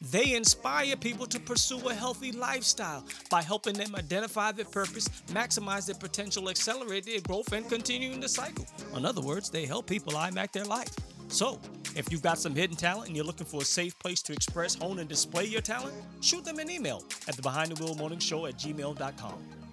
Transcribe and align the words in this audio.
they 0.00 0.34
inspire 0.34 0.96
people 0.96 1.26
to 1.26 1.40
pursue 1.40 1.88
a 1.88 1.94
healthy 1.94 2.32
lifestyle 2.32 3.04
by 3.30 3.42
helping 3.42 3.74
them 3.74 3.94
identify 3.96 4.52
their 4.52 4.66
purpose, 4.66 5.08
maximize 5.28 5.86
their 5.86 5.94
potential, 5.94 6.48
accelerate 6.50 7.06
their 7.06 7.20
growth, 7.20 7.52
and 7.52 7.68
continue 7.68 8.12
in 8.12 8.20
the 8.20 8.28
cycle. 8.28 8.66
In 8.94 9.06
other 9.06 9.22
words, 9.22 9.50
they 9.50 9.64
help 9.64 9.86
people 9.86 10.12
IMAC 10.12 10.52
their 10.52 10.64
life. 10.64 10.94
So, 11.28 11.60
if 11.96 12.12
you've 12.12 12.22
got 12.22 12.38
some 12.38 12.54
hidden 12.54 12.76
talent 12.76 13.08
and 13.08 13.16
you're 13.16 13.24
looking 13.24 13.46
for 13.46 13.62
a 13.62 13.64
safe 13.64 13.98
place 13.98 14.22
to 14.22 14.32
express, 14.32 14.74
hone, 14.74 14.98
and 14.98 15.08
display 15.08 15.44
your 15.44 15.62
talent, 15.62 15.94
shoot 16.20 16.44
them 16.44 16.58
an 16.58 16.70
email 16.70 17.02
at 17.26 17.34
the 17.34 17.42
Behind 17.42 17.72
the 17.72 17.82
Wheel 17.82 17.94
Morning 17.94 18.18
Show 18.18 18.46
at 18.46 18.56
gmail.com. 18.56 19.65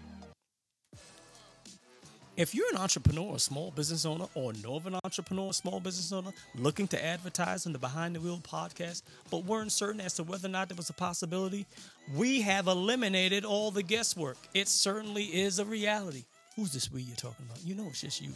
If 2.35 2.55
you're 2.55 2.69
an 2.71 2.77
entrepreneur, 2.77 3.35
a 3.35 3.39
small 3.39 3.69
business 3.69 4.05
owner, 4.05 4.25
or 4.33 4.53
know 4.53 4.75
of 4.75 4.87
an 4.87 4.95
entrepreneur, 5.03 5.51
a 5.51 5.53
small 5.53 5.79
business 5.79 6.11
owner 6.11 6.31
looking 6.55 6.87
to 6.87 7.05
advertise 7.05 7.67
on 7.67 7.73
the 7.73 7.77
Behind 7.77 8.15
the 8.15 8.19
Wheel 8.19 8.39
podcast, 8.39 9.03
but 9.29 9.45
weren't 9.45 9.71
certain 9.71 10.01
as 10.01 10.15
to 10.15 10.23
whether 10.23 10.47
or 10.47 10.51
not 10.51 10.67
there 10.67 10.75
was 10.75 10.89
a 10.89 10.93
possibility, 10.93 11.67
we 12.15 12.41
have 12.41 12.65
eliminated 12.65 13.45
all 13.45 13.69
the 13.69 13.83
guesswork. 13.83 14.37
It 14.55 14.67
certainly 14.67 15.25
is 15.25 15.59
a 15.59 15.65
reality. 15.65 16.23
Who's 16.55 16.73
this 16.73 16.91
we 16.91 17.03
you're 17.03 17.15
talking 17.15 17.45
about? 17.45 17.63
You 17.63 17.75
know 17.75 17.85
it's 17.89 18.01
just 18.01 18.19
you. 18.19 18.31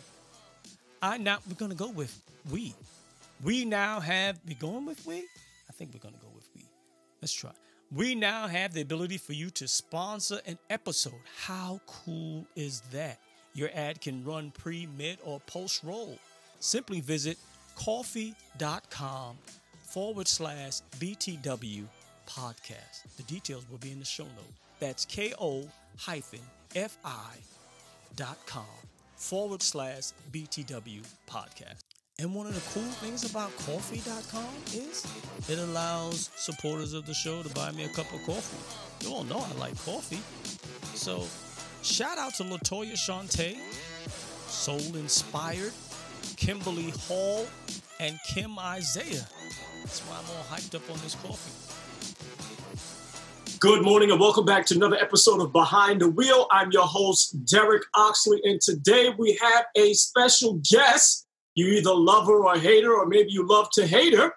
I 1.02 1.17
now 1.17 1.39
we're 1.48 1.56
gonna 1.56 1.73
go 1.73 1.89
with 1.89 2.22
we. 2.52 2.76
We 3.44 3.66
now 3.66 4.00
have 4.00 4.39
we 4.48 4.54
going 4.54 4.86
with 4.86 5.04
we? 5.08 5.26
I 5.70 5.73
think 5.73 5.92
we're 5.92 6.00
gonna 6.00 6.22
go 6.22 6.30
with 6.36 6.48
we. 6.55 6.61
Let's 7.20 7.33
try. 7.33 7.52
We 7.92 8.14
now 8.14 8.45
have 8.48 8.73
the 8.73 8.82
ability 8.82 9.17
for 9.17 9.33
you 9.33 9.49
to 9.52 9.67
sponsor 9.67 10.39
an 10.45 10.60
episode. 10.70 11.22
How 11.45 11.82
cool 11.88 12.45
is 12.55 12.82
that? 12.92 13.17
Your 13.58 13.72
ad 13.73 14.02
can 14.02 14.23
run 14.23 14.52
pre, 14.52 14.88
mid, 15.00 15.18
or 15.26 15.40
post 15.48 15.84
roll. 15.84 16.20
Simply 16.60 17.02
visit 17.02 17.40
ko-fi.com 17.76 19.36
forward 19.84 20.28
slash 20.28 20.82
BTW 21.00 21.86
podcast. 22.30 23.02
The 23.17 23.23
details 23.23 23.66
will 23.72 23.80
be 23.80 23.92
in 23.92 23.98
the 23.98 24.06
show 24.06 24.26
note. 24.26 24.54
That's 24.80 25.06
ko 25.06 25.67
hyphen 25.98 26.40
fi 26.72 27.40
dot 28.16 28.38
com 28.46 28.66
forward 29.16 29.64
slash 29.64 30.12
BTW 30.32 31.02
podcast. 31.28 31.80
And 32.20 32.36
one 32.36 32.46
of 32.46 32.54
the 32.54 32.80
cool 32.80 32.92
things 32.94 33.30
about 33.30 33.56
ko-fi.com 33.58 34.54
is 34.73 35.04
it 35.50 35.58
allows 35.58 36.30
supporters 36.36 36.94
of 36.94 37.08
the 37.08 37.14
show 37.16 37.42
to 37.42 37.50
buy 37.56 37.72
me 37.72 37.86
a 37.86 37.90
cup 37.90 38.12
of 38.14 38.23
coffee. 38.23 39.06
You 39.08 39.16
all 39.16 39.23
know 39.23 39.40
I 39.40 39.60
like 39.60 39.76
coffee. 39.84 40.22
So 40.96 41.26
Shout 41.87 42.17
out 42.17 42.33
to 42.36 42.43
Latoya 42.43 42.93
Shauntay, 42.93 43.58
Soul 44.49 44.98
Inspired, 44.98 45.71
Kimberly 46.36 46.92
Hall, 47.08 47.48
and 48.02 48.20
Kim 48.27 48.59
Isaiah. 48.59 49.25
That's 49.83 50.02
why 50.02 50.17
I'm 50.17 50.25
all 50.36 50.43
hyped 50.43 50.75
up 50.75 50.81
on 50.92 50.99
this 51.02 51.15
coffee. 51.15 51.49
Good 53.59 53.83
morning 53.83 54.11
and 54.11 54.20
welcome 54.20 54.43
back 54.43 54.65
to 54.65 54.75
another 54.75 54.98
episode 54.98 55.42
of 55.42 55.53
Behind 55.53 56.02
the 56.02 56.09
Wheel. 56.09 56.48
I'm 56.52 56.71
your 56.71 56.86
host, 56.86 57.45
Derek 57.45 57.83
Oxley, 57.95 58.42
and 58.43 58.59
today 58.59 59.14
we 59.17 59.39
have 59.42 59.65
a 59.77 59.93
special 59.93 60.61
guest. 60.69 61.25
You 61.55 61.67
either 61.67 61.93
love 61.93 62.27
her 62.27 62.45
or 62.45 62.58
hate 62.58 62.83
her, 62.83 62.93
or 62.93 63.05
maybe 63.05 63.31
you 63.31 63.48
love 63.48 63.69
to 63.71 63.87
hate 63.87 64.14
her. 64.14 64.33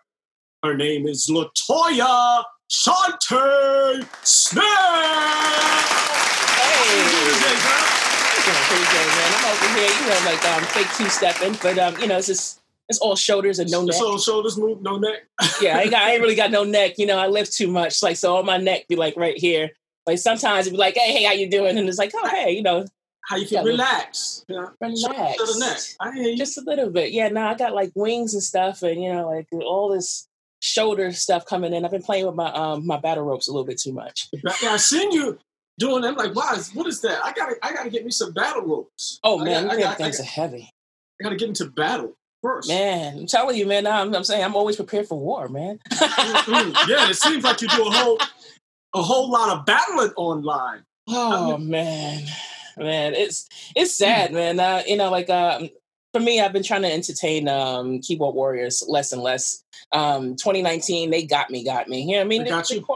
Her 0.62 0.76
name 0.76 1.08
is 1.08 1.28
Latoya 1.28 2.44
Shauntay 2.70 4.06
Smith. 4.24 6.19
Man. 8.80 9.32
I'm 9.34 9.44
over 9.52 9.78
here, 9.78 9.88
you 9.88 10.06
know, 10.08 10.20
like 10.26 10.44
um, 10.46 10.62
fake 10.64 10.88
two 10.96 11.08
stepping, 11.08 11.56
but 11.62 11.78
um, 11.78 12.00
you 12.00 12.08
know, 12.08 12.18
it's 12.18 12.26
just 12.26 12.60
it's 12.88 12.98
all 12.98 13.14
shoulders 13.14 13.60
and 13.60 13.70
no 13.70 13.84
neck. 13.84 13.94
So 13.94 14.18
shoulders 14.18 14.58
move, 14.58 14.82
no 14.82 14.98
neck. 14.98 15.26
yeah, 15.60 15.78
I, 15.78 15.88
got, 15.88 16.02
I 16.02 16.12
ain't 16.12 16.22
really 16.22 16.34
got 16.34 16.50
no 16.50 16.64
neck. 16.64 16.98
You 16.98 17.06
know, 17.06 17.18
I 17.18 17.28
lift 17.28 17.52
too 17.52 17.68
much, 17.68 18.02
like 18.02 18.16
so. 18.16 18.34
All 18.34 18.42
my 18.42 18.56
neck 18.56 18.88
be 18.88 18.96
like 18.96 19.16
right 19.16 19.36
here. 19.36 19.70
Like 20.06 20.18
sometimes 20.18 20.66
it'd 20.66 20.76
be 20.76 20.78
like, 20.78 20.96
hey, 20.96 21.12
hey, 21.12 21.24
how 21.24 21.32
you 21.32 21.48
doing? 21.48 21.78
And 21.78 21.88
it's 21.88 21.98
like, 21.98 22.10
oh, 22.14 22.28
hey, 22.28 22.50
you 22.50 22.62
know, 22.62 22.84
how 23.26 23.36
you 23.36 23.46
feel? 23.46 23.64
Relax. 23.64 24.44
Yeah. 24.48 24.66
Relax. 24.80 25.02
the 25.02 25.56
neck. 25.60 25.78
I 26.00 26.12
hear 26.12 26.30
you. 26.30 26.36
Just 26.36 26.58
a 26.58 26.62
little 26.62 26.90
bit. 26.90 27.12
Yeah. 27.12 27.28
No, 27.28 27.42
I 27.42 27.54
got 27.54 27.74
like 27.74 27.92
wings 27.94 28.34
and 28.34 28.42
stuff, 28.42 28.82
and 28.82 29.00
you 29.00 29.12
know, 29.12 29.28
like 29.28 29.46
all 29.52 29.92
this 29.92 30.26
shoulder 30.60 31.12
stuff 31.12 31.46
coming 31.46 31.72
in. 31.72 31.84
I've 31.84 31.90
been 31.92 32.02
playing 32.02 32.26
with 32.26 32.34
my 32.34 32.52
um 32.52 32.86
my 32.86 32.98
battle 32.98 33.24
ropes 33.24 33.46
a 33.46 33.52
little 33.52 33.66
bit 33.66 33.78
too 33.78 33.92
much. 33.92 34.28
Yeah, 34.32 34.72
I 34.72 34.76
seen 34.78 35.12
you 35.12 35.38
doing 35.80 36.02
that. 36.02 36.08
I'm 36.08 36.14
like, 36.14 36.36
why? 36.36 36.54
Is, 36.54 36.72
what 36.72 36.86
is 36.86 37.00
that? 37.00 37.24
I 37.24 37.32
gotta, 37.32 37.56
I 37.62 37.72
gotta 37.72 37.90
get 37.90 38.04
me 38.04 38.12
some 38.12 38.32
battle 38.32 38.62
ropes. 38.62 39.18
Oh 39.24 39.42
man, 39.42 39.68
I, 39.68 39.74
I, 39.74 39.80
got, 39.80 39.96
things 39.96 40.20
I 40.20 40.22
are 40.22 40.26
heavy. 40.26 40.70
I 41.20 41.24
gotta 41.24 41.36
get 41.36 41.48
into 41.48 41.66
battle 41.66 42.16
first. 42.42 42.68
Man, 42.68 43.18
I'm 43.18 43.26
telling 43.26 43.56
you, 43.56 43.66
man. 43.66 43.86
I'm, 43.86 44.14
I'm 44.14 44.22
saying 44.22 44.44
I'm 44.44 44.54
always 44.54 44.76
prepared 44.76 45.08
for 45.08 45.18
war, 45.18 45.48
man. 45.48 45.80
mm-hmm. 45.90 46.90
Yeah, 46.90 47.10
it 47.10 47.16
seems 47.16 47.42
like 47.42 47.60
you 47.60 47.68
do 47.68 47.88
a 47.88 47.90
whole, 47.90 48.18
a 48.94 49.02
whole 49.02 49.30
lot 49.30 49.56
of 49.56 49.66
battling 49.66 50.12
online. 50.16 50.84
Oh 51.08 51.54
I 51.54 51.56
man, 51.58 52.24
man, 52.76 53.14
it's 53.14 53.48
it's 53.74 53.96
sad, 53.96 54.32
man. 54.32 54.60
Uh, 54.60 54.82
you 54.86 54.96
know, 54.96 55.10
like 55.10 55.28
um, 55.28 55.70
for 56.12 56.20
me, 56.20 56.40
I've 56.40 56.52
been 56.52 56.62
trying 56.62 56.82
to 56.82 56.92
entertain 56.92 57.48
um, 57.48 58.00
keyboard 58.00 58.34
warriors 58.34 58.84
less 58.86 59.12
and 59.12 59.22
less. 59.22 59.64
Um, 59.92 60.36
2019, 60.36 61.10
they 61.10 61.24
got 61.24 61.50
me, 61.50 61.64
got 61.64 61.88
me. 61.88 62.02
You 62.02 62.12
know 62.12 62.18
what 62.18 62.24
I 62.24 62.28
mean? 62.28 62.44
They 62.44 62.50
got, 62.50 62.70
you. 62.70 62.86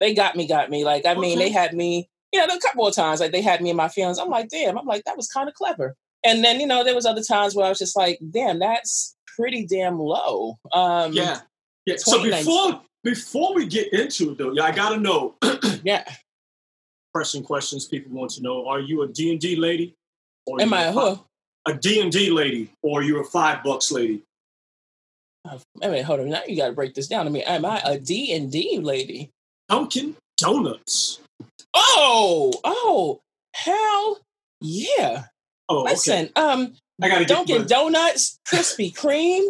they 0.00 0.14
got 0.14 0.34
me, 0.34 0.48
got 0.48 0.68
me. 0.68 0.84
Like 0.84 1.06
I 1.06 1.14
mean, 1.14 1.38
they 1.38 1.50
had 1.50 1.74
me 1.74 2.08
you 2.32 2.46
know, 2.46 2.54
a 2.54 2.60
couple 2.60 2.86
of 2.86 2.94
times 2.94 3.20
like 3.20 3.32
they 3.32 3.42
had 3.42 3.60
me 3.60 3.70
in 3.70 3.76
my 3.76 3.88
feelings. 3.88 4.18
I'm 4.18 4.28
like, 4.28 4.48
damn, 4.48 4.78
I'm 4.78 4.86
like, 4.86 5.04
that 5.04 5.16
was 5.16 5.28
kind 5.28 5.48
of 5.48 5.54
clever. 5.54 5.96
And 6.24 6.44
then, 6.44 6.60
you 6.60 6.66
know, 6.66 6.84
there 6.84 6.94
was 6.94 7.06
other 7.06 7.22
times 7.22 7.54
where 7.54 7.66
I 7.66 7.68
was 7.68 7.78
just 7.78 7.96
like, 7.96 8.18
damn, 8.30 8.58
that's 8.58 9.16
pretty 9.36 9.66
damn 9.66 9.98
low. 9.98 10.58
Um 10.72 11.12
Yeah. 11.12 11.40
Yeah. 11.86 11.96
So 11.98 12.22
before 12.22 12.80
before 13.02 13.54
we 13.54 13.66
get 13.66 13.92
into 13.92 14.32
it 14.32 14.38
though, 14.38 14.52
yeah, 14.52 14.64
I 14.64 14.72
gotta 14.72 14.98
know. 14.98 15.36
yeah. 15.82 16.04
Pressing 17.12 17.42
questions 17.42 17.86
people 17.86 18.12
want 18.12 18.30
to 18.32 18.42
know. 18.42 18.66
Are 18.68 18.80
you 18.80 19.02
a 19.02 19.08
D 19.08 19.32
and 19.32 19.40
D 19.40 19.56
lady? 19.56 19.94
Or 20.46 20.60
Am 20.60 20.72
I 20.72 20.84
a 20.84 20.92
who? 20.92 21.18
A 21.66 21.74
D 21.74 22.00
and 22.00 22.12
D 22.12 22.30
lady, 22.30 22.70
or 22.82 23.02
you're 23.02 23.22
a 23.22 23.24
five 23.24 23.62
bucks 23.62 23.90
lady? 23.90 24.22
Uh, 25.48 25.58
I 25.82 25.88
mean, 25.88 26.04
hold 26.04 26.20
on. 26.20 26.30
Now 26.30 26.42
you 26.46 26.56
got 26.56 26.68
to 26.68 26.72
break 26.72 26.94
this 26.94 27.08
down 27.08 27.26
I 27.26 27.30
mean, 27.30 27.42
Am 27.42 27.64
I 27.64 27.80
a 27.84 27.98
D 27.98 28.32
and 28.34 28.50
D 28.50 28.78
lady? 28.78 29.30
Dunkin' 29.68 30.16
Donuts. 30.36 31.20
Oh, 31.74 32.52
oh, 32.64 33.22
hell 33.54 34.18
yeah. 34.60 35.24
Oh, 35.68 35.82
Listen, 35.84 36.24
okay. 36.26 36.32
um, 36.34 36.74
I 37.00 37.08
gotta 37.08 37.24
Dunkin' 37.24 37.66
Donuts, 37.66 38.38
Krispy 38.46 38.92
Kreme. 38.94 39.48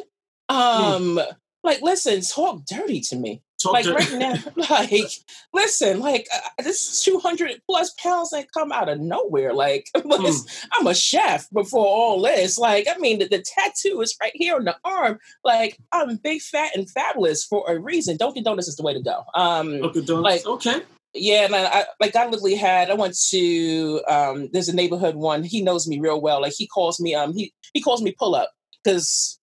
Um, 0.48 1.18
like, 1.64 1.80
listen, 1.82 2.20
talk 2.20 2.64
dirty 2.66 3.00
to 3.02 3.16
me. 3.16 3.42
Talk 3.62 3.72
like 3.74 3.84
to- 3.84 3.92
right 3.92 4.12
now, 4.14 4.34
like 4.70 5.10
listen, 5.52 6.00
like 6.00 6.26
uh, 6.34 6.62
this 6.62 7.02
two 7.02 7.18
hundred 7.18 7.60
plus 7.68 7.92
pounds 8.02 8.30
that 8.30 8.50
come 8.52 8.72
out 8.72 8.88
of 8.88 9.00
nowhere. 9.00 9.52
Like 9.52 9.88
listen, 10.04 10.50
I'm 10.72 10.86
a 10.86 10.94
chef 10.94 11.48
before 11.50 11.86
all 11.86 12.22
this. 12.22 12.56
Like 12.58 12.86
I 12.94 12.98
mean, 12.98 13.18
the, 13.18 13.28
the 13.28 13.42
tattoo 13.42 14.00
is 14.00 14.16
right 14.20 14.32
here 14.34 14.56
on 14.56 14.64
the 14.64 14.76
arm. 14.84 15.18
Like 15.44 15.76
I'm 15.92 16.16
big, 16.16 16.40
fat, 16.40 16.74
and 16.74 16.88
fabulous 16.88 17.44
for 17.44 17.64
a 17.70 17.78
reason. 17.78 18.16
Dunkin' 18.16 18.44
Donuts 18.44 18.68
is 18.68 18.76
the 18.76 18.82
way 18.82 18.94
to 18.94 19.02
go. 19.02 19.24
Um, 19.34 19.74
Okay, 19.84 20.02
Donuts. 20.02 20.44
like- 20.44 20.46
okay. 20.46 20.82
Yeah, 21.14 21.44
and 21.44 21.54
I, 21.54 21.64
I 21.64 21.84
like 22.00 22.14
I 22.16 22.26
literally 22.26 22.54
had 22.54 22.90
I 22.90 22.94
went 22.94 23.16
to 23.30 24.02
um 24.08 24.48
there's 24.52 24.68
a 24.68 24.74
neighborhood 24.76 25.16
one. 25.16 25.42
He 25.42 25.62
knows 25.62 25.86
me 25.88 25.98
real 26.00 26.20
well. 26.20 26.40
Like 26.40 26.54
he 26.56 26.66
calls 26.66 27.00
me 27.00 27.14
um 27.14 27.32
he 27.34 27.52
he 27.74 27.80
calls 27.80 28.02
me 28.02 28.14
pull 28.18 28.34
up 28.34 28.50
because 28.84 29.38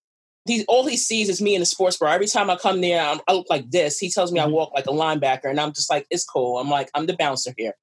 he 0.45 0.63
all 0.67 0.85
he 0.87 0.95
sees 0.97 1.27
is 1.29 1.41
me 1.41 1.55
in 1.55 1.59
the 1.59 1.65
sports 1.65 1.97
bar. 1.97 2.09
Every 2.09 2.27
time 2.27 2.49
I 2.49 2.55
come 2.55 2.79
there, 2.81 3.01
I'm, 3.01 3.19
I 3.27 3.33
look 3.33 3.47
like 3.49 3.69
this. 3.69 3.97
He 3.99 4.09
tells 4.09 4.31
me 4.31 4.39
I 4.39 4.45
Mhm. 4.45 4.51
walk 4.51 4.71
like 4.73 4.85
a 4.87 4.91
linebacker, 4.91 5.49
and 5.49 5.59
I'm 5.59 5.73
just 5.73 5.89
like 5.89 6.07
it's 6.09 6.23
cool. 6.23 6.57
I'm 6.57 6.69
like 6.69 6.89
I'm 6.95 7.05
the 7.05 7.17
bouncer 7.17 7.53
here, 7.57 7.73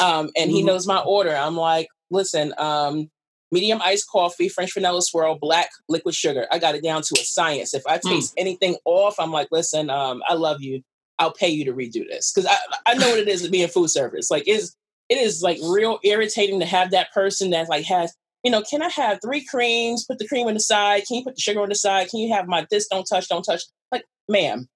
um 0.00 0.30
and 0.36 0.50
he 0.50 0.62
Mhm. 0.62 0.66
knows 0.66 0.86
my 0.86 1.00
order. 1.00 1.34
I'm 1.34 1.56
like 1.56 1.88
listen 2.10 2.54
um. 2.58 3.10
Medium 3.52 3.80
iced 3.82 4.08
coffee, 4.10 4.48
French 4.48 4.74
vanilla 4.74 5.00
swirl, 5.00 5.38
black 5.38 5.68
liquid 5.88 6.12
sugar. 6.16 6.44
I 6.50 6.58
got 6.58 6.74
it 6.74 6.82
down 6.82 7.02
to 7.02 7.14
a 7.20 7.22
science. 7.24 7.72
If 7.72 7.86
I 7.86 7.98
taste 7.98 8.32
anything 8.36 8.76
off, 8.84 9.14
I'm 9.20 9.30
like, 9.30 9.46
listen, 9.52 9.90
um, 9.90 10.24
I 10.28 10.34
love 10.34 10.60
you. 10.60 10.82
I'll 11.18 11.32
pay 11.32 11.48
you 11.48 11.64
to 11.66 11.72
redo 11.72 12.06
this 12.08 12.32
because 12.32 12.50
I, 12.50 12.92
I 12.92 12.94
know 12.94 13.10
what 13.10 13.18
it 13.18 13.28
is 13.28 13.42
to 13.42 13.50
be 13.50 13.62
in 13.62 13.68
food 13.68 13.88
service. 13.88 14.30
Like 14.30 14.44
it's 14.46 14.76
it 15.08 15.16
is 15.18 15.42
like 15.42 15.58
real 15.62 15.98
irritating 16.02 16.60
to 16.60 16.66
have 16.66 16.90
that 16.90 17.12
person 17.12 17.50
that 17.50 17.68
like 17.68 17.84
has 17.86 18.14
you 18.42 18.50
know 18.50 18.62
can 18.62 18.82
I 18.82 18.88
have 18.88 19.18
three 19.24 19.44
creams? 19.44 20.04
Put 20.04 20.18
the 20.18 20.28
cream 20.28 20.46
on 20.46 20.54
the 20.54 20.60
side. 20.60 21.04
Can 21.06 21.18
you 21.18 21.24
put 21.24 21.36
the 21.36 21.40
sugar 21.40 21.60
on 21.60 21.68
the 21.68 21.74
side? 21.74 22.08
Can 22.08 22.20
you 22.20 22.32
have 22.34 22.46
my 22.46 22.66
this? 22.70 22.88
Don't 22.88 23.04
touch. 23.04 23.28
Don't 23.28 23.42
touch. 23.42 23.62
Like, 23.92 24.04
ma'am, 24.28 24.68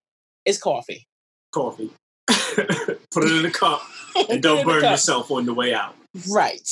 it's 0.45 0.59
coffee. 0.59 1.07
Coffee. 1.53 1.91
Put 2.29 3.25
it 3.25 3.33
in 3.33 3.47
a 3.47 3.51
cup 3.51 3.81
and 4.29 4.43
don't 4.43 4.65
burn 4.67 4.83
yourself 4.83 5.31
on 5.31 5.47
the 5.47 5.55
way 5.55 5.73
out. 5.73 5.95
Right. 6.29 6.69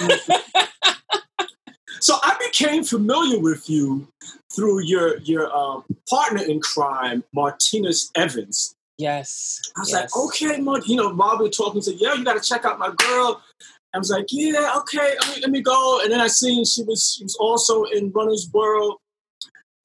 So 2.00 2.16
I 2.22 2.36
became 2.46 2.84
familiar 2.84 3.38
with 3.38 3.68
you 3.68 4.08
through 4.54 4.82
your 4.82 5.18
your 5.18 5.50
uh, 5.54 5.80
partner 6.08 6.42
in 6.42 6.60
crime, 6.60 7.24
Martinez 7.32 8.10
Evans. 8.14 8.74
Yes. 8.98 9.60
I 9.76 9.80
was 9.80 9.90
yes. 9.90 10.00
like, 10.14 10.24
okay, 10.24 10.60
Mart, 10.60 10.86
you 10.86 10.96
know, 10.96 11.12
Rob 11.12 11.40
was 11.40 11.56
talking 11.56 11.80
to, 11.82 11.94
yeah, 11.94 12.14
you 12.14 12.24
got 12.24 12.40
to 12.40 12.46
check 12.46 12.64
out 12.64 12.78
my 12.78 12.92
girl. 12.96 13.40
I 13.94 13.98
was 13.98 14.10
like, 14.10 14.26
yeah, 14.30 14.74
okay, 14.78 15.14
let 15.20 15.36
me, 15.36 15.42
let 15.42 15.50
me 15.50 15.62
go. 15.62 16.00
And 16.02 16.12
then 16.12 16.20
I 16.20 16.26
seen 16.26 16.64
she 16.64 16.82
was 16.82 17.14
she 17.16 17.24
was 17.24 17.36
also 17.36 17.84
in 17.84 18.10
Runner's 18.10 18.50
World. 18.52 18.96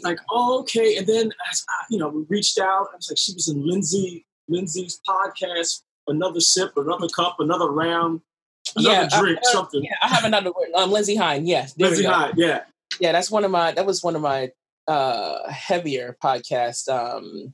Like, 0.01 0.19
oh, 0.29 0.59
okay. 0.61 0.97
And 0.97 1.07
then 1.07 1.31
as 1.51 1.63
I, 1.69 1.85
you 1.89 1.99
know, 1.99 2.09
we 2.09 2.23
reached 2.27 2.59
out. 2.59 2.87
I 2.91 2.97
was 2.97 3.09
like, 3.09 3.17
she 3.17 3.33
was 3.33 3.47
in 3.47 3.65
Lindsay 3.65 4.25
Lindsay's 4.49 4.99
podcast. 5.07 5.83
Another 6.07 6.41
sip, 6.41 6.75
another 6.75 7.07
cup, 7.07 7.37
another 7.39 7.71
round, 7.71 8.19
another 8.75 9.07
Yeah, 9.09 9.19
drink, 9.19 9.39
I- 9.39 9.51
something. 9.53 9.83
Yeah, 9.83 9.95
I 10.01 10.07
have 10.09 10.25
another 10.25 10.51
word. 10.51 10.67
Um, 10.75 10.91
Lindsay 10.91 11.15
Hein. 11.15 11.45
Yes. 11.47 11.73
Lindsay 11.77 12.03
Hein, 12.03 12.33
yeah. 12.35 12.63
yeah 12.99 13.13
that's 13.13 13.31
one 13.31 13.45
of 13.45 13.51
my 13.51 13.71
that 13.71 13.85
was 13.85 14.03
one 14.03 14.17
of 14.17 14.21
my 14.21 14.51
uh 14.87 15.49
heavier 15.49 16.17
podcast 16.21 16.89
um 16.89 17.53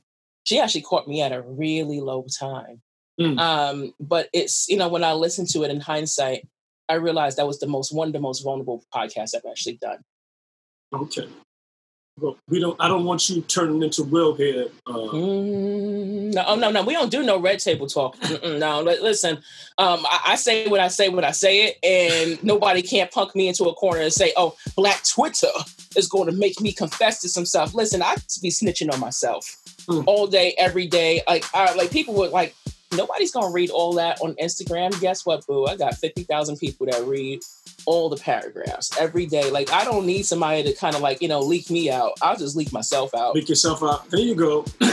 she 0.50 0.58
actually 0.58 0.82
caught 0.82 1.06
me 1.06 1.22
at 1.22 1.32
a 1.32 1.42
really 1.42 2.00
low 2.00 2.26
time 2.38 2.82
Mm. 3.20 3.38
um 3.38 3.92
but 4.00 4.28
it's 4.32 4.66
you 4.68 4.76
know 4.78 4.88
when 4.88 5.04
i 5.04 5.12
listened 5.12 5.48
to 5.50 5.62
it 5.64 5.70
in 5.70 5.78
hindsight 5.78 6.48
i 6.88 6.94
realized 6.94 7.36
that 7.36 7.46
was 7.46 7.58
the 7.60 7.66
most 7.66 7.92
one 7.92 8.08
of 8.08 8.14
the 8.14 8.20
most 8.20 8.40
vulnerable 8.42 8.82
podcasts 8.94 9.34
i've 9.36 9.50
actually 9.50 9.76
done 9.76 9.98
Okay. 10.92 11.28
Well, 12.18 12.36
we 12.48 12.60
don't. 12.60 12.76
I 12.80 12.88
don't 12.88 13.04
want 13.04 13.30
you 13.30 13.40
turning 13.42 13.82
into 13.82 14.02
Will 14.02 14.34
here. 14.34 14.66
Uh, 14.86 14.92
Mm, 14.92 16.34
no, 16.34 16.44
oh, 16.48 16.56
no, 16.56 16.70
no. 16.70 16.82
We 16.82 16.92
don't 16.92 17.10
do 17.10 17.22
no 17.22 17.38
red 17.38 17.60
table 17.60 17.86
talk. 17.86 18.16
Mm-mm, 18.18 18.58
no, 18.58 18.82
listen. 18.82 19.36
Um, 19.78 20.04
I, 20.04 20.20
I 20.32 20.36
say 20.36 20.66
what 20.68 20.80
I 20.80 20.88
say 20.88 21.08
when 21.08 21.24
I 21.24 21.30
say 21.30 21.66
it, 21.66 21.78
and 21.82 22.42
nobody 22.52 22.82
can't 22.82 23.10
punk 23.10 23.34
me 23.34 23.48
into 23.48 23.64
a 23.64 23.74
corner 23.74 24.00
and 24.02 24.12
say, 24.12 24.32
"Oh, 24.36 24.56
Black 24.76 25.02
Twitter 25.04 25.54
is 25.96 26.08
going 26.08 26.26
to 26.26 26.36
make 26.36 26.60
me 26.60 26.72
confess 26.72 27.20
to 27.22 27.28
some 27.28 27.46
stuff." 27.46 27.72
Listen, 27.74 28.02
I 28.02 28.14
just 28.16 28.42
be 28.42 28.50
snitching 28.50 28.92
on 28.92 29.00
myself 29.00 29.56
Mm. 29.90 30.04
all 30.06 30.26
day, 30.26 30.54
every 30.58 30.86
day. 30.86 31.22
Like, 31.26 31.44
I, 31.54 31.74
like 31.74 31.90
people 31.90 32.14
would 32.14 32.30
like. 32.30 32.54
Nobody's 32.92 33.30
gonna 33.30 33.52
read 33.52 33.70
all 33.70 33.92
that 33.94 34.20
on 34.20 34.34
Instagram. 34.34 34.98
Guess 35.00 35.24
what, 35.24 35.46
boo? 35.46 35.66
I 35.66 35.76
got 35.76 35.94
fifty 35.94 36.24
thousand 36.24 36.56
people 36.56 36.86
that 36.86 37.04
read 37.04 37.40
all 37.86 38.08
the 38.08 38.16
paragraphs 38.16 38.98
every 38.98 39.26
day. 39.26 39.48
Like, 39.48 39.70
I 39.72 39.84
don't 39.84 40.06
need 40.06 40.24
somebody 40.24 40.64
to 40.64 40.72
kind 40.74 40.96
of 40.96 41.00
like 41.00 41.22
you 41.22 41.28
know 41.28 41.38
leak 41.38 41.70
me 41.70 41.88
out. 41.90 42.14
I'll 42.20 42.36
just 42.36 42.56
leak 42.56 42.72
myself 42.72 43.14
out. 43.14 43.36
Make 43.36 43.48
yourself 43.48 43.82
out. 43.84 44.10
There 44.10 44.18
you 44.20 44.34
go. 44.34 44.64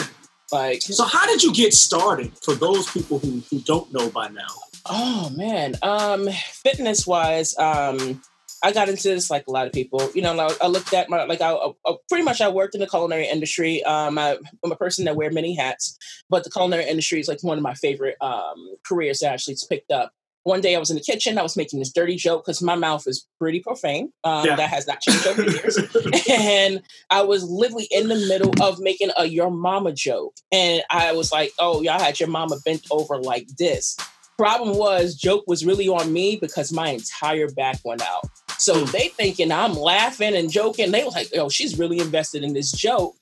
Like, 0.49 0.81
So, 0.81 1.03
how 1.03 1.25
did 1.25 1.43
you 1.43 1.53
get 1.53 1.73
started? 1.73 2.31
For 2.41 2.55
those 2.55 2.89
people 2.89 3.19
who, 3.19 3.41
who 3.51 3.59
don't 3.59 3.91
know 3.91 4.09
by 4.09 4.29
now, 4.29 4.47
Oh 4.85 5.29
man, 5.35 5.75
um, 5.81 6.29
fitness 6.63 7.05
wise, 7.05 7.57
um, 7.57 8.21
I 8.63 8.71
got 8.71 8.89
into 8.89 9.09
this 9.09 9.29
like 9.29 9.45
a 9.47 9.51
lot 9.51 9.67
of 9.67 9.73
people. 9.73 10.09
You 10.13 10.21
know, 10.21 10.33
like, 10.33 10.61
I 10.61 10.67
looked 10.67 10.93
at 10.93 11.09
my 11.09 11.23
like 11.25 11.41
I, 11.41 11.53
I 11.53 11.95
pretty 12.09 12.23
much 12.23 12.41
I 12.41 12.49
worked 12.49 12.75
in 12.75 12.81
the 12.81 12.87
culinary 12.87 13.27
industry. 13.27 13.83
Um, 13.83 14.17
I, 14.17 14.37
I'm 14.63 14.71
a 14.71 14.75
person 14.75 15.05
that 15.05 15.15
wear 15.15 15.31
many 15.31 15.55
hats, 15.55 15.97
but 16.29 16.43
the 16.43 16.49
culinary 16.49 16.87
industry 16.87 17.19
is 17.19 17.27
like 17.27 17.43
one 17.43 17.57
of 17.57 17.63
my 17.63 17.73
favorite 17.73 18.17
um 18.21 18.75
careers 18.85 19.19
that 19.19 19.33
actually 19.33 19.53
it's 19.53 19.65
picked 19.65 19.91
up. 19.91 20.11
One 20.43 20.61
day 20.61 20.77
I 20.77 20.79
was 20.79 20.89
in 20.89 20.95
the 20.95 21.03
kitchen, 21.03 21.37
I 21.37 21.41
was 21.41 21.57
making 21.57 21.79
this 21.79 21.91
dirty 21.91 22.15
joke 22.15 22.45
because 22.45 22.61
my 22.61 22.75
mouth 22.75 23.05
is 23.05 23.27
pretty 23.37 23.59
profane. 23.59 24.13
Um, 24.23 24.45
Yeah. 24.45 24.55
That 24.55 24.69
has 24.69 24.87
not 24.87 25.01
changed 25.01 25.27
over 25.27 25.43
the 25.43 25.51
years 25.51 25.77
and 26.29 26.81
I 27.09 27.21
was 27.23 27.43
literally 27.43 27.89
in 27.91 28.07
the 28.07 28.15
middle 28.15 28.53
of 28.63 28.79
making 28.79 29.09
a 29.17 29.25
your 29.25 29.51
mama 29.51 29.91
joke. 29.91 30.35
And 30.53 30.83
I 30.89 31.11
was 31.11 31.33
like, 31.33 31.51
oh, 31.59 31.81
y'all 31.81 31.99
had 31.99 32.17
your 32.21 32.29
mama 32.29 32.59
bent 32.63 32.87
over 32.91 33.21
like 33.21 33.47
this. 33.57 33.97
Problem 34.37 34.77
was, 34.77 35.15
joke 35.15 35.43
was 35.47 35.65
really 35.65 35.89
on 35.89 36.13
me 36.13 36.37
because 36.37 36.71
my 36.71 36.91
entire 36.91 37.49
back 37.49 37.79
went 37.83 38.01
out. 38.01 38.29
So 38.57 38.83
they 38.85 39.09
thinking 39.09 39.51
I'm 39.51 39.73
laughing 39.73 40.35
and 40.35 40.51
joking. 40.51 40.91
They 40.91 41.03
was 41.03 41.13
like, 41.13 41.29
oh, 41.35 41.49
she's 41.49 41.77
really 41.77 41.99
invested 41.99 42.43
in 42.43 42.53
this 42.53 42.71
joke. 42.71 43.15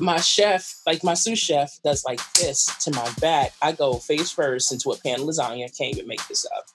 my 0.00 0.20
chef, 0.20 0.74
like 0.86 1.02
my 1.02 1.14
sous 1.14 1.38
chef, 1.38 1.78
does 1.82 2.04
like 2.04 2.20
this 2.34 2.66
to 2.84 2.90
my 2.90 3.10
back. 3.20 3.52
I 3.62 3.72
go 3.72 3.94
face 3.94 4.30
first 4.30 4.72
into 4.72 4.90
a 4.90 4.96
pan 4.98 5.20
of 5.20 5.26
lasagna. 5.26 5.76
Can't 5.76 5.94
even 5.94 6.06
make 6.06 6.26
this 6.28 6.46
up. 6.56 6.66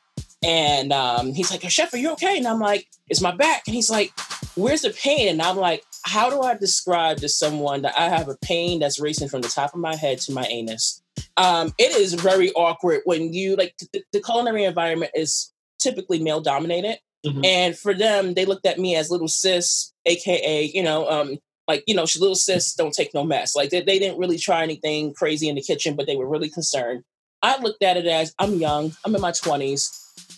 And 0.44 0.92
um, 0.92 1.34
he's 1.34 1.52
like, 1.52 1.70
Chef, 1.70 1.94
are 1.94 1.98
you 1.98 2.12
okay? 2.14 2.38
And 2.38 2.48
I'm 2.48 2.60
like, 2.60 2.88
it's 3.10 3.22
my 3.22 3.36
back. 3.36 3.64
And 3.68 3.76
he's 3.76 3.92
like, 3.92 4.12
where's 4.56 4.82
the 4.82 4.90
pain? 4.90 5.30
And 5.30 5.42
I'm 5.42 5.58
like, 5.58 5.84
how 6.04 6.30
do 6.30 6.42
I 6.42 6.56
describe 6.56 7.18
to 7.18 7.30
someone 7.30 7.84
that 7.84 7.94
I 7.98 8.10
have 8.10 8.28
a 8.28 8.38
pain 8.38 8.80
that's 8.80 9.00
racing 9.00 9.30
from 9.30 9.42
the 9.42 9.50
top 9.50 9.74
of 9.74 9.80
my 9.80 9.96
head 9.96 10.20
to 10.22 10.32
my 10.32 10.44
anus? 10.46 11.02
Um, 11.38 11.74
it 11.78 11.96
is 11.96 12.14
very 12.14 12.52
awkward 12.54 13.02
when 13.06 13.34
you 13.34 13.56
like 13.56 13.76
the, 13.94 14.04
the 14.12 14.22
culinary 14.22 14.64
environment 14.64 15.12
is 15.16 15.52
typically 15.80 16.20
male 16.20 16.42
dominated. 16.42 17.00
Mhm. 17.26 17.46
And 17.46 17.78
for 17.78 17.94
them, 17.94 18.34
they 18.34 18.46
looked 18.46 18.66
at 18.66 18.80
me 18.80 18.96
as 18.96 19.12
little 19.12 19.28
sis, 19.28 19.92
aka, 20.06 20.64
you 20.74 20.82
know, 20.82 21.08
um, 21.10 21.38
like, 21.68 21.84
you 21.88 21.94
know, 21.96 22.04
little 22.20 22.36
sis 22.36 22.74
don't 22.74 22.94
take 22.94 23.14
no 23.14 23.24
mess. 23.24 23.56
Like 23.56 23.70
they, 23.70 23.82
they 23.82 24.00
didn't 24.00 24.18
really 24.18 24.38
try 24.40 24.64
anything 24.64 25.14
crazy 25.14 25.48
in 25.48 25.56
the 25.56 25.62
kitchen, 25.62 25.96
but 25.96 26.08
they 26.08 26.16
were 26.16 26.28
really 26.28 26.50
concerned. 26.50 27.04
I 27.44 27.60
looked 27.62 27.84
at 27.84 27.98
it 27.98 28.06
as 28.08 28.34
I'm 28.40 28.56
young, 28.56 28.96
I'm 29.06 29.16
in 29.16 29.22
my 29.22 29.32
20s, 29.32 29.90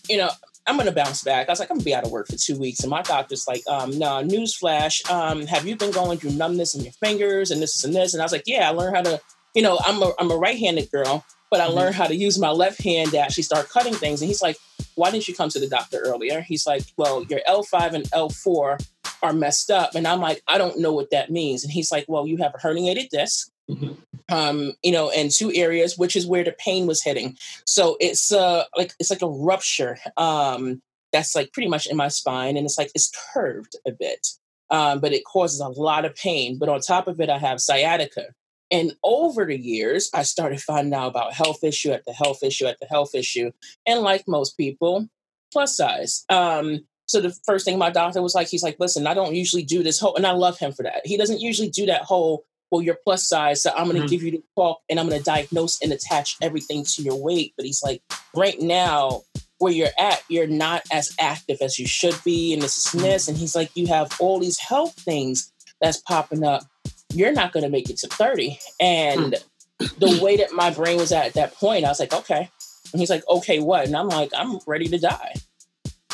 you 0.10 0.18
know, 0.18 0.30
I'm 0.66 0.78
gonna 0.78 0.92
bounce 0.94 1.24
back. 1.24 1.50
I 1.50 1.52
was 1.52 1.60
like, 1.60 1.70
I'm 1.70 1.78
gonna 1.78 1.86
be 1.86 1.96
out 1.96 2.06
of 2.06 2.12
work 2.12 2.28
for 2.28 2.38
two 2.38 2.58
weeks. 2.58 2.82
And 2.82 2.90
my 2.90 3.02
doctor's 3.02 3.48
like, 3.48 3.62
um, 3.68 3.98
no, 3.98 4.22
newsflash, 4.24 5.10
um, 5.12 5.46
have 5.48 5.66
you 5.68 5.76
been 5.76 5.92
going 5.92 6.18
through 6.20 6.32
numbness 6.32 6.76
in 6.76 6.84
your 6.84 6.94
fingers 6.94 7.52
and 7.52 7.62
this 7.62 7.84
and 7.84 7.94
this? 7.96 8.14
And 8.14 8.22
I 8.22 8.26
was 8.26 8.32
like, 8.32 8.44
Yeah, 8.46 8.68
I 8.70 8.72
learned 8.72 8.96
how 8.96 9.02
to, 9.04 9.22
you 9.56 9.62
know, 9.62 9.78
I'm 9.86 10.02
a 10.02 10.14
I'm 10.20 10.32
a 10.32 10.38
right-handed 10.38 10.90
girl, 10.92 11.26
but 11.52 11.60
I 11.60 11.68
Mhm. 11.68 11.74
learned 11.76 11.96
how 11.96 12.08
to 12.08 12.16
use 12.16 12.40
my 12.40 12.52
left 12.52 12.82
hand 12.82 13.12
to 13.12 13.20
actually 13.20 13.44
start 13.44 13.70
cutting 13.70 13.94
things. 13.94 14.22
And 14.22 14.28
he's 14.30 14.42
like, 14.42 14.58
Why 14.96 15.12
didn't 15.12 15.28
you 15.28 15.36
come 15.36 15.50
to 15.50 15.60
the 15.60 15.68
doctor 15.68 16.00
earlier? 16.00 16.42
He's 16.42 16.66
like, 16.68 16.84
Well, 16.98 17.24
your 17.26 17.42
L5 17.48 17.94
and 17.94 18.06
L4 18.12 18.86
are 19.22 19.34
messed 19.34 19.72
up. 19.72 19.96
And 19.96 20.08
I'm 20.08 20.20
like, 20.20 20.42
I 20.48 20.58
don't 20.58 20.80
know 20.80 20.92
what 20.94 21.12
that 21.12 21.30
means. 21.32 21.64
And 21.64 21.72
he's 21.72 21.92
like, 21.92 22.06
Well, 22.08 22.28
you 22.28 22.38
have 22.38 22.54
a 22.56 22.58
herniated 22.58 23.10
disc 23.10 23.50
Mhm. 23.70 23.96
um, 24.30 24.74
you 24.84 24.92
know, 24.92 25.10
in 25.10 25.30
two 25.30 25.52
areas, 25.54 25.98
which 25.98 26.16
is 26.18 26.28
where 26.28 26.44
the 26.44 26.52
pain 26.52 26.86
was 26.86 27.02
hitting. 27.02 27.38
So 27.66 27.96
it's 28.02 28.32
uh 28.32 28.66
like 28.76 28.94
it's 29.00 29.10
like 29.10 29.22
a 29.22 29.30
rupture 29.30 29.98
um 30.18 30.82
that's 31.14 31.34
like 31.36 31.54
pretty 31.54 31.70
much 31.70 31.88
in 31.88 31.96
my 31.96 32.08
spine, 32.10 32.58
and 32.58 32.66
it's 32.66 32.78
like 32.78 32.92
it's 32.96 33.12
curved 33.34 33.76
a 33.88 33.92
bit, 33.92 34.28
um, 34.70 35.00
but 35.00 35.14
it 35.14 35.24
causes 35.26 35.60
a 35.62 35.70
lot 35.70 36.06
of 36.06 36.16
pain. 36.16 36.58
But 36.58 36.70
on 36.70 36.82
top 36.82 37.08
of 37.08 37.22
it, 37.22 37.30
I 37.30 37.38
have 37.38 37.62
sciatica. 37.62 38.34
And 38.74 38.96
over 39.04 39.46
the 39.46 39.58
years, 39.58 40.10
I 40.14 40.24
started 40.24 40.60
finding 40.62 40.94
out 40.94 41.08
about 41.08 41.32
health 41.34 41.64
issue 41.64 41.92
at 41.92 42.04
the 42.06 42.12
health 42.12 42.44
issue 42.44 42.66
at 42.66 42.80
the 42.82 42.88
health 42.88 43.14
issue. 43.16 43.52
And 43.86 44.02
like 44.02 44.28
most 44.28 44.58
people, 44.58 45.08
plus 45.54 45.78
size. 45.78 46.26
Um, 46.28 46.86
so 47.06 47.22
the 47.22 47.32
first 47.46 47.66
thing 47.66 47.78
my 47.78 47.92
doctor 47.92 48.22
was 48.22 48.34
like, 48.34 48.48
he's 48.48 48.64
like, 48.64 48.78
listen, 48.80 49.06
I 49.06 49.14
don't 49.14 49.36
usually 49.36 49.64
do 49.64 49.84
this 49.84 50.00
whole, 50.00 50.16
and 50.16 50.26
I 50.26 50.32
love 50.32 50.58
him 50.58 50.72
for 50.72 50.84
that. 50.84 51.06
He 51.06 51.16
doesn't 51.18 51.40
usually 51.40 51.70
do 51.70 51.86
that 51.86 52.02
whole, 52.02 52.46
well, 52.72 52.82
you're 52.82 52.98
plus 53.04 53.28
size, 53.28 53.62
so 53.62 53.72
I'm 53.78 53.88
going 53.88 54.02
to 54.02 54.08
Mhm. 54.08 54.10
give 54.10 54.24
you 54.24 54.32
the 54.32 54.44
talk 54.58 54.82
and 54.90 55.00
I'm 55.00 55.08
going 55.08 55.20
to 55.20 55.24
diagnose 55.24 55.80
and 55.82 55.94
attach 55.94 56.38
everything 56.42 56.84
to 56.84 57.04
your 57.04 57.16
weight. 57.16 57.54
But 57.56 57.68
he's 57.68 57.84
like, 57.84 58.02
right 58.34 58.60
now, 58.60 59.22
where 59.60 59.72
you're 59.72 59.92
at, 60.00 60.24
you're 60.28 60.48
not 60.48 60.82
as 60.92 61.14
active 61.20 61.58
as 61.62 61.78
you 61.78 61.86
should 61.86 62.20
be, 62.26 62.52
and 62.54 62.62
this 62.64 62.92
and 62.94 63.04
this. 63.04 63.28
And 63.28 63.38
he's 63.38 63.56
like, 63.56 63.70
you 63.76 63.86
have 63.88 64.12
all 64.20 64.40
these 64.40 64.58
health 64.58 64.96
things 64.96 65.52
that's 65.80 65.98
popping 65.98 66.44
up. 66.44 66.64
You're 67.14 67.34
not 67.34 67.54
going 67.54 67.64
to 67.64 67.70
make 67.70 67.90
it 67.90 67.98
to 67.98 68.08
30. 68.08 68.60
And 68.80 69.36
the 69.80 70.20
way 70.22 70.38
that 70.38 70.52
my 70.54 70.70
brain 70.70 70.98
was 70.98 71.12
at 71.12 71.28
at 71.28 71.34
that 71.34 71.56
point, 71.56 71.86
I 71.86 71.90
was 71.90 72.00
like, 72.00 72.14
okay. 72.14 72.50
And 72.92 73.00
he's 73.00 73.10
like, 73.10 73.24
okay, 73.30 73.60
what? 73.60 73.86
And 73.86 73.96
I'm 73.96 74.08
like, 74.08 74.32
I'm 74.36 74.60
ready 74.68 74.88
to 74.88 74.98
die. 74.98 75.34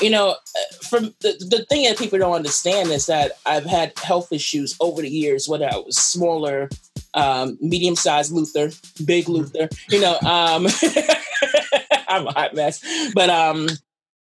You 0.02 0.10
know, 0.10 0.30
uh, 0.30 0.76
from 0.88 1.14
the, 1.20 1.34
the 1.50 1.66
thing 1.70 1.84
that 1.84 1.98
people 1.98 2.20
don't 2.20 2.34
understand 2.34 2.90
is 2.90 3.08
that 3.08 3.34
I've 3.46 3.66
had 3.66 3.98
health 4.00 4.32
issues 4.32 4.78
over 4.80 5.02
the 5.02 5.10
years, 5.10 5.50
whether 5.50 5.66
I 5.66 5.76
was 5.76 5.98
smaller, 5.98 6.70
um, 7.14 7.58
medium 7.60 7.96
sized 7.96 8.32
Luther, 8.32 8.70
big 9.04 9.26
mm-hmm. 9.26 9.34
Luther, 9.34 9.70
you 9.90 10.00
know, 10.00 10.14
um, 10.22 10.68
I'm 12.08 12.28
a 12.28 12.32
hot 12.32 12.56
mess. 12.56 12.82
But 13.14 13.30
um, 13.30 13.68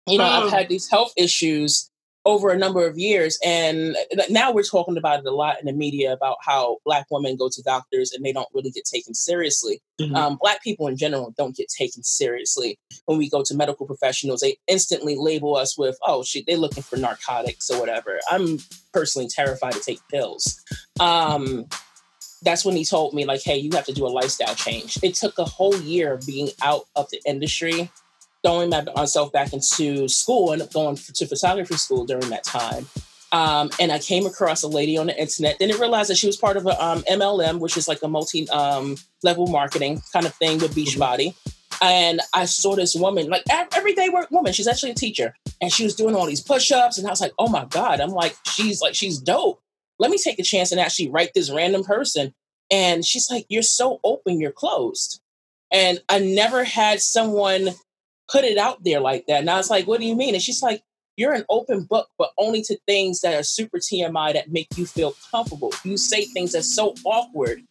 you 0.06 0.18
know, 0.18 0.24
I've 0.24 0.50
had 0.50 0.68
these 0.68 0.88
health 0.88 1.12
issues 1.16 1.90
over 2.26 2.50
a 2.50 2.58
number 2.58 2.86
of 2.86 2.98
years. 2.98 3.38
And 3.44 3.96
now 4.30 4.52
we're 4.52 4.62
talking 4.62 4.96
about 4.96 5.20
it 5.20 5.26
a 5.26 5.30
lot 5.30 5.60
in 5.60 5.66
the 5.66 5.72
media 5.72 6.12
about 6.12 6.38
how 6.42 6.78
Black 6.84 7.06
women 7.10 7.36
go 7.36 7.48
to 7.50 7.62
doctors 7.62 8.12
and 8.12 8.24
they 8.24 8.32
don't 8.32 8.48
really 8.54 8.70
get 8.70 8.84
taken 8.84 9.14
seriously. 9.14 9.82
Mm-hmm. 10.00 10.16
Um, 10.16 10.38
Black 10.40 10.62
people 10.62 10.88
in 10.88 10.96
general 10.96 11.34
don't 11.36 11.54
get 11.54 11.68
taken 11.68 12.02
seriously 12.02 12.78
when 13.04 13.18
we 13.18 13.28
go 13.28 13.42
to 13.44 13.54
medical 13.54 13.86
professionals. 13.86 14.40
They 14.40 14.56
instantly 14.66 15.16
label 15.18 15.56
us 15.56 15.76
with, 15.76 15.98
oh, 16.02 16.22
shit, 16.24 16.44
they're 16.46 16.56
looking 16.56 16.82
for 16.82 16.96
narcotics 16.96 17.68
or 17.70 17.78
whatever. 17.78 18.18
I'm 18.30 18.58
personally 18.92 19.28
terrified 19.28 19.74
to 19.74 19.80
take 19.80 20.00
pills. 20.10 20.62
Um, 21.00 21.66
that's 22.42 22.64
when 22.64 22.76
he 22.76 22.84
told 22.84 23.14
me, 23.14 23.24
like, 23.24 23.42
hey, 23.42 23.56
you 23.56 23.70
have 23.72 23.86
to 23.86 23.92
do 23.92 24.06
a 24.06 24.08
lifestyle 24.08 24.54
change. 24.54 24.98
It 25.02 25.14
took 25.14 25.38
a 25.38 25.44
whole 25.44 25.76
year 25.80 26.14
of 26.14 26.26
being 26.26 26.50
out 26.62 26.84
of 26.94 27.08
the 27.10 27.20
industry 27.26 27.90
throwing 28.44 28.70
myself 28.94 29.32
back 29.32 29.52
into 29.52 30.08
school 30.08 30.52
and 30.52 30.70
going 30.72 30.96
to 30.96 31.26
photography 31.26 31.76
school 31.76 32.04
during 32.04 32.28
that 32.28 32.44
time. 32.44 32.86
Um, 33.32 33.70
and 33.80 33.90
I 33.90 33.98
came 33.98 34.26
across 34.26 34.62
a 34.62 34.68
lady 34.68 34.96
on 34.96 35.06
the 35.08 35.20
internet. 35.20 35.58
Didn't 35.58 35.80
realize 35.80 36.06
that 36.06 36.16
she 36.16 36.28
was 36.28 36.36
part 36.36 36.56
of 36.56 36.66
a 36.66 36.84
um, 36.84 37.02
MLM, 37.10 37.58
which 37.58 37.76
is 37.76 37.88
like 37.88 38.02
a 38.02 38.08
multi 38.08 38.48
um, 38.50 38.96
level 39.24 39.48
marketing 39.48 40.02
kind 40.12 40.24
of 40.24 40.34
thing 40.34 40.58
with 40.58 40.74
Beachbody. 40.74 41.34
Mm-hmm. 41.34 41.84
And 41.84 42.20
I 42.32 42.44
saw 42.44 42.76
this 42.76 42.94
woman, 42.94 43.28
like 43.28 43.42
everyday 43.74 44.08
work 44.08 44.30
woman. 44.30 44.52
She's 44.52 44.68
actually 44.68 44.92
a 44.92 44.94
teacher, 44.94 45.34
and 45.60 45.72
she 45.72 45.82
was 45.82 45.96
doing 45.96 46.14
all 46.14 46.26
these 46.26 46.40
push 46.40 46.70
ups. 46.70 46.96
And 46.96 47.08
I 47.08 47.10
was 47.10 47.20
like, 47.20 47.32
oh 47.36 47.48
my 47.48 47.64
god! 47.64 48.00
I'm 48.00 48.10
like, 48.10 48.36
she's 48.46 48.80
like, 48.80 48.94
she's 48.94 49.18
dope. 49.18 49.60
Let 49.98 50.12
me 50.12 50.18
take 50.18 50.38
a 50.38 50.44
chance 50.44 50.70
and 50.70 50.80
actually 50.80 51.10
write 51.10 51.30
this 51.34 51.50
random 51.50 51.82
person. 51.82 52.32
And 52.70 53.04
she's 53.04 53.28
like, 53.28 53.46
you're 53.48 53.62
so 53.62 53.98
open, 54.04 54.40
you're 54.40 54.52
closed. 54.52 55.20
And 55.72 56.00
I 56.08 56.20
never 56.20 56.62
had 56.62 57.00
someone 57.00 57.70
put 58.30 58.44
it 58.44 58.58
out 58.58 58.82
there 58.84 59.00
like 59.00 59.26
that. 59.26 59.40
And 59.40 59.50
I 59.50 59.56
was 59.56 59.70
like, 59.70 59.86
what 59.86 60.00
do 60.00 60.06
you 60.06 60.16
mean? 60.16 60.34
And 60.34 60.42
she's 60.42 60.62
like, 60.62 60.82
you're 61.16 61.32
an 61.32 61.44
open 61.48 61.84
book, 61.84 62.08
but 62.18 62.30
only 62.38 62.62
to 62.62 62.76
things 62.86 63.20
that 63.20 63.34
are 63.34 63.42
super 63.42 63.78
TMI 63.78 64.32
that 64.32 64.50
make 64.50 64.68
you 64.76 64.86
feel 64.86 65.14
comfortable. 65.30 65.72
You 65.84 65.96
say 65.96 66.24
things 66.24 66.52
that's 66.52 66.74
so 66.74 66.94
awkward 67.04 67.62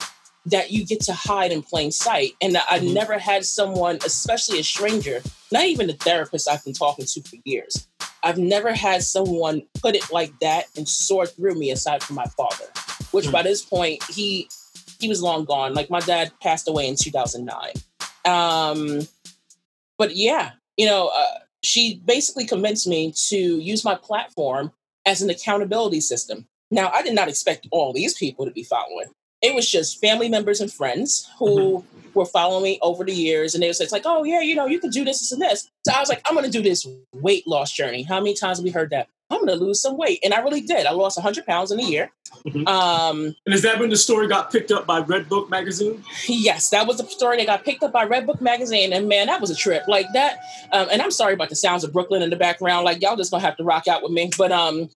that 0.46 0.72
you 0.72 0.86
get 0.86 1.02
to 1.02 1.14
hide 1.14 1.52
in 1.52 1.62
plain 1.62 1.92
sight. 1.92 2.34
And 2.42 2.58
I 2.58 2.80
mm-hmm. 2.80 2.94
never 2.94 3.18
had 3.18 3.46
someone, 3.46 4.00
especially 4.06 4.60
a 4.60 4.64
stranger, 4.64 5.22
not 5.52 5.66
even 5.66 5.90
a 5.90 5.94
therapist 5.94 6.50
I've 6.50 6.64
been 6.64 6.74
talking 6.74 7.06
to 7.06 7.22
for 7.22 7.38
years. 7.46 7.88
I've 8.24 8.38
never 8.38 8.74
had 8.74 9.04
someone 9.04 9.64
put 9.82 9.96
it 9.96 10.12
like 10.12 10.38
that 10.40 10.66
and 10.78 10.88
soar 10.88 11.26
through 11.26 11.56
me 11.56 11.72
aside 11.72 12.04
from 12.04 12.16
my 12.16 12.26
father, 12.26 12.66
which 13.12 13.26
mm-hmm. 13.26 13.34
by 13.34 13.44
this 13.44 13.64
point, 13.64 14.04
he 14.10 14.50
he 15.00 15.10
was 15.10 15.22
long 15.22 15.44
gone. 15.44 15.74
Like 15.74 15.90
my 15.90 16.00
dad 16.00 16.32
passed 16.42 16.70
away 16.70 16.88
in 16.88 16.96
2009. 16.96 17.74
Um, 18.26 19.02
but 19.98 20.16
yeah, 20.16 20.52
you 20.78 20.86
know, 20.86 21.12
uh, 21.14 21.40
she 21.62 22.02
basically 22.06 22.46
convinced 22.46 22.88
me 22.88 23.14
to 23.30 23.38
use 23.38 23.84
my 23.86 23.96
platform 23.96 24.72
as 25.06 25.22
an 25.22 25.30
accountability 25.30 26.02
system. 26.02 26.46
Now, 26.72 26.92
I 26.94 27.02
did 27.02 27.14
not 27.14 27.30
expect 27.30 27.68
all 27.72 27.94
these 27.94 28.18
people 28.18 28.46
to 28.46 28.52
be 28.52 28.64
following. 28.64 29.08
It 29.42 29.54
was 29.54 29.70
just 29.70 30.00
family 30.00 30.30
members 30.30 30.62
and 30.62 30.72
friends 30.72 31.30
who 31.38 31.58
mm-hmm. 31.84 32.10
were 32.14 32.26
following 32.26 32.64
me 32.64 32.80
over 32.82 33.04
the 33.04 33.14
years, 33.14 33.54
and 33.54 33.62
they 33.62 33.68
would 33.68 33.76
say, 33.76 33.84
"It's 33.84 33.94
like, 33.94 34.06
oh 34.06 34.24
yeah, 34.24 34.40
you 34.40 34.56
know, 34.56 34.66
you 34.66 34.80
can 34.80 34.90
do 34.90 35.04
this, 35.04 35.20
this, 35.20 35.32
and 35.32 35.42
this." 35.42 35.70
So 35.86 35.94
I 35.94 36.00
was 36.00 36.10
like, 36.10 36.22
"I'm 36.26 36.34
going 36.34 36.46
to 36.46 36.52
do 36.52 36.62
this 36.62 36.88
weight 37.14 37.46
loss 37.46 37.72
journey." 37.72 38.04
How 38.04 38.20
many 38.20 38.34
times 38.34 38.58
have 38.58 38.64
we 38.64 38.72
heard 38.72 38.90
that? 38.92 39.10
I'm 39.34 39.46
going 39.46 39.58
to 39.58 39.64
lose 39.64 39.82
some 39.82 39.98
weight. 39.98 40.20
And 40.24 40.34
I 40.34 40.42
really 40.42 40.62
did. 40.62 40.86
I 40.86 40.92
lost 40.92 41.18
100 41.18 41.46
pounds 41.46 41.72
in 41.72 41.80
a 41.80 41.84
year. 41.84 42.12
Mm-hmm. 42.46 42.68
Um, 42.68 43.36
and 43.46 43.54
is 43.54 43.62
that 43.62 43.80
when 43.80 43.90
the 43.90 43.98
story 43.98 44.28
got 44.28 44.52
picked 44.52 44.72
up 44.72 44.86
by 44.86 45.02
Redbook 45.02 45.50
magazine? 45.50 46.04
Yes, 46.28 46.70
that 46.70 46.88
was 46.88 46.98
the 46.98 47.06
story 47.06 47.38
that 47.38 47.46
got 47.46 47.66
picked 47.66 47.84
up 47.84 47.92
by 47.92 48.08
Redbook 48.08 48.42
magazine. 48.42 48.94
And 48.94 49.08
man, 49.08 49.28
that 49.28 49.42
was 49.42 49.50
a 49.50 49.56
trip 49.56 49.84
like 49.88 50.08
that. 50.14 50.40
Um, 50.72 50.88
and 50.92 51.02
I'm 51.02 51.12
sorry 51.12 51.34
about 51.34 51.50
the 51.50 51.56
sounds 51.56 51.84
of 51.84 51.94
Brooklyn 51.94 52.22
in 52.22 52.30
the 52.30 52.36
background. 52.36 52.86
Like 52.86 53.02
y'all 53.02 53.16
just 53.16 53.32
going 53.32 53.42
to 53.42 53.48
have 53.48 53.58
to 53.58 53.64
rock 53.64 53.88
out 53.88 54.04
with 54.04 54.12
me. 54.12 54.30
But 54.38 54.52
um, 54.52 54.90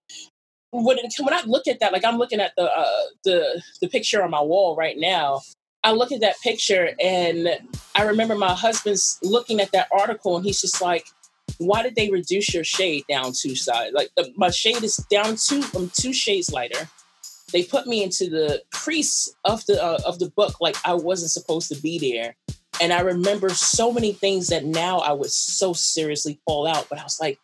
when, 0.71 0.97
when 1.19 1.33
I 1.33 1.41
look 1.45 1.67
at 1.67 1.79
that, 1.79 1.93
like 1.93 2.05
I'm 2.05 2.17
looking 2.17 2.39
at 2.39 2.53
the, 2.57 2.63
uh, 2.63 3.01
the, 3.23 3.61
the 3.81 3.87
picture 3.87 4.23
on 4.23 4.31
my 4.31 4.41
wall 4.41 4.75
right 4.75 4.97
now, 4.97 5.41
I 5.83 5.91
look 5.91 6.11
at 6.11 6.21
that 6.21 6.35
picture 6.43 6.91
and 6.99 7.49
I 7.95 8.03
remember 8.03 8.35
my 8.35 8.53
husband's 8.53 9.19
looking 9.23 9.61
at 9.61 9.71
that 9.71 9.87
article 9.91 10.35
and 10.35 10.45
he's 10.45 10.59
just 10.59 10.81
like, 10.81 11.05
why 11.57 11.83
did 11.83 11.95
they 11.95 12.09
reduce 12.09 12.53
your 12.53 12.63
shade 12.63 13.05
down 13.09 13.33
two 13.33 13.55
sides? 13.55 13.93
Like 13.93 14.09
the, 14.15 14.31
my 14.35 14.49
shade 14.49 14.83
is 14.83 14.97
down 15.09 15.35
two, 15.35 15.63
I'm 15.75 15.89
two 15.89 16.13
shades 16.13 16.51
lighter. 16.51 16.89
They 17.53 17.63
put 17.63 17.87
me 17.87 18.03
into 18.03 18.29
the 18.29 18.61
crease 18.73 19.33
of 19.45 19.65
the 19.67 19.81
uh, 19.81 19.99
of 20.05 20.19
the 20.19 20.29
book 20.29 20.59
like 20.59 20.75
I 20.85 20.93
wasn't 20.93 21.31
supposed 21.31 21.71
to 21.73 21.81
be 21.81 21.97
there. 21.97 22.35
And 22.81 22.93
I 22.93 22.99
remember 23.01 23.49
so 23.49 23.91
many 23.91 24.13
things 24.13 24.49
that 24.49 24.65
now 24.65 24.99
I 24.99 25.11
would 25.13 25.31
so 25.31 25.73
seriously 25.73 26.39
fall 26.45 26.67
out. 26.67 26.87
But 26.89 26.99
I 26.99 27.03
was 27.03 27.19
like, 27.19 27.39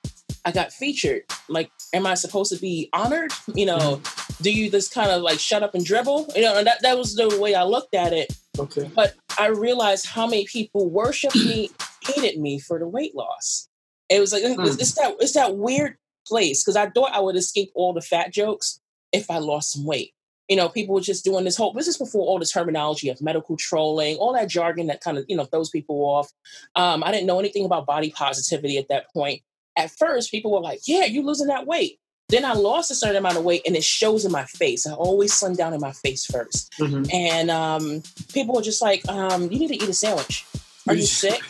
I 0.46 0.52
got 0.52 0.72
featured. 0.72 1.24
Like, 1.48 1.72
am 1.94 2.06
I 2.06 2.16
supposed 2.16 2.54
to 2.54 2.60
be 2.60 2.90
honored? 2.94 3.32
You 3.56 3.68
know, 3.68 3.78
mm-hmm. 3.78 4.44
do 4.44 4.52
you 4.52 4.72
just 4.72 4.94
kind 4.94 5.12
of 5.12 5.22
like 5.22 5.40
shut 5.40 5.64
up 5.64 5.76
and 5.76 5.86
dribble? 5.86 6.32
You 6.36 6.42
know, 6.42 6.58
and 6.58 6.66
that, 6.66 6.82
that 6.82 6.98
was 6.98 7.16
the 7.16 7.38
way 7.40 7.54
I 7.54 7.64
looked 7.64 7.94
at 7.94 8.12
it. 8.14 8.36
Okay. 8.58 8.90
But 8.94 9.14
I 9.38 9.48
realized 9.48 10.08
how 10.08 10.26
many 10.26 10.46
people 10.46 10.90
worshiped 10.90 11.36
me, 11.36 11.70
hated 12.02 12.40
me 12.40 12.60
for 12.60 12.80
the 12.80 12.88
weight 12.88 13.16
loss. 13.16 13.70
It 14.10 14.20
was 14.20 14.34
like 14.34 14.44
mm. 14.44 14.80
it's 14.80 14.94
that 14.96 15.16
it's 15.20 15.34
that 15.34 15.58
weird 15.58 15.98
place 16.28 16.64
because 16.64 16.76
I 16.76 16.90
thought 16.90 17.14
I 17.14 17.20
would 17.20 17.36
escape 17.36 17.72
all 17.76 17.94
the 17.94 18.02
fat 18.02 18.32
jokes 18.32 18.80
if 19.12 19.30
I 19.30 19.38
lost 19.38 19.74
some 19.74 19.86
weight. 19.86 20.14
You 20.50 20.58
know, 20.58 20.68
people 20.68 20.96
were 20.96 21.02
just 21.02 21.24
doing 21.24 21.46
this 21.46 21.56
whole. 21.56 21.74
This 21.74 21.88
is 21.88 21.98
before 21.98 22.28
all 22.28 22.38
the 22.38 22.46
terminology 22.46 23.10
of 23.10 23.22
medical 23.22 23.56
trolling, 23.56 24.18
all 24.18 24.34
that 24.34 24.50
jargon 24.50 24.88
that 24.88 25.02
kind 25.02 25.18
of 25.18 25.26
you 25.28 25.38
know 25.38 25.46
throws 25.46 25.70
people 25.70 25.98
off. 26.02 26.30
Um, 26.76 27.04
I 27.04 27.12
didn't 27.12 27.28
know 27.28 27.40
anything 27.40 27.66
about 27.66 27.86
body 27.86 28.12
positivity 28.12 28.78
at 28.78 28.90
that 28.90 29.06
point. 29.14 29.42
At 29.78 29.92
first, 29.92 30.32
people 30.32 30.52
were 30.52 30.60
like, 30.60 30.82
"Yeah, 30.86 31.06
you're 31.06 31.24
losing 31.24 31.48
that 31.48 31.66
weight." 31.66 32.00
Then 32.30 32.46
I 32.46 32.54
lost 32.54 32.92
a 32.92 32.96
certain 32.96 33.18
amount 33.18 33.38
of 33.38 33.44
weight, 33.44 33.62
and 33.66 33.76
it 33.76 33.84
shows 33.84 34.26
in 34.26 34.32
my 34.32 34.46
face. 34.46 34.86
I 34.86 34.94
always 34.94 35.34
slim 35.34 35.56
down 35.56 35.74
in 35.74 35.80
my 35.80 35.92
face 35.92 36.26
1st 36.28 36.70
mm-hmm. 36.80 37.04
and 37.12 37.52
um, 37.52 38.02
people 38.34 38.56
were 38.56 38.62
just 38.62 38.82
like, 38.82 39.08
um, 39.08 39.44
"You 39.52 39.60
need 39.60 39.70
to 39.70 39.76
eat 39.76 39.90
a 39.90 39.94
sandwich. 39.94 40.46
Are 40.88 40.96
you 40.96 41.04
sick?" 41.04 41.42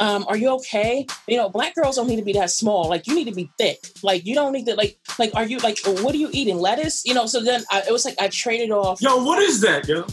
Um, 0.00 0.24
are 0.28 0.36
you 0.36 0.48
okay? 0.56 1.06
You 1.26 1.36
know, 1.36 1.48
black 1.48 1.74
girls 1.74 1.96
don't 1.96 2.08
need 2.08 2.16
to 2.16 2.24
be 2.24 2.32
that 2.34 2.50
small. 2.50 2.88
Like 2.88 3.06
you 3.06 3.14
need 3.14 3.26
to 3.26 3.34
be 3.34 3.50
thick. 3.58 3.78
Like 4.02 4.26
you 4.26 4.34
don't 4.34 4.52
need 4.52 4.66
to 4.66 4.74
like 4.74 4.98
like 5.18 5.34
are 5.34 5.44
you 5.44 5.58
like 5.58 5.78
what 5.84 6.14
are 6.14 6.18
you 6.18 6.30
eating? 6.32 6.58
Lettuce? 6.58 7.04
You 7.04 7.14
know, 7.14 7.26
so 7.26 7.42
then 7.42 7.62
I, 7.70 7.82
it 7.88 7.92
was 7.92 8.04
like 8.04 8.20
I 8.20 8.28
traded 8.28 8.70
off. 8.70 9.00
Yo, 9.00 9.22
what 9.24 9.40
is 9.42 9.60
that, 9.60 9.88
yo? 9.88 10.06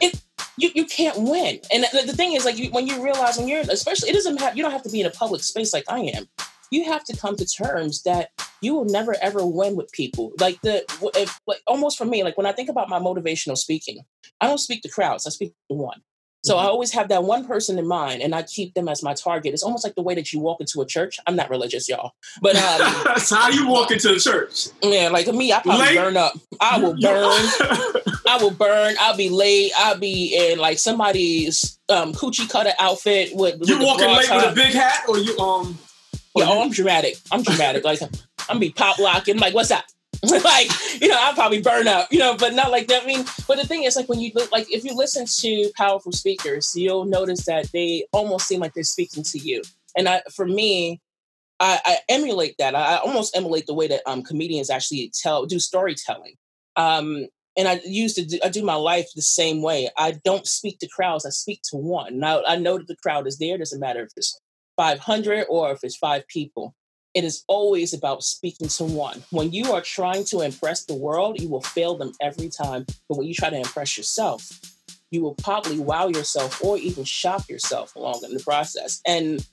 it 0.00 0.20
you, 0.56 0.70
you 0.74 0.84
can't 0.84 1.16
win. 1.18 1.60
And 1.72 1.84
the, 1.84 2.04
the 2.06 2.12
thing 2.12 2.32
is 2.32 2.44
like 2.44 2.58
you, 2.58 2.70
when 2.70 2.86
you 2.86 3.02
realize 3.02 3.38
when 3.38 3.48
you're 3.48 3.62
especially 3.62 4.10
it 4.10 4.14
doesn't 4.14 4.40
have 4.40 4.56
you 4.56 4.62
don't 4.62 4.72
have 4.72 4.82
to 4.82 4.90
be 4.90 5.00
in 5.00 5.06
a 5.06 5.10
public 5.10 5.42
space 5.42 5.72
like 5.72 5.84
I 5.88 6.00
am. 6.00 6.28
You 6.70 6.84
have 6.84 7.04
to 7.04 7.16
come 7.16 7.36
to 7.36 7.44
terms 7.44 8.02
that 8.04 8.30
you 8.62 8.74
will 8.74 8.86
never 8.86 9.14
ever 9.20 9.44
win 9.44 9.76
with 9.76 9.92
people. 9.92 10.32
Like 10.40 10.60
the 10.62 10.84
if, 11.14 11.38
like 11.46 11.60
almost 11.66 11.98
for 11.98 12.04
me, 12.04 12.22
like 12.24 12.36
when 12.36 12.46
I 12.46 12.52
think 12.52 12.70
about 12.70 12.88
my 12.88 12.98
motivational 12.98 13.58
speaking, 13.58 14.00
I 14.40 14.46
don't 14.46 14.58
speak 14.58 14.82
to 14.82 14.88
crowds. 14.88 15.26
I 15.26 15.30
speak 15.30 15.52
to 15.70 15.76
one. 15.76 16.00
So 16.44 16.56
I 16.56 16.62
mm-hmm. 16.62 16.70
always 16.70 16.92
have 16.92 17.08
that 17.08 17.22
one 17.22 17.46
person 17.46 17.78
in 17.78 17.86
mind, 17.86 18.20
and 18.20 18.34
I 18.34 18.42
keep 18.42 18.74
them 18.74 18.88
as 18.88 19.02
my 19.02 19.14
target. 19.14 19.54
It's 19.54 19.62
almost 19.62 19.84
like 19.84 19.94
the 19.94 20.02
way 20.02 20.16
that 20.16 20.32
you 20.32 20.40
walk 20.40 20.60
into 20.60 20.80
a 20.80 20.86
church. 20.86 21.20
I'm 21.26 21.36
not 21.36 21.50
religious, 21.50 21.88
y'all, 21.88 22.12
but 22.40 22.56
um, 22.56 23.02
that's 23.04 23.30
how 23.30 23.48
you 23.48 23.68
walk 23.68 23.92
into 23.92 24.08
the 24.08 24.18
church. 24.18 24.68
Yeah, 24.82 25.08
like 25.08 25.28
me, 25.28 25.52
I 25.52 25.60
probably 25.60 25.86
late. 25.86 25.96
burn 25.96 26.16
up. 26.16 26.34
I 26.60 26.78
will 26.78 26.94
burn. 27.00 28.20
I 28.26 28.38
will 28.40 28.50
burn. 28.50 28.96
I'll 28.98 29.16
be 29.16 29.28
late. 29.28 29.70
I'll 29.78 29.98
be 29.98 30.36
in 30.36 30.58
like 30.58 30.78
somebody's 30.78 31.78
um, 31.88 32.12
coochie 32.12 32.50
cutter 32.50 32.72
outfit 32.78 33.30
with. 33.34 33.60
You 33.62 33.78
with 33.78 33.86
walking 33.86 34.08
late 34.08 34.26
top. 34.26 34.44
with 34.44 34.52
a 34.52 34.54
big 34.54 34.74
hat, 34.74 35.04
or 35.08 35.18
you 35.18 35.38
um. 35.38 35.78
Yeah, 36.34 36.46
oh, 36.48 36.62
I'm 36.62 36.70
dramatic. 36.70 37.18
I'm 37.30 37.42
dramatic. 37.42 37.84
like 37.84 38.00
I'm 38.48 38.58
be 38.58 38.70
pop 38.70 38.98
locking. 38.98 39.38
Like, 39.38 39.54
what's 39.54 39.68
that? 39.68 39.84
like, 40.30 40.70
you 41.00 41.08
know, 41.08 41.16
I'll 41.18 41.34
probably 41.34 41.60
burn 41.60 41.88
up, 41.88 42.12
you 42.12 42.20
know, 42.20 42.36
but 42.36 42.54
not 42.54 42.70
like 42.70 42.86
that. 42.88 43.02
I 43.02 43.06
mean, 43.06 43.24
but 43.48 43.58
the 43.58 43.66
thing 43.66 43.82
is, 43.82 43.96
like, 43.96 44.08
when 44.08 44.20
you 44.20 44.30
look, 44.34 44.52
like, 44.52 44.72
if 44.72 44.84
you 44.84 44.94
listen 44.94 45.26
to 45.40 45.70
powerful 45.76 46.12
speakers, 46.12 46.72
you'll 46.76 47.06
notice 47.06 47.44
that 47.46 47.70
they 47.72 48.06
almost 48.12 48.46
seem 48.46 48.60
like 48.60 48.72
they're 48.72 48.84
speaking 48.84 49.24
to 49.24 49.38
you. 49.38 49.62
And 49.96 50.08
I, 50.08 50.22
for 50.32 50.46
me, 50.46 51.00
I, 51.58 51.80
I 51.84 51.96
emulate 52.08 52.54
that. 52.58 52.76
I, 52.76 52.94
I 52.94 52.96
almost 52.98 53.36
emulate 53.36 53.66
the 53.66 53.74
way 53.74 53.88
that 53.88 54.02
um, 54.06 54.22
comedians 54.22 54.70
actually 54.70 55.10
tell, 55.20 55.44
do 55.44 55.58
storytelling. 55.58 56.34
Um, 56.76 57.26
and 57.56 57.68
I 57.68 57.80
used 57.84 58.16
to 58.16 58.24
do, 58.24 58.38
I 58.44 58.48
do 58.48 58.64
my 58.64 58.74
life 58.74 59.08
the 59.14 59.22
same 59.22 59.60
way. 59.60 59.88
I 59.96 60.12
don't 60.24 60.46
speak 60.46 60.78
to 60.78 60.88
crowds. 60.88 61.26
I 61.26 61.30
speak 61.30 61.62
to 61.70 61.76
one. 61.76 62.18
Now 62.18 62.42
I 62.46 62.56
know 62.56 62.78
that 62.78 62.86
the 62.86 62.96
crowd 62.96 63.26
is 63.26 63.38
there. 63.38 63.56
It 63.56 63.58
doesn't 63.58 63.80
matter 63.80 64.02
if 64.02 64.12
it's 64.16 64.38
500 64.76 65.46
or 65.48 65.72
if 65.72 65.80
it's 65.82 65.96
five 65.96 66.26
people 66.28 66.74
it 67.14 67.24
is 67.24 67.44
always 67.46 67.92
about 67.92 68.22
speaking 68.22 68.68
to 68.68 68.84
one. 68.84 69.22
When 69.30 69.52
you 69.52 69.72
are 69.72 69.82
trying 69.82 70.24
to 70.26 70.40
impress 70.40 70.84
the 70.84 70.94
world, 70.94 71.40
you 71.40 71.48
will 71.48 71.62
fail 71.62 71.96
them 71.96 72.12
every 72.20 72.48
time. 72.48 72.86
But 73.08 73.18
when 73.18 73.26
you 73.26 73.34
try 73.34 73.50
to 73.50 73.56
impress 73.56 73.96
yourself, 73.96 74.60
you 75.10 75.22
will 75.22 75.34
probably 75.34 75.78
wow 75.78 76.08
yourself 76.08 76.64
or 76.64 76.78
even 76.78 77.04
shock 77.04 77.48
yourself 77.48 77.94
along 77.96 78.22
in 78.24 78.34
the 78.34 78.42
process. 78.42 79.00
And 79.06 79.46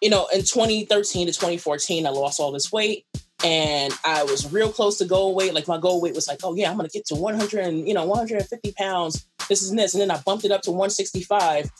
you 0.00 0.10
know, 0.10 0.28
in 0.32 0.42
2013 0.42 1.26
to 1.26 1.32
2014, 1.32 2.06
I 2.06 2.10
lost 2.10 2.38
all 2.38 2.52
this 2.52 2.70
weight 2.70 3.04
and 3.44 3.92
I 4.04 4.24
was 4.24 4.52
real 4.52 4.72
close 4.72 4.98
to 4.98 5.04
goal 5.04 5.34
weight. 5.34 5.54
Like 5.54 5.68
my 5.68 5.78
goal 5.78 6.00
weight 6.00 6.14
was 6.14 6.28
like, 6.28 6.40
oh 6.42 6.54
yeah, 6.54 6.70
I'm 6.70 6.76
gonna 6.76 6.88
get 6.88 7.06
to 7.06 7.14
100 7.14 7.64
and 7.64 7.86
you 7.86 7.94
know 7.94 8.04
150 8.04 8.72
pounds. 8.72 9.26
This 9.48 9.62
is 9.62 9.70
this, 9.72 9.94
and 9.94 10.00
then 10.00 10.10
I 10.10 10.20
bumped 10.20 10.44
it 10.44 10.50
up 10.50 10.62
to 10.62 10.70
165, 10.70 11.70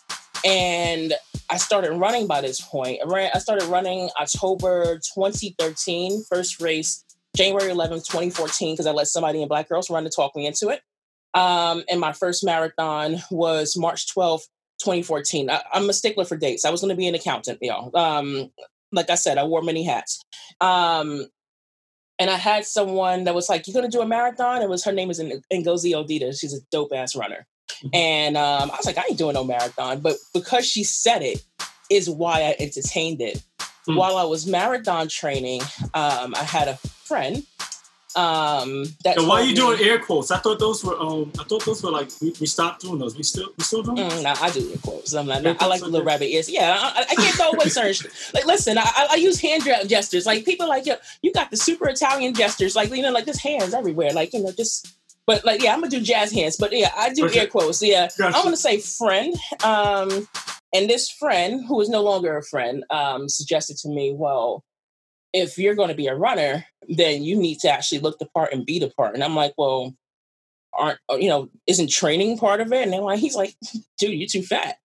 and 0.45 1.12
I 1.50 1.57
started 1.57 1.93
running 1.93 2.26
by 2.26 2.40
this 2.40 2.61
point. 2.61 3.00
I, 3.02 3.09
ran, 3.09 3.31
I 3.35 3.38
started 3.38 3.67
running 3.69 4.11
October 4.21 4.99
2013, 5.14 6.25
first 6.28 6.61
race 6.61 7.05
January 7.37 7.71
11, 7.71 7.99
2014, 7.99 8.75
because 8.75 8.87
I 8.87 8.93
let 8.93 9.07
somebody 9.07 9.43
in 9.43 9.49
Black 9.49 9.69
Girls 9.69 9.90
Run 9.90 10.05
to 10.05 10.11
talk 10.11 10.37
me 10.37 10.47
into 10.47 10.69
it. 10.69 10.83
Um, 11.35 11.85
and 11.90 12.00
my 12.00 12.12
first 12.12 12.45
marathon 12.45 13.17
was 13.31 13.76
March 13.76 14.12
12, 14.12 14.43
2014. 14.81 15.50
I, 15.50 15.62
am 15.73 15.88
a 15.88 15.93
stickler 15.93 16.25
for 16.25 16.37
dates. 16.37 16.64
I 16.64 16.71
was 16.71 16.81
going 16.81 16.90
to 16.90 16.97
be 16.97 17.07
an 17.07 17.14
accountant, 17.14 17.59
y'all. 17.62 17.97
Um, 17.97 18.50
like 18.93 19.11
I 19.11 19.14
said, 19.14 19.38
I 19.38 19.45
wore 19.45 19.62
many 19.62 19.85
hats. 19.85 20.23
Um, 20.61 21.26
and 22.19 22.31
I 22.31 22.37
had 22.37 22.64
someone 22.64 23.25
that 23.25 23.35
was 23.35 23.49
like, 23.49 23.67
"You're 23.67 23.75
gonna 23.75 23.88
do 23.88 24.00
a 24.00 24.07
marathon?" 24.07 24.61
It 24.61 24.69
was 24.69 24.85
her 24.85 24.93
name 24.93 25.11
is 25.11 25.21
Ngozi 25.21 25.93
Odita. 25.93 26.38
She's 26.38 26.52
a 26.52 26.61
dope 26.73 26.93
ass 26.93 27.14
runner. 27.14 27.47
And 27.93 28.37
um, 28.37 28.71
I 28.71 28.77
was 28.77 28.87
like, 28.87 28.99
"I 28.99 29.05
ain't 29.09 29.19
doing 29.19 29.35
no 29.35 29.45
marathon," 29.45 30.01
but 30.01 30.17
because 30.35 30.67
she 30.67 30.85
said 30.85 31.23
it, 31.23 31.43
is 31.91 32.09
why 32.09 32.43
I 32.43 32.57
entertained 32.59 33.21
it. 33.21 33.43
Mm-hmm. 33.59 33.97
While 33.97 34.17
I 34.17 34.25
was 34.25 34.47
marathon 34.47 35.09
training, 35.09 35.63
um, 35.95 36.35
I 36.35 36.45
had 36.45 36.69
a 36.69 36.77
friend 36.77 37.45
um, 38.17 38.85
that 39.05 39.17
why 39.19 39.41
are 39.41 39.43
you 39.43 39.51
me, 39.51 39.55
doing 39.55 39.81
air 39.81 39.99
quotes? 39.99 40.31
I 40.31 40.39
thought 40.39 40.59
those 40.59 40.83
were 40.83 40.99
um, 40.99 41.31
I 41.39 41.45
thought 41.45 41.65
those 41.65 41.83
were 41.83 41.91
like 41.91 42.09
we, 42.21 42.35
we 42.41 42.47
stopped 42.47 42.81
doing 42.81 42.99
those. 42.99 43.17
We 43.17 43.23
still 43.23 43.51
we 43.57 43.63
still 43.63 43.83
doing. 43.83 43.99
Mm, 43.99 44.23
nah, 44.23 44.35
I 44.41 44.51
do 44.51 44.69
air 44.71 44.79
quotes. 44.83 45.15
I'm 45.15 45.27
like, 45.27 45.45
I 45.45 45.67
like 45.67 45.81
the 45.81 45.87
little 45.87 46.07
rabbit 46.07 46.27
ears. 46.27 46.51
Yeah, 46.51 46.77
I, 46.81 47.05
I 47.09 47.15
can't 47.15 47.37
throw 47.37 47.51
away 47.51 47.69
certain. 47.69 48.11
like, 48.35 48.47
listen, 48.47 48.79
I, 48.79 49.09
I 49.13 49.17
use 49.17 49.41
hand 49.41 49.63
gestures. 49.87 50.27
Like 50.27 50.45
people 50.45 50.69
like 50.69 50.87
yo, 50.87 50.95
you 51.23 51.33
got 51.33 51.51
the 51.51 51.57
super 51.57 51.89
Italian 51.89 52.35
gestures. 52.35 52.75
Like 52.75 52.91
you 52.91 53.03
know, 53.03 53.13
like 53.13 53.27
just 53.27 53.43
hands 53.43 53.75
everywhere. 53.75 54.13
Like 54.13 54.33
you 54.33 54.43
know, 54.43 54.53
just. 54.53 54.95
But 55.29 55.45
like, 55.45 55.63
yeah, 55.63 55.75
I'm 55.75 55.81
gonna 55.81 55.91
do 55.91 56.01
jazz 56.01 56.33
hands. 56.33 56.57
But 56.57 56.73
yeah, 56.73 56.91
I 56.97 57.13
do 57.13 57.27
okay. 57.27 57.41
air 57.41 57.47
quotes. 57.47 57.83
Yeah, 57.83 58.09
gotcha. 58.17 58.35
I'm 58.35 58.45
gonna 58.45 58.57
say 58.57 58.81
friend. 58.81 59.35
Um, 59.63 60.27
and 60.73 60.89
this 60.89 61.11
friend, 61.11 61.67
who 61.69 61.83
is 61.83 61.91
no 61.91 62.03
longer 62.03 62.39
a 62.39 62.43
friend, 62.43 62.83
um, 62.89 63.29
suggested 63.29 63.77
to 63.83 63.91
me, 63.91 64.15
well, 64.17 64.65
if 65.35 65.59
you're 65.59 65.75
going 65.75 65.91
to 65.91 65.95
be 65.95 66.07
a 66.07 66.15
runner, 66.15 66.65
then 66.89 67.23
you 67.23 67.37
need 67.37 67.59
to 67.61 67.71
actually 67.71 67.99
look 67.99 68.19
the 68.19 68.27
part 68.35 68.55
and 68.55 68.65
be 68.65 68.79
the 68.79 68.89
part. 68.89 69.15
And 69.15 69.23
I'm 69.23 69.37
like, 69.37 69.53
well, 69.59 69.95
aren't 70.73 70.99
uh, 71.13 71.17
you 71.17 71.29
know, 71.29 71.51
isn't 71.67 71.91
training 71.91 72.39
part 72.39 72.63
of 72.63 72.73
it? 72.73 72.83
And 72.83 72.93
then 72.95 73.03
like 73.03 73.19
he's 73.19 73.37
like, 73.37 73.55
dude, 73.99 74.19
you're 74.19 74.29
too 74.29 74.43
fat. 74.43 74.77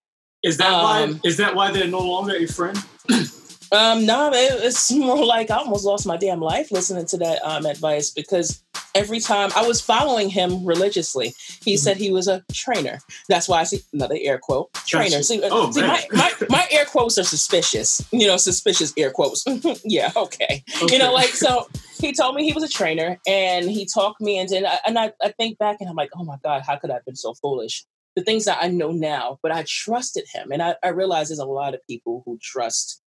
Is 0.43 0.57
that 0.57 0.73
um, 0.73 0.83
why? 0.83 1.19
Is 1.23 1.37
that 1.37 1.55
why 1.55 1.71
they're 1.71 1.87
no 1.87 2.01
longer 2.01 2.35
a 2.35 2.47
friend? 2.47 2.77
um, 3.73 4.05
no, 4.05 4.31
it, 4.33 4.63
it's 4.63 4.91
more 4.93 5.25
like 5.25 5.51
I 5.51 5.57
almost 5.57 5.85
lost 5.85 6.05
my 6.05 6.17
damn 6.17 6.39
life 6.39 6.71
listening 6.71 7.05
to 7.07 7.17
that 7.17 7.43
um, 7.43 7.65
advice 7.65 8.11
because 8.11 8.63
every 8.95 9.19
time 9.19 9.49
I 9.55 9.65
was 9.67 9.81
following 9.81 10.29
him 10.29 10.65
religiously. 10.65 11.33
He 11.63 11.73
mm-hmm. 11.73 11.77
said 11.77 11.97
he 11.97 12.11
was 12.11 12.27
a 12.27 12.43
trainer. 12.51 12.99
That's 13.29 13.47
why 13.47 13.61
I 13.61 13.63
see 13.63 13.81
another 13.93 14.17
air 14.19 14.37
quote 14.37 14.73
trainer. 14.85 15.23
See, 15.23 15.41
uh, 15.41 15.49
oh, 15.51 15.71
see 15.71 15.81
my, 15.81 16.05
my, 16.11 16.31
my, 16.49 16.67
air 16.71 16.85
quotes 16.85 17.17
are 17.17 17.23
suspicious, 17.23 18.05
you 18.11 18.27
know, 18.27 18.37
suspicious 18.37 18.93
air 18.97 19.11
quotes. 19.11 19.43
yeah, 19.83 20.11
okay. 20.15 20.63
okay. 20.81 20.93
You 20.93 20.99
know, 20.99 21.13
like, 21.13 21.29
so 21.29 21.67
he 21.99 22.13
told 22.13 22.35
me 22.35 22.43
he 22.43 22.53
was 22.53 22.63
a 22.63 22.69
trainer 22.69 23.19
and 23.27 23.69
he 23.69 23.85
talked 23.85 24.21
me 24.21 24.37
into, 24.37 24.57
and, 24.57 24.67
I, 24.67 24.79
and 24.85 24.99
I, 24.99 25.11
I 25.21 25.29
think 25.31 25.57
back 25.57 25.77
and 25.79 25.89
I'm 25.89 25.95
like, 25.95 26.09
oh 26.15 26.23
my 26.23 26.37
God, 26.43 26.63
how 26.65 26.77
could 26.77 26.91
I 26.91 26.95
have 26.95 27.05
been 27.05 27.15
so 27.15 27.33
foolish? 27.33 27.85
The 28.15 28.23
things 28.23 28.45
that 28.45 28.59
I 28.61 28.67
know 28.67 28.91
now, 28.91 29.39
but 29.41 29.51
I 29.51 29.65
trusted 29.67 30.25
him. 30.31 30.51
And 30.51 30.61
I, 30.61 30.75
I 30.83 30.89
realize 30.89 31.29
there's 31.29 31.39
a 31.39 31.45
lot 31.45 31.73
of 31.73 31.79
people 31.87 32.21
who 32.25 32.37
trust 32.41 33.01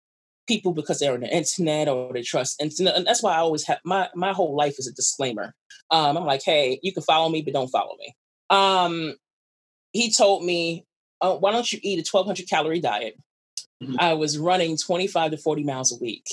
people 0.46 0.72
because 0.72 0.98
they're 0.98 1.14
on 1.14 1.20
the 1.20 1.34
internet 1.34 1.88
or 1.88 2.12
they 2.12 2.22
trust 2.22 2.60
internet. 2.60 2.96
And 2.96 3.06
that's 3.06 3.22
why 3.22 3.34
I 3.34 3.38
always 3.38 3.64
have 3.66 3.78
my 3.84 4.08
my 4.14 4.32
whole 4.32 4.56
life 4.56 4.78
is 4.78 4.86
a 4.86 4.94
disclaimer. 4.94 5.54
Um, 5.90 6.16
I'm 6.16 6.24
like, 6.24 6.42
hey, 6.44 6.80
you 6.82 6.92
can 6.92 7.02
follow 7.02 7.28
me, 7.28 7.42
but 7.42 7.54
don't 7.54 7.68
follow 7.68 7.96
me. 7.98 8.14
Um, 8.50 9.14
he 9.92 10.10
told 10.12 10.44
me, 10.44 10.84
oh, 11.20 11.36
why 11.36 11.52
don't 11.52 11.72
you 11.72 11.78
eat 11.82 11.98
a 11.98 12.08
1200 12.10 12.48
calorie 12.48 12.80
diet? 12.80 13.16
Mm-hmm. 13.82 13.96
I 13.98 14.14
was 14.14 14.38
running 14.38 14.76
25 14.76 15.32
to 15.32 15.36
40 15.36 15.64
miles 15.64 15.92
a 15.92 16.02
week 16.02 16.26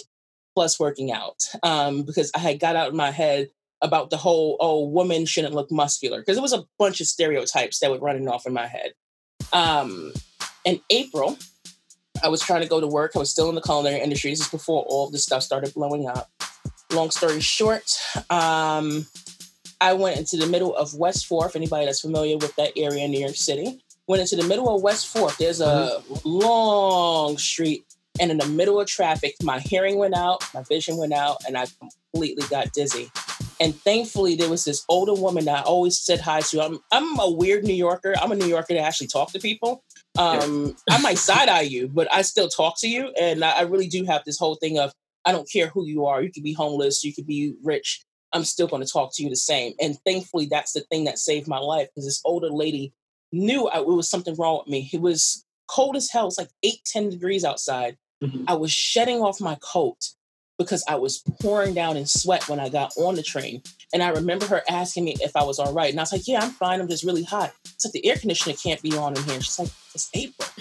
plus 0.56 0.80
working 0.80 1.12
out 1.12 1.44
um, 1.64 2.04
because 2.04 2.32
I 2.36 2.40
had 2.40 2.60
got 2.60 2.76
out 2.76 2.90
of 2.90 2.94
my 2.94 3.12
head 3.12 3.50
about 3.82 4.10
the 4.10 4.18
whole, 4.18 4.58
oh, 4.60 4.88
women 4.88 5.26
shouldn't 5.26 5.54
look 5.54 5.72
muscular 5.72 6.20
because 6.20 6.38
it 6.38 6.42
was 6.42 6.54
a 6.54 6.66
bunch 6.80 7.02
of 7.02 7.08
stereotypes 7.08 7.80
that 7.80 7.92
were 7.92 8.00
running 8.00 8.30
off 8.30 8.46
in 8.46 8.54
my 8.54 8.68
head. 8.68 8.94
Um, 9.52 10.14
in 10.64 10.80
April, 10.90 11.38
I 12.24 12.30
was 12.30 12.42
trying 12.42 12.62
to 12.62 12.68
go 12.68 12.80
to 12.80 12.88
work. 12.88 13.12
I 13.16 13.20
was 13.20 13.30
still 13.30 13.50
in 13.50 13.56
the 13.56 13.62
culinary 13.62 14.00
industry. 14.00 14.32
This 14.32 14.42
is 14.42 14.48
before 14.48 14.84
all 14.88 15.10
this 15.10 15.24
stuff 15.24 15.44
started 15.44 15.74
blowing 15.74 16.08
up. 16.08 16.32
Long 16.92 17.12
story 17.12 17.42
short, 17.42 17.92
um, 18.30 19.06
I 19.82 19.94
went 19.94 20.18
into 20.18 20.38
the 20.38 20.48
middle 20.48 20.76
of 20.76 20.94
West 20.94 21.26
Fourth. 21.26 21.56
Anybody 21.56 21.86
that's 21.86 22.00
familiar 22.00 22.38
with 22.38 22.56
that 22.56 22.72
area 22.78 23.04
in 23.04 23.12
New 23.12 23.20
York 23.20 23.36
City, 23.36 23.84
went 24.08 24.22
into 24.22 24.38
the 24.38 24.48
middle 24.48 24.74
of 24.74 24.82
West 24.82 25.08
Fourth. 25.08 25.38
There's 25.38 25.60
a 25.60 25.66
mm-hmm. 26.00 26.30
long 26.30 27.38
street, 27.38 27.84
and 28.22 28.32
in 28.32 28.38
the 28.38 28.46
middle 28.46 28.80
of 28.80 28.88
traffic, 28.88 29.36
my 29.44 29.60
hearing 29.60 29.98
went 29.98 30.16
out, 30.16 30.44
my 30.54 30.64
vision 30.64 30.98
went 30.98 31.14
out, 31.14 31.38
and 31.46 31.58
I 31.58 31.66
completely 32.14 32.48
got 32.48 32.72
dizzy. 32.72 33.12
And 33.60 33.76
thankfully, 33.76 34.36
there 34.36 34.50
was 34.50 34.66
this 34.66 34.86
older 34.88 35.14
woman 35.14 35.46
that 35.46 35.60
I 35.60 35.62
always 35.64 36.00
said 36.00 36.22
hi 36.22 36.42
to. 36.42 36.62
I'm 36.62 36.80
I'm 36.92 37.20
a 37.20 37.30
weird 37.30 37.64
New 37.64 37.74
Yorker. 37.74 38.14
I'm 38.22 38.32
a 38.32 38.36
New 38.36 38.48
Yorker 38.48 38.76
that 38.76 38.82
actually 38.82 39.08
talk 39.08 39.32
to 39.32 39.40
people. 39.40 39.84
Um, 40.18 40.76
I 40.90 41.02
might 41.02 41.18
side 41.18 41.50
eye 41.50 41.62
you, 41.62 41.88
but 41.88 42.12
I 42.14 42.22
still 42.22 42.48
talk 42.48 42.80
to 42.80 42.88
you. 42.88 43.12
And 43.20 43.44
I, 43.44 43.60
I 43.60 43.62
really 43.62 43.88
do 43.88 44.06
have 44.06 44.24
this 44.26 44.38
whole 44.38 44.56
thing 44.56 44.78
of 44.78 44.94
I 45.26 45.32
don't 45.32 45.50
care 45.50 45.68
who 45.68 45.86
you 45.86 46.06
are. 46.06 46.22
You 46.22 46.32
could 46.32 46.44
be 46.44 46.54
homeless, 46.54 47.04
you 47.04 47.14
could 47.14 47.28
be 47.28 47.56
rich. 47.64 48.04
I'm 48.34 48.44
still 48.44 48.68
going 48.68 48.84
to 48.84 48.92
talk 48.92 49.12
to 49.16 49.24
you 49.24 49.30
the 49.30 49.36
same. 49.36 49.74
And 49.80 49.98
thankfully, 50.06 50.48
that's 50.50 50.74
the 50.74 50.82
thing 50.82 51.04
that 51.06 51.20
saved 51.20 51.48
my 51.48 51.60
life 51.60 51.88
because 51.90 52.06
this 52.06 52.22
older 52.26 52.50
lady 52.50 52.94
knew 53.32 53.68
I, 53.68 53.80
it 53.80 53.88
was 53.88 54.10
something 54.10 54.36
wrong 54.36 54.60
with 54.60 54.72
me. 54.72 54.90
It 54.92 55.02
was 55.02 55.46
cold 55.68 55.96
as 55.96 56.10
hell. 56.10 56.28
It's 56.28 56.38
like 56.38 56.50
eight, 56.64 56.84
10 56.86 57.10
degrees 57.10 57.46
outside. 57.46 57.98
Mm-hmm. 58.24 58.46
I 58.48 58.56
was 58.56 58.72
shedding 58.72 59.22
off 59.22 59.40
my 59.40 59.58
coat 59.62 60.10
because 60.64 60.84
I 60.88 60.96
was 60.96 61.24
pouring 61.42 61.74
down 61.74 61.98
in 61.98 62.06
sweat 62.06 62.48
when 62.50 62.60
I 62.60 62.70
got 62.70 62.94
on 62.98 63.16
the 63.16 63.24
train. 63.24 63.62
And 63.94 64.02
I 64.02 64.10
remember 64.10 64.46
her 64.48 64.64
asking 64.70 65.06
me 65.06 65.16
if 65.22 65.36
I 65.36 65.44
was 65.44 65.60
all 65.60 65.74
right. 65.74 65.90
And 65.90 66.00
I 66.00 66.04
was 66.04 66.12
like, 66.12 66.28
yeah, 66.28 66.42
I'm 66.42 66.52
fine. 66.52 66.82
I'm 66.82 66.88
just 66.88 67.04
really 67.04 67.24
hot. 67.24 67.54
It's 67.66 67.86
like 67.86 67.94
the 67.94 68.06
air 68.08 68.18
conditioner 68.18 68.56
can't 68.56 68.82
be 68.82 68.96
on 68.98 69.16
in 69.16 69.24
here. 69.24 69.42
she's 69.42 69.60
like, 69.60 69.70
it's 69.94 70.10
April. 70.14 70.50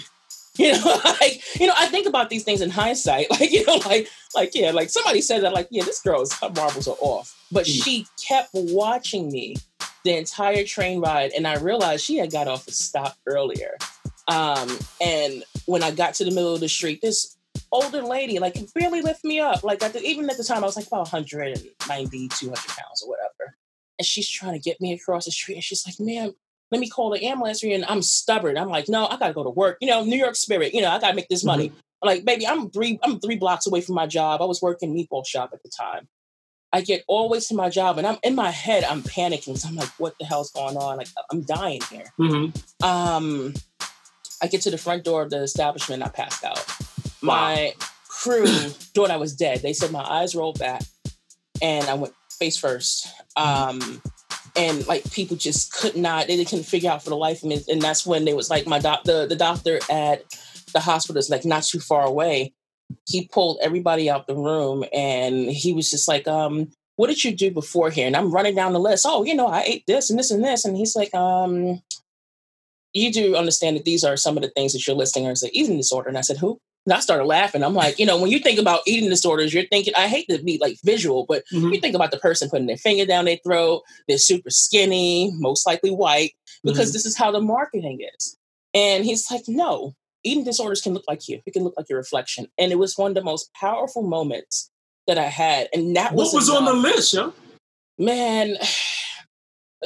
You 0.55 0.73
know, 0.73 1.01
like, 1.19 1.41
you 1.59 1.65
know, 1.65 1.73
I 1.75 1.87
think 1.87 2.05
about 2.05 2.29
these 2.29 2.43
things 2.43 2.61
in 2.61 2.69
hindsight. 2.69 3.25
Like, 3.31 3.51
you 3.51 3.65
know, 3.65 3.77
like, 3.87 4.07
like, 4.35 4.51
yeah, 4.53 4.69
like 4.69 4.91
somebody 4.91 5.19
said 5.19 5.41
that, 5.41 5.51
like, 5.51 5.67
yeah, 5.71 5.83
this 5.83 5.99
girl's 5.99 6.31
her 6.33 6.51
marbles 6.55 6.87
are 6.87 6.95
off. 6.99 7.35
But 7.51 7.65
mm. 7.65 7.83
she 7.83 8.05
kept 8.23 8.49
watching 8.53 9.31
me 9.31 9.55
the 10.03 10.15
entire 10.15 10.63
train 10.63 11.01
ride. 11.01 11.31
And 11.35 11.47
I 11.47 11.55
realized 11.55 12.05
she 12.05 12.17
had 12.17 12.31
got 12.31 12.47
off 12.47 12.67
a 12.67 12.71
stop 12.71 13.17
earlier. 13.25 13.77
Um, 14.27 14.77
and 15.01 15.43
when 15.65 15.81
I 15.81 15.91
got 15.91 16.13
to 16.15 16.23
the 16.23 16.31
middle 16.31 16.53
of 16.53 16.59
the 16.59 16.69
street, 16.69 17.01
this 17.01 17.35
older 17.73 18.01
lady, 18.01 18.39
like 18.39 18.55
barely 18.73 19.01
lift 19.01 19.25
me 19.25 19.39
up. 19.39 19.63
Like 19.63 19.83
at 19.83 19.93
the, 19.93 20.01
even 20.01 20.29
at 20.29 20.37
the 20.37 20.43
time, 20.43 20.63
I 20.63 20.67
was 20.67 20.77
like 20.77 20.87
about 20.87 21.11
190, 21.11 22.27
200 22.29 22.55
pounds 22.55 23.03
or 23.03 23.09
whatever. 23.09 23.57
And 23.99 24.05
she's 24.05 24.29
trying 24.29 24.53
to 24.53 24.59
get 24.59 24.79
me 24.79 24.93
across 24.93 25.25
the 25.25 25.31
street. 25.31 25.55
And 25.55 25.63
she's 25.63 25.85
like, 25.85 25.95
ma'am, 25.99 26.33
let 26.71 26.79
me 26.79 26.89
call 26.89 27.09
the 27.09 27.25
ambulance. 27.25 27.63
And 27.63 27.85
I'm 27.85 28.01
stubborn. 28.01 28.57
I'm 28.57 28.69
like, 28.69 28.87
no, 28.87 29.07
I 29.07 29.17
gotta 29.17 29.33
go 29.33 29.43
to 29.43 29.49
work. 29.49 29.77
You 29.81 29.87
know, 29.87 30.03
New 30.03 30.17
York 30.17 30.35
spirit. 30.35 30.73
You 30.73 30.81
know, 30.81 30.89
I 30.89 30.99
gotta 30.99 31.15
make 31.15 31.27
this 31.27 31.43
money. 31.43 31.69
Mm-hmm. 31.69 32.07
Like, 32.07 32.25
baby, 32.25 32.47
I'm 32.47 32.69
three, 32.69 32.99
I'm 33.03 33.19
three 33.19 33.37
blocks 33.37 33.67
away 33.67 33.81
from 33.81 33.95
my 33.95 34.07
job. 34.07 34.41
I 34.41 34.45
was 34.45 34.61
working 34.61 34.93
meatball 34.93 35.25
shop 35.25 35.51
at 35.53 35.63
the 35.63 35.69
time. 35.69 36.07
I 36.73 36.81
get 36.81 37.03
always 37.07 37.47
to 37.47 37.55
my 37.55 37.69
job, 37.69 37.99
and 37.99 38.07
I'm 38.07 38.17
in 38.23 38.33
my 38.33 38.49
head. 38.49 38.83
I'm 38.83 39.03
panicking. 39.03 39.57
So 39.59 39.67
I'm 39.67 39.75
like, 39.75 39.89
what 39.99 40.15
the 40.19 40.25
hell's 40.25 40.51
going 40.51 40.75
on? 40.75 40.97
Like, 40.97 41.07
I'm 41.31 41.41
dying 41.43 41.81
here. 41.91 42.05
Mm-hmm. 42.19 42.85
Um, 42.85 43.53
I 44.41 44.47
get 44.47 44.61
to 44.61 44.71
the 44.71 44.77
front 44.77 45.03
door 45.03 45.21
of 45.21 45.29
the 45.29 45.43
establishment. 45.43 46.01
I 46.01 46.09
passed 46.09 46.43
out. 46.43 46.65
My 47.23 47.73
crew 48.07 48.45
thought 48.45 49.11
I 49.11 49.17
was 49.17 49.35
dead. 49.35 49.61
They 49.61 49.73
said 49.73 49.91
my 49.91 50.03
eyes 50.03 50.35
rolled 50.35 50.59
back, 50.59 50.83
and 51.61 51.87
I 51.87 51.93
went 51.93 52.13
face 52.37 52.57
first. 52.57 53.07
Um, 53.35 54.01
and 54.55 54.85
like 54.87 55.09
people 55.11 55.37
just 55.37 55.73
could 55.73 55.95
not 55.95 56.27
they 56.27 56.43
couldn't 56.45 56.65
figure 56.65 56.91
out 56.91 57.03
for 57.03 57.09
the 57.09 57.17
life 57.17 57.43
of 57.43 57.49
me. 57.49 57.63
And 57.67 57.81
that's 57.81 58.05
when 58.05 58.25
they 58.25 58.33
was 58.33 58.49
like 58.49 58.67
my 58.67 58.79
doc 58.79 59.03
the, 59.03 59.25
the 59.25 59.35
doctor 59.35 59.79
at 59.89 60.23
the 60.73 60.79
hospital 60.79 61.19
is 61.19 61.29
like 61.29 61.45
not 61.45 61.63
too 61.63 61.79
far 61.79 62.03
away. 62.03 62.53
He 63.07 63.27
pulled 63.27 63.59
everybody 63.61 64.09
out 64.09 64.27
the 64.27 64.35
room 64.35 64.83
and 64.93 65.49
he 65.49 65.73
was 65.73 65.89
just 65.89 66.07
like 66.07 66.27
um 66.27 66.69
what 66.95 67.07
did 67.07 67.23
you 67.23 67.35
do 67.35 67.49
before 67.49 67.89
here 67.89 68.05
and 68.05 68.15
i'm 68.15 68.31
running 68.31 68.55
down 68.55 68.73
the 68.73 68.79
list. 68.79 69.05
Oh 69.07 69.23
you 69.23 69.33
know 69.33 69.47
i 69.47 69.63
ate 69.63 69.85
this 69.87 70.09
and 70.09 70.19
this 70.19 70.31
and 70.31 70.43
this. 70.43 70.65
And 70.65 70.77
he's 70.77 70.95
like 70.95 71.13
um 71.15 71.81
you 72.93 73.11
do 73.11 73.35
understand 73.35 73.75
that 73.77 73.85
these 73.85 74.03
are 74.03 74.15
some 74.15 74.37
of 74.37 74.43
the 74.43 74.49
things 74.49 74.73
that 74.73 74.85
you're 74.85 74.95
listing 74.95 75.25
as 75.25 75.41
an 75.41 75.49
eating 75.53 75.77
disorder. 75.77 76.09
And 76.09 76.17
i 76.17 76.21
said 76.21 76.37
who 76.37 76.59
I 76.91 76.99
started 76.99 77.25
laughing. 77.25 77.63
I'm 77.63 77.73
like, 77.73 77.97
you 77.97 78.05
know, 78.05 78.19
when 78.19 78.31
you 78.31 78.39
think 78.39 78.59
about 78.59 78.81
eating 78.85 79.09
disorders, 79.09 79.53
you're 79.53 79.65
thinking, 79.65 79.93
I 79.95 80.07
hate 80.07 80.27
to 80.29 80.41
be 80.41 80.57
like 80.59 80.77
visual, 80.83 81.25
but 81.27 81.43
mm-hmm. 81.53 81.69
you 81.69 81.79
think 81.79 81.95
about 81.95 82.11
the 82.11 82.17
person 82.17 82.49
putting 82.49 82.67
their 82.67 82.77
finger 82.77 83.05
down 83.05 83.25
their 83.25 83.37
throat, 83.37 83.83
they're 84.07 84.17
super 84.17 84.49
skinny, 84.49 85.31
most 85.35 85.65
likely 85.65 85.91
white, 85.91 86.33
because 86.63 86.89
mm-hmm. 86.89 86.93
this 86.93 87.05
is 87.05 87.17
how 87.17 87.31
the 87.31 87.39
marketing 87.39 87.99
is. 88.15 88.37
And 88.73 89.05
he's 89.05 89.29
like, 89.31 89.43
no, 89.47 89.93
eating 90.23 90.43
disorders 90.43 90.81
can 90.81 90.93
look 90.93 91.05
like 91.07 91.27
you. 91.29 91.41
It 91.45 91.53
can 91.53 91.63
look 91.63 91.75
like 91.77 91.89
your 91.89 91.99
reflection. 91.99 92.47
And 92.57 92.71
it 92.71 92.79
was 92.79 92.97
one 92.97 93.11
of 93.11 93.15
the 93.15 93.23
most 93.23 93.53
powerful 93.53 94.01
moments 94.01 94.69
that 95.07 95.17
I 95.17 95.27
had. 95.27 95.69
And 95.73 95.95
that 95.95 96.13
was 96.13 96.33
what 96.33 96.39
was 96.39 96.49
enough. 96.49 96.59
on 96.59 96.65
the 96.65 96.73
list, 96.73 97.13
yo? 97.13 97.33
Man, 97.97 98.57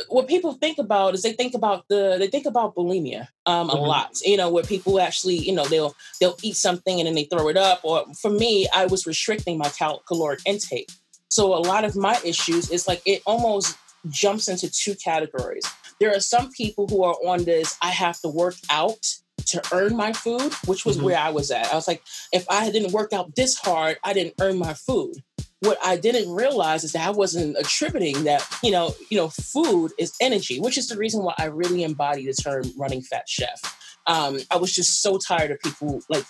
what 0.09 0.27
people 0.27 0.53
think 0.53 0.77
about 0.77 1.13
is 1.13 1.21
they 1.21 1.33
think 1.33 1.53
about 1.53 1.87
the 1.89 2.17
they 2.19 2.27
think 2.27 2.45
about 2.45 2.75
bulimia 2.75 3.27
um, 3.45 3.67
mm-hmm. 3.67 3.77
a 3.77 3.81
lot 3.81 4.19
you 4.23 4.37
know 4.37 4.49
where 4.49 4.63
people 4.63 4.99
actually 4.99 5.35
you 5.35 5.53
know 5.53 5.65
they'll 5.65 5.95
they'll 6.19 6.37
eat 6.43 6.55
something 6.55 6.99
and 6.99 7.07
then 7.07 7.15
they 7.15 7.25
throw 7.25 7.47
it 7.49 7.57
up 7.57 7.79
or 7.83 8.05
for 8.19 8.29
me 8.29 8.67
i 8.75 8.85
was 8.85 9.07
restricting 9.07 9.57
my 9.57 9.69
cal- 9.69 10.01
caloric 10.07 10.39
intake 10.45 10.89
so 11.29 11.53
a 11.53 11.59
lot 11.59 11.83
of 11.83 11.95
my 11.95 12.17
issues 12.23 12.69
is 12.69 12.87
like 12.87 13.01
it 13.05 13.21
almost 13.25 13.77
jumps 14.09 14.47
into 14.47 14.69
two 14.69 14.95
categories 14.95 15.65
there 15.99 16.15
are 16.15 16.19
some 16.19 16.51
people 16.51 16.87
who 16.87 17.03
are 17.03 17.15
on 17.25 17.43
this 17.43 17.77
i 17.81 17.89
have 17.89 18.19
to 18.19 18.29
work 18.29 18.55
out 18.69 19.05
to 19.45 19.61
earn 19.71 19.95
my 19.95 20.11
food 20.13 20.53
which 20.65 20.85
was 20.85 20.97
mm-hmm. 20.97 21.07
where 21.07 21.17
i 21.17 21.29
was 21.29 21.51
at 21.51 21.71
i 21.71 21.75
was 21.75 21.87
like 21.87 22.01
if 22.31 22.45
i 22.49 22.69
didn't 22.69 22.91
work 22.91 23.13
out 23.13 23.35
this 23.35 23.57
hard 23.57 23.97
i 24.03 24.13
didn't 24.13 24.35
earn 24.41 24.57
my 24.57 24.73
food 24.73 25.15
what 25.61 25.77
I 25.83 25.97
didn't 25.97 26.31
realize 26.33 26.83
is 26.83 26.91
that 26.91 27.07
I 27.07 27.11
wasn't 27.11 27.57
attributing 27.57 28.25
that, 28.25 28.47
you 28.61 28.71
know, 28.71 28.93
you 29.09 29.17
know, 29.17 29.29
food 29.29 29.91
is 29.97 30.13
energy, 30.21 30.59
which 30.59 30.77
is 30.77 30.87
the 30.87 30.97
reason 30.97 31.23
why 31.23 31.33
I 31.37 31.45
really 31.45 31.83
embody 31.83 32.25
the 32.25 32.33
term 32.33 32.63
running 32.77 33.01
fat 33.01 33.27
chef. 33.27 33.59
Um, 34.05 34.39
I 34.51 34.57
was 34.57 34.73
just 34.73 35.01
so 35.01 35.17
tired 35.17 35.51
of 35.51 35.59
people 35.59 36.01
like 36.09 36.25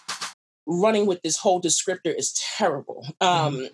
running 0.65 1.05
with 1.05 1.21
this 1.21 1.37
whole 1.37 1.61
descriptor 1.61 2.17
is 2.17 2.33
terrible. 2.57 3.05
Um, 3.19 3.55
mm-hmm. 3.55 3.65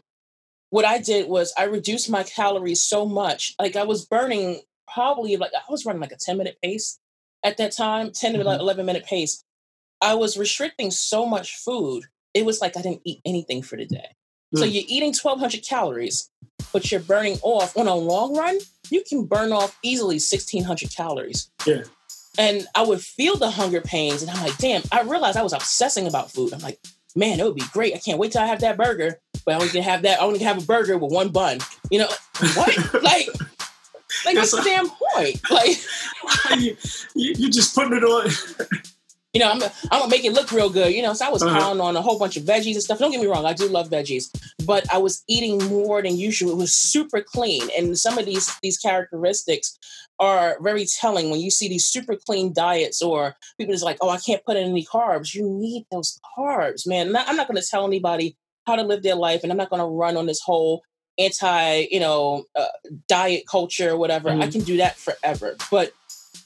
What 0.72 0.86
I 0.86 0.98
did 0.98 1.30
was 1.30 1.54
I 1.58 1.66
reduced 1.66 2.10
my 2.10 2.24
calories 2.24 2.82
so 2.82 3.06
much, 3.06 3.54
like 3.60 3.76
I 3.76 3.84
was 3.84 4.06
burning 4.06 4.62
probably 4.92 5.38
like 5.38 5.52
I 5.56 5.72
was 5.72 5.86
running 5.86 6.02
like 6.02 6.12
a 6.12 6.18
10 6.18 6.38
minute 6.38 6.58
pace 6.64 7.00
at 7.44 7.58
that 7.58 7.74
time, 7.74 8.12
10 8.12 8.34
mm-hmm. 8.34 8.44
to 8.44 8.56
11 8.56 8.86
minute 8.86 9.06
pace. 9.06 9.44
I 10.02 10.16
was 10.16 10.36
restricting 10.36 10.90
so 10.90 11.28
much 11.28 11.56
food. 11.58 12.06
It 12.34 12.44
was 12.44 12.60
like 12.60 12.76
I 12.76 12.82
didn't 12.82 13.02
eat 13.06 13.22
anything 13.24 13.62
for 13.62 13.78
the 13.78 13.86
day. 13.86 14.16
So 14.56 14.66
mm. 14.66 14.74
you're 14.74 14.84
eating 14.88 15.14
1,200 15.14 15.66
calories, 15.66 16.30
but 16.72 16.92
you're 16.92 17.02
burning 17.02 17.38
off 17.42 17.76
on 17.78 17.88
a 17.88 17.96
long 17.96 18.36
run, 18.36 18.60
you 18.90 19.04
can 19.08 19.26
burn 19.26 19.52
off 19.52 19.78
easily 19.82 20.16
1,600 20.16 20.96
calories. 20.96 21.50
Yeah. 21.66 21.84
And 22.38 22.68
I 22.76 22.84
would 22.84 23.02
feel 23.02 23.36
the 23.36 23.50
hunger 23.50 23.82
pains, 23.82 24.22
and 24.22 24.32
I'm 24.32 24.44
like, 24.44 24.58
damn, 24.58 24.82
I 24.92 25.02
realized 25.02 25.38
I 25.38 25.44
was 25.44 25.54
obsessing 25.54 26.08
about 26.08 26.32
food. 26.32 26.54
I'm 26.54 26.62
like, 26.62 26.80
man, 27.16 27.40
it 27.40 27.44
would 27.44 27.56
be 27.56 27.64
great. 27.72 27.94
I 27.94 28.00
can't 28.00 28.18
wait 28.18 28.32
till 28.32 28.42
I 28.42 28.48
have 28.48 28.62
that 28.62 28.78
burger, 28.78 29.20
but 29.46 29.54
I 29.54 29.58
only 29.58 29.70
can 29.70 29.84
have 29.84 30.02
that. 30.04 30.20
I 30.20 30.24
only 30.24 30.40
can 30.40 30.48
have 30.48 30.64
a 30.64 30.66
burger 30.66 30.98
with 30.98 31.12
one 31.12 31.30
bun. 31.30 31.60
You 31.92 32.00
know, 32.00 32.10
what? 32.56 32.94
like, 33.04 33.28
like 34.26 34.36
what's 34.36 34.52
the 34.52 34.62
damn 34.64 34.90
point? 34.90 35.42
Like, 35.50 35.78
you, 36.60 36.76
you, 37.16 37.34
you 37.38 37.52
just 37.52 37.76
putting 37.76 37.94
it 37.94 38.04
on 38.04 38.30
you 39.34 39.40
know, 39.40 39.50
I'm, 39.50 39.62
I'm 39.64 40.00
gonna 40.00 40.10
make 40.10 40.26
it 40.26 40.34
look 40.34 40.52
real 40.52 40.70
good. 40.70 40.94
You 40.94 41.02
know, 41.02 41.14
so 41.14 41.26
I 41.26 41.30
was 41.30 41.42
uh-huh. 41.42 41.60
pounding 41.60 41.82
on 41.82 41.96
a 41.96 42.02
whole 42.02 42.20
bunch 42.20 42.38
of 42.38 42.44
veggies 42.44 42.74
and 42.74 42.84
stuff. 42.84 43.00
Don't 43.00 43.12
get 43.12 43.20
me 43.20 43.28
wrong, 43.28 43.46
I 43.46 43.54
do 43.54 43.68
love 43.68 43.90
veggies, 43.90 44.30
but 44.66 44.92
I 44.94 45.00
was 45.00 45.24
eating 45.28 45.58
more 45.70 46.02
than 46.02 46.16
usual. 46.16 46.52
It 46.52 46.58
was 46.58 46.74
super 46.74 47.22
clean, 47.22 47.64
and 47.78 47.98
some 47.98 48.18
of 48.18 48.26
these 48.26 48.56
these 48.62 48.78
characteristics 48.78 49.78
are 50.20 50.58
very 50.62 50.86
telling 50.86 51.32
when 51.32 51.40
you 51.40 51.50
see 51.50 51.68
these 51.68 51.86
super 51.86 52.16
clean 52.16 52.54
diets 52.54 53.02
or 53.02 53.36
people 53.58 53.74
just 53.74 53.84
like, 53.84 53.98
oh, 54.00 54.10
I 54.10 54.20
can't 54.20 54.46
put 54.46 54.56
in 54.56 54.70
any 54.70 54.86
carbs. 54.86 55.34
You 55.34 55.50
need 55.50 55.86
those 55.92 56.20
carbs, 56.38 56.88
man. 56.88 57.16
I'm 57.16 57.36
not 57.36 57.48
to 57.54 57.68
tell 57.70 57.86
anybody 57.86 58.38
how 58.68 58.76
to 58.76 58.84
live 58.84 59.04
their 59.04 59.16
life, 59.16 59.42
and 59.44 59.52
I'm 59.52 59.58
not 59.58 59.70
to 59.72 59.86
run 59.86 60.16
on 60.16 60.28
this 60.28 60.42
whole 60.42 60.84
anti, 61.18 61.88
you 61.90 62.00
know, 62.00 62.46
uh, 62.56 62.68
diet 63.08 63.46
culture 63.50 63.92
or 63.92 63.98
whatever. 63.98 64.30
Mm-hmm. 64.30 64.42
I 64.44 64.48
can 64.48 64.62
do 64.62 64.78
that 64.78 64.96
forever, 64.96 65.56
but 65.72 65.94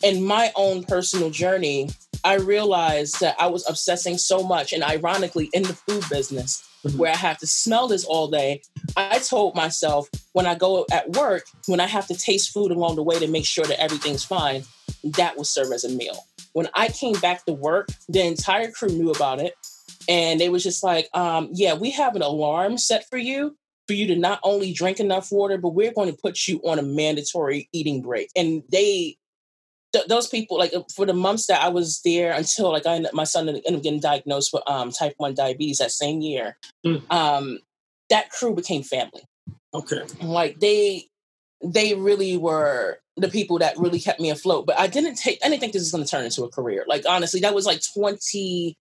in 0.03 0.23
my 0.23 0.51
own 0.55 0.83
personal 0.83 1.29
journey, 1.29 1.89
I 2.23 2.35
realized 2.35 3.19
that 3.21 3.35
I 3.39 3.47
was 3.47 3.67
obsessing 3.69 4.17
so 4.17 4.43
much, 4.43 4.73
and 4.73 4.83
ironically, 4.83 5.49
in 5.53 5.63
the 5.63 5.73
food 5.73 6.03
business, 6.09 6.67
mm-hmm. 6.85 6.97
where 6.97 7.11
I 7.11 7.17
have 7.17 7.37
to 7.39 7.47
smell 7.47 7.87
this 7.87 8.05
all 8.05 8.27
day, 8.27 8.61
I 8.95 9.19
told 9.19 9.55
myself 9.55 10.09
when 10.33 10.45
I 10.45 10.55
go 10.55 10.85
at 10.91 11.11
work, 11.11 11.45
when 11.67 11.79
I 11.79 11.87
have 11.87 12.07
to 12.07 12.15
taste 12.15 12.51
food 12.51 12.71
along 12.71 12.95
the 12.95 13.03
way 13.03 13.19
to 13.19 13.27
make 13.27 13.45
sure 13.45 13.65
that 13.65 13.81
everything's 13.81 14.23
fine, 14.23 14.63
that 15.03 15.37
will 15.37 15.43
serve 15.43 15.71
as 15.71 15.83
a 15.83 15.89
meal. 15.89 16.25
When 16.53 16.67
I 16.73 16.89
came 16.89 17.19
back 17.19 17.45
to 17.45 17.53
work, 17.53 17.89
the 18.09 18.25
entire 18.25 18.71
crew 18.71 18.89
knew 18.89 19.11
about 19.11 19.39
it. 19.39 19.53
And 20.09 20.39
they 20.39 20.49
was 20.49 20.63
just 20.63 20.83
like, 20.83 21.09
um, 21.13 21.49
yeah, 21.51 21.73
we 21.73 21.91
have 21.91 22.15
an 22.15 22.21
alarm 22.21 22.77
set 22.77 23.09
for 23.09 23.17
you 23.17 23.57
for 23.87 23.93
you 23.93 24.07
to 24.07 24.15
not 24.15 24.39
only 24.43 24.73
drink 24.73 24.99
enough 24.99 25.31
water, 25.31 25.57
but 25.57 25.69
we're 25.69 25.93
going 25.93 26.11
to 26.11 26.17
put 26.17 26.47
you 26.47 26.59
on 26.65 26.77
a 26.77 26.83
mandatory 26.83 27.69
eating 27.71 28.01
break. 28.01 28.29
And 28.35 28.63
they 28.69 29.17
th- 29.93 30.07
those 30.07 30.27
people, 30.27 30.57
like 30.57 30.73
for 30.95 31.05
the 31.05 31.13
months 31.13 31.47
that 31.47 31.61
I 31.61 31.69
was 31.69 32.01
there 32.03 32.31
until 32.33 32.71
like 32.71 32.85
I 32.85 33.03
my 33.13 33.23
son 33.23 33.47
ended 33.47 33.65
up 33.65 33.83
getting 33.83 33.99
diagnosed 33.99 34.51
with 34.53 34.63
um, 34.67 34.91
type 34.91 35.13
one 35.17 35.33
diabetes 35.33 35.77
that 35.77 35.91
same 35.91 36.21
year, 36.21 36.57
mm. 36.85 37.01
um, 37.11 37.59
that 38.09 38.29
crew 38.29 38.55
became 38.55 38.83
family. 38.83 39.23
Okay, 39.73 40.01
like 40.21 40.59
they 40.59 41.05
they 41.63 41.95
really 41.95 42.37
were 42.37 42.99
the 43.15 43.29
people 43.29 43.59
that 43.59 43.77
really 43.77 43.99
kept 43.99 44.19
me 44.19 44.29
afloat. 44.29 44.65
But 44.65 44.79
I 44.79 44.87
didn't 44.87 45.15
take. 45.15 45.39
I 45.43 45.49
didn't 45.49 45.61
think 45.61 45.73
this 45.73 45.81
was 45.81 45.91
going 45.91 46.03
to 46.03 46.09
turn 46.09 46.25
into 46.25 46.43
a 46.43 46.49
career. 46.49 46.85
Like 46.87 47.03
honestly, 47.07 47.41
that 47.41 47.55
was 47.55 47.65
like 47.65 47.81
twenty. 47.93 48.77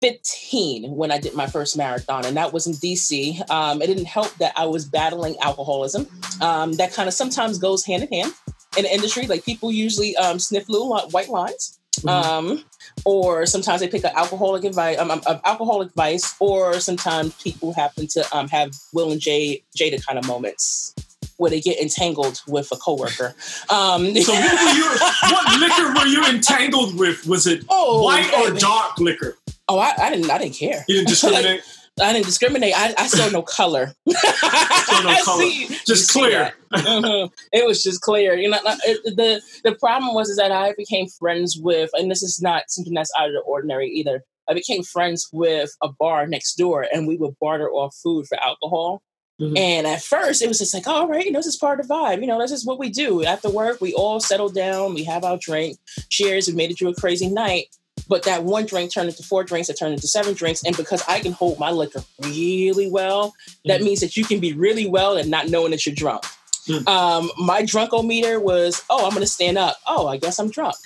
15 0.00 0.94
when 0.94 1.10
I 1.10 1.18
did 1.18 1.34
my 1.34 1.48
first 1.48 1.76
marathon, 1.76 2.24
and 2.24 2.36
that 2.36 2.52
was 2.52 2.68
in 2.68 2.74
DC. 2.74 3.50
Um, 3.50 3.82
it 3.82 3.88
didn't 3.88 4.04
help 4.04 4.32
that 4.36 4.52
I 4.56 4.66
was 4.66 4.84
battling 4.84 5.34
alcoholism. 5.40 6.06
Um, 6.40 6.74
that 6.74 6.92
kind 6.92 7.08
of 7.08 7.14
sometimes 7.14 7.58
goes 7.58 7.84
hand 7.84 8.04
in 8.04 8.08
hand 8.08 8.32
in 8.78 8.84
the 8.84 8.94
industry. 8.94 9.26
Like 9.26 9.44
people 9.44 9.70
usually 9.72 10.16
um, 10.16 10.38
sniff 10.38 10.68
little 10.68 10.88
white 11.10 11.28
lines. 11.28 11.78
Mm-hmm. 12.00 12.08
Um, 12.08 12.64
or 13.04 13.44
sometimes 13.44 13.80
they 13.80 13.88
pick 13.88 14.04
an 14.04 14.12
alcoholic 14.14 14.62
advice, 14.62 14.98
um, 14.98 15.10
um, 15.10 15.20
alcoholic 15.44 15.92
vice, 15.94 16.34
or 16.38 16.78
sometimes 16.78 17.34
people 17.42 17.72
happen 17.72 18.06
to 18.08 18.24
um, 18.36 18.48
have 18.48 18.72
Will 18.92 19.10
and 19.10 19.20
Jay 19.20 19.64
Jada 19.76 20.04
kind 20.04 20.18
of 20.18 20.26
moments 20.26 20.94
where 21.38 21.50
they 21.50 21.60
get 21.60 21.80
entangled 21.80 22.40
with 22.46 22.70
a 22.72 22.76
coworker. 22.76 23.34
Um, 23.70 24.14
so 24.16 24.32
what, 24.32 24.64
were 24.64 24.78
you, 24.78 24.90
what 25.30 25.60
liquor 25.60 25.94
were 25.94 26.06
you 26.06 26.24
entangled 26.26 26.98
with? 26.98 27.26
Was 27.26 27.46
it 27.46 27.64
oh, 27.68 28.02
white 28.02 28.32
or 28.34 28.54
dark 28.54 28.98
liquor? 28.98 29.36
Oh, 29.68 29.78
I, 29.78 29.94
I, 29.98 30.10
didn't. 30.10 30.30
I 30.30 30.38
didn't 30.38 30.54
care. 30.54 30.84
You 30.88 30.96
didn't 30.96 31.08
discriminate. 31.08 31.44
like, 31.44 31.64
I 32.00 32.12
didn't 32.12 32.26
discriminate. 32.26 32.74
I, 32.76 32.94
I 32.98 33.06
saw 33.06 33.28
no 33.28 33.42
color. 33.42 33.94
saw 34.08 35.02
no 35.02 35.24
color. 35.24 35.42
See, 35.42 35.68
just 35.86 36.10
clear. 36.10 36.52
mm-hmm. 36.72 37.32
It 37.52 37.66
was 37.66 37.82
just 37.82 38.00
clear. 38.00 38.34
You 38.34 38.50
know, 38.50 38.58
it, 38.64 39.16
the 39.16 39.40
the 39.64 39.74
problem 39.76 40.14
was 40.14 40.28
is 40.28 40.36
that 40.36 40.52
I 40.52 40.74
became 40.76 41.06
friends 41.08 41.58
with, 41.60 41.90
and 41.94 42.10
this 42.10 42.22
is 42.22 42.40
not 42.42 42.64
something 42.68 42.94
that's 42.94 43.12
out 43.18 43.28
of 43.28 43.34
the 43.34 43.40
ordinary 43.40 43.88
either. 43.90 44.22
I 44.48 44.54
became 44.54 44.82
friends 44.82 45.28
with 45.32 45.76
a 45.82 45.88
bar 45.88 46.26
next 46.26 46.54
door, 46.54 46.86
and 46.92 47.06
we 47.06 47.16
would 47.16 47.38
barter 47.40 47.68
off 47.68 47.94
food 48.02 48.26
for 48.26 48.38
alcohol. 48.42 49.02
Mm-hmm. 49.40 49.56
And 49.56 49.86
at 49.86 50.02
first, 50.02 50.42
it 50.42 50.48
was 50.48 50.58
just 50.58 50.74
like, 50.74 50.88
all 50.88 51.06
right, 51.06 51.24
you 51.24 51.30
know, 51.30 51.38
this 51.38 51.46
is 51.46 51.56
part 51.56 51.78
of 51.78 51.86
the 51.86 51.94
vibe. 51.94 52.20
You 52.20 52.26
know, 52.26 52.40
this 52.40 52.50
is 52.50 52.66
what 52.66 52.78
we 52.78 52.90
do. 52.90 53.24
After 53.24 53.48
work, 53.48 53.80
we 53.80 53.94
all 53.94 54.18
settle 54.18 54.48
down, 54.48 54.94
we 54.94 55.04
have 55.04 55.22
our 55.22 55.38
drink. 55.38 55.78
Cheers, 56.08 56.48
we 56.48 56.54
made 56.54 56.72
it 56.72 56.78
through 56.78 56.88
a 56.88 56.94
crazy 56.94 57.28
night. 57.28 57.66
But 58.06 58.24
that 58.24 58.44
one 58.44 58.66
drink 58.66 58.92
turned 58.92 59.08
into 59.08 59.22
four 59.22 59.44
drinks, 59.44 59.68
it 59.68 59.78
turned 59.78 59.94
into 59.94 60.08
seven 60.08 60.34
drinks. 60.34 60.62
And 60.64 60.76
because 60.76 61.02
I 61.08 61.20
can 61.20 61.32
hold 61.32 61.58
my 61.58 61.70
liquor 61.70 62.02
really 62.20 62.90
well, 62.90 63.34
that 63.64 63.80
mm. 63.80 63.84
means 63.84 64.00
that 64.00 64.16
you 64.16 64.24
can 64.24 64.40
be 64.40 64.52
really 64.52 64.86
well 64.86 65.16
and 65.16 65.30
not 65.30 65.48
knowing 65.48 65.70
that 65.72 65.84
you're 65.86 65.94
drunk. 65.94 66.24
Mm. 66.66 66.86
Um, 66.86 67.30
my 67.38 67.62
drunkometer 67.62 68.40
was, 68.40 68.82
oh, 68.90 69.06
I'm 69.06 69.10
going 69.10 69.22
to 69.22 69.26
stand 69.26 69.58
up. 69.58 69.76
Oh, 69.86 70.06
I 70.06 70.18
guess 70.18 70.38
I'm 70.38 70.50
drunk. 70.50 70.76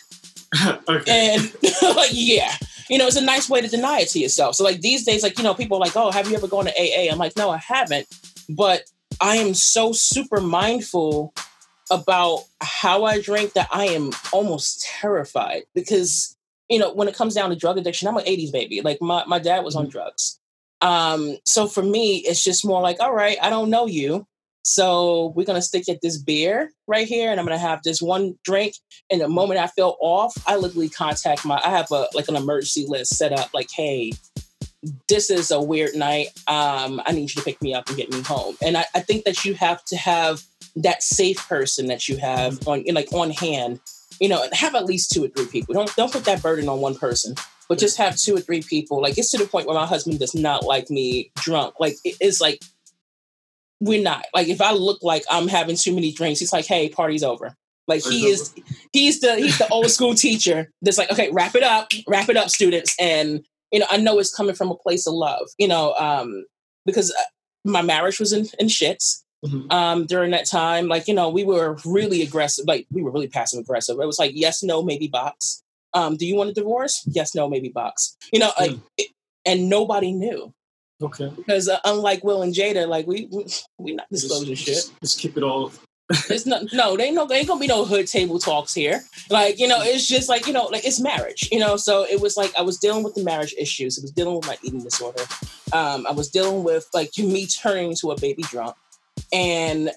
okay. 0.88 1.34
And 1.34 1.52
yeah, 2.12 2.52
you 2.88 2.98
know, 2.98 3.06
it's 3.06 3.16
a 3.16 3.24
nice 3.24 3.48
way 3.48 3.60
to 3.60 3.68
deny 3.68 4.00
it 4.00 4.08
to 4.10 4.18
yourself. 4.18 4.54
So 4.54 4.64
like 4.64 4.80
these 4.80 5.04
days, 5.04 5.22
like, 5.22 5.38
you 5.38 5.44
know, 5.44 5.54
people 5.54 5.78
are 5.78 5.80
like, 5.80 5.96
oh, 5.96 6.10
have 6.10 6.28
you 6.28 6.36
ever 6.36 6.48
gone 6.48 6.66
to 6.66 6.72
AA? 6.72 7.10
I'm 7.10 7.18
like, 7.18 7.36
no, 7.36 7.50
I 7.50 7.58
haven't. 7.58 8.06
But 8.48 8.84
I 9.20 9.36
am 9.36 9.54
so 9.54 9.92
super 9.92 10.40
mindful 10.40 11.32
about 11.90 12.44
how 12.60 13.04
I 13.04 13.20
drink 13.20 13.52
that 13.54 13.68
I 13.72 13.86
am 13.86 14.12
almost 14.32 14.82
terrified 14.82 15.62
because 15.74 16.36
you 16.68 16.78
know, 16.78 16.92
when 16.92 17.08
it 17.08 17.16
comes 17.16 17.34
down 17.34 17.50
to 17.50 17.56
drug 17.56 17.78
addiction, 17.78 18.08
I'm 18.08 18.16
an 18.16 18.24
80s 18.24 18.52
baby. 18.52 18.80
Like 18.80 19.00
my, 19.00 19.24
my 19.26 19.38
dad 19.38 19.64
was 19.64 19.76
on 19.76 19.84
mm-hmm. 19.84 19.90
drugs. 19.90 20.38
Um, 20.80 21.36
so 21.46 21.66
for 21.66 21.82
me, 21.82 22.18
it's 22.18 22.42
just 22.42 22.66
more 22.66 22.80
like, 22.80 23.00
all 23.00 23.14
right, 23.14 23.38
I 23.40 23.50
don't 23.50 23.70
know 23.70 23.86
you. 23.86 24.26
So 24.64 25.32
we're 25.34 25.46
gonna 25.46 25.62
stick 25.62 25.88
at 25.88 26.00
this 26.02 26.18
beer 26.18 26.70
right 26.86 27.06
here, 27.06 27.30
and 27.30 27.40
I'm 27.40 27.46
gonna 27.46 27.58
have 27.58 27.82
this 27.82 28.00
one 28.00 28.38
drink. 28.44 28.74
And 29.10 29.20
the 29.20 29.28
moment 29.28 29.58
I 29.58 29.66
feel 29.66 29.96
off, 30.00 30.36
I 30.46 30.56
literally 30.56 30.88
contact 30.88 31.44
my. 31.44 31.60
I 31.64 31.70
have 31.70 31.90
a 31.90 32.06
like 32.14 32.28
an 32.28 32.36
emergency 32.36 32.86
list 32.86 33.16
set 33.16 33.32
up. 33.32 33.50
Like, 33.52 33.70
hey, 33.72 34.12
this 35.08 35.30
is 35.30 35.50
a 35.50 35.60
weird 35.60 35.94
night. 35.96 36.28
Um, 36.46 37.02
I 37.04 37.12
need 37.12 37.22
you 37.22 37.40
to 37.40 37.42
pick 37.42 37.60
me 37.60 37.74
up 37.74 37.88
and 37.88 37.96
get 37.96 38.12
me 38.12 38.22
home. 38.22 38.56
And 38.62 38.76
I, 38.76 38.84
I 38.94 39.00
think 39.00 39.24
that 39.24 39.44
you 39.44 39.54
have 39.54 39.84
to 39.86 39.96
have 39.96 40.42
that 40.76 41.02
safe 41.02 41.48
person 41.48 41.86
that 41.86 42.08
you 42.08 42.16
have 42.18 42.60
mm-hmm. 42.60 42.70
on 42.70 42.94
like 42.94 43.12
on 43.12 43.30
hand 43.30 43.80
you 44.22 44.28
know, 44.28 44.46
have 44.52 44.76
at 44.76 44.84
least 44.84 45.10
two 45.10 45.24
or 45.24 45.28
three 45.28 45.46
people. 45.46 45.74
Don't 45.74 45.94
don't 45.96 46.12
put 46.12 46.24
that 46.26 46.40
burden 46.40 46.68
on 46.68 46.80
one 46.80 46.94
person, 46.94 47.34
but 47.68 47.76
just 47.76 47.98
have 47.98 48.16
two 48.16 48.36
or 48.36 48.40
three 48.40 48.62
people. 48.62 49.02
Like 49.02 49.18
it's 49.18 49.32
to 49.32 49.38
the 49.38 49.46
point 49.46 49.66
where 49.66 49.74
my 49.74 49.84
husband 49.84 50.20
does 50.20 50.32
not 50.32 50.64
like 50.64 50.88
me 50.90 51.32
drunk. 51.38 51.74
Like 51.80 51.96
it's 52.04 52.40
like 52.40 52.62
we're 53.80 54.00
not. 54.00 54.24
Like 54.32 54.46
if 54.46 54.60
I 54.60 54.74
look 54.74 55.00
like 55.02 55.24
I'm 55.28 55.48
having 55.48 55.74
too 55.74 55.92
many 55.92 56.12
drinks, 56.12 56.38
he's 56.38 56.52
like, 56.52 56.66
"Hey, 56.66 56.88
party's 56.88 57.24
over." 57.24 57.56
Like 57.88 58.04
he 58.04 58.26
is, 58.26 58.54
he's 58.92 59.18
the 59.18 59.34
he's 59.34 59.58
the 59.58 59.66
old 59.70 59.90
school 59.90 60.14
teacher 60.14 60.70
that's 60.82 60.98
like, 60.98 61.10
okay, 61.10 61.28
wrap 61.32 61.56
it 61.56 61.64
up, 61.64 61.88
wrap 62.06 62.28
it 62.28 62.36
up, 62.36 62.48
students. 62.48 62.94
And 63.00 63.44
you 63.72 63.80
know, 63.80 63.86
I 63.90 63.96
know 63.96 64.20
it's 64.20 64.32
coming 64.32 64.54
from 64.54 64.70
a 64.70 64.76
place 64.76 65.04
of 65.08 65.14
love. 65.14 65.48
You 65.58 65.66
know, 65.66 65.94
um, 65.94 66.44
because 66.86 67.10
uh, 67.10 67.24
my 67.64 67.82
marriage 67.82 68.20
was 68.20 68.32
in, 68.32 68.46
in 68.60 68.68
shits 68.68 69.24
mm-hmm. 69.44 69.70
um, 69.70 70.06
during 70.06 70.30
that 70.32 70.46
time. 70.46 70.88
Like, 70.88 71.08
you 71.08 71.14
know, 71.14 71.30
we 71.30 71.44
were 71.44 71.76
really 71.84 72.22
aggressive. 72.22 72.66
Like, 72.66 72.86
we 72.90 73.02
were 73.02 73.10
really 73.10 73.28
passive 73.28 73.60
aggressive. 73.60 73.98
It 74.00 74.06
was 74.06 74.18
like 74.18 74.32
yes, 74.34 74.62
no, 74.62 74.82
maybe 74.82 75.08
box. 75.08 75.62
Um, 75.94 76.16
do 76.16 76.26
you 76.26 76.36
want 76.36 76.50
a 76.50 76.54
divorce? 76.54 77.06
Yes, 77.06 77.34
no, 77.34 77.48
maybe 77.48 77.68
box. 77.68 78.16
You 78.32 78.40
know, 78.40 78.50
like, 78.58 78.70
mm. 78.70 79.04
and 79.44 79.68
nobody 79.68 80.12
knew. 80.12 80.52
Okay. 81.02 81.30
Because 81.36 81.68
uh, 81.68 81.80
unlike 81.84 82.22
Will 82.24 82.42
and 82.42 82.54
Jada, 82.54 82.86
like 82.86 83.06
we 83.06 83.28
we, 83.30 83.46
we 83.78 83.94
not 83.94 84.08
disclosing 84.10 84.48
just, 84.48 84.64
shit. 84.64 84.74
Just, 84.74 85.00
just 85.00 85.18
keep 85.18 85.36
it 85.36 85.42
all 85.42 85.72
it's 86.28 86.46
not 86.46 86.72
no, 86.72 86.96
they 86.96 87.04
ain't 87.04 87.14
no, 87.14 87.26
there 87.26 87.38
ain't 87.38 87.48
gonna 87.48 87.60
be 87.60 87.66
no 87.66 87.84
hood 87.84 88.06
table 88.06 88.38
talks 88.38 88.74
here. 88.74 89.02
Like, 89.30 89.58
you 89.58 89.66
know, 89.66 89.80
it's 89.80 90.06
just 90.06 90.28
like, 90.28 90.46
you 90.46 90.52
know, 90.52 90.66
like 90.66 90.84
it's 90.84 91.00
marriage, 91.00 91.48
you 91.50 91.58
know. 91.58 91.76
So 91.76 92.04
it 92.04 92.20
was 92.20 92.36
like 92.36 92.52
I 92.58 92.62
was 92.62 92.78
dealing 92.78 93.02
with 93.02 93.14
the 93.14 93.22
marriage 93.22 93.54
issues. 93.58 93.98
I 93.98 94.02
was 94.02 94.10
dealing 94.10 94.36
with 94.36 94.46
my 94.46 94.56
eating 94.62 94.82
disorder. 94.82 95.22
Um, 95.72 96.06
I 96.06 96.12
was 96.12 96.28
dealing 96.28 96.64
with 96.64 96.88
like 96.92 97.10
me 97.18 97.46
turning 97.46 97.90
into 97.90 98.10
a 98.10 98.20
baby 98.20 98.42
drunk. 98.42 98.76
And 99.32 99.90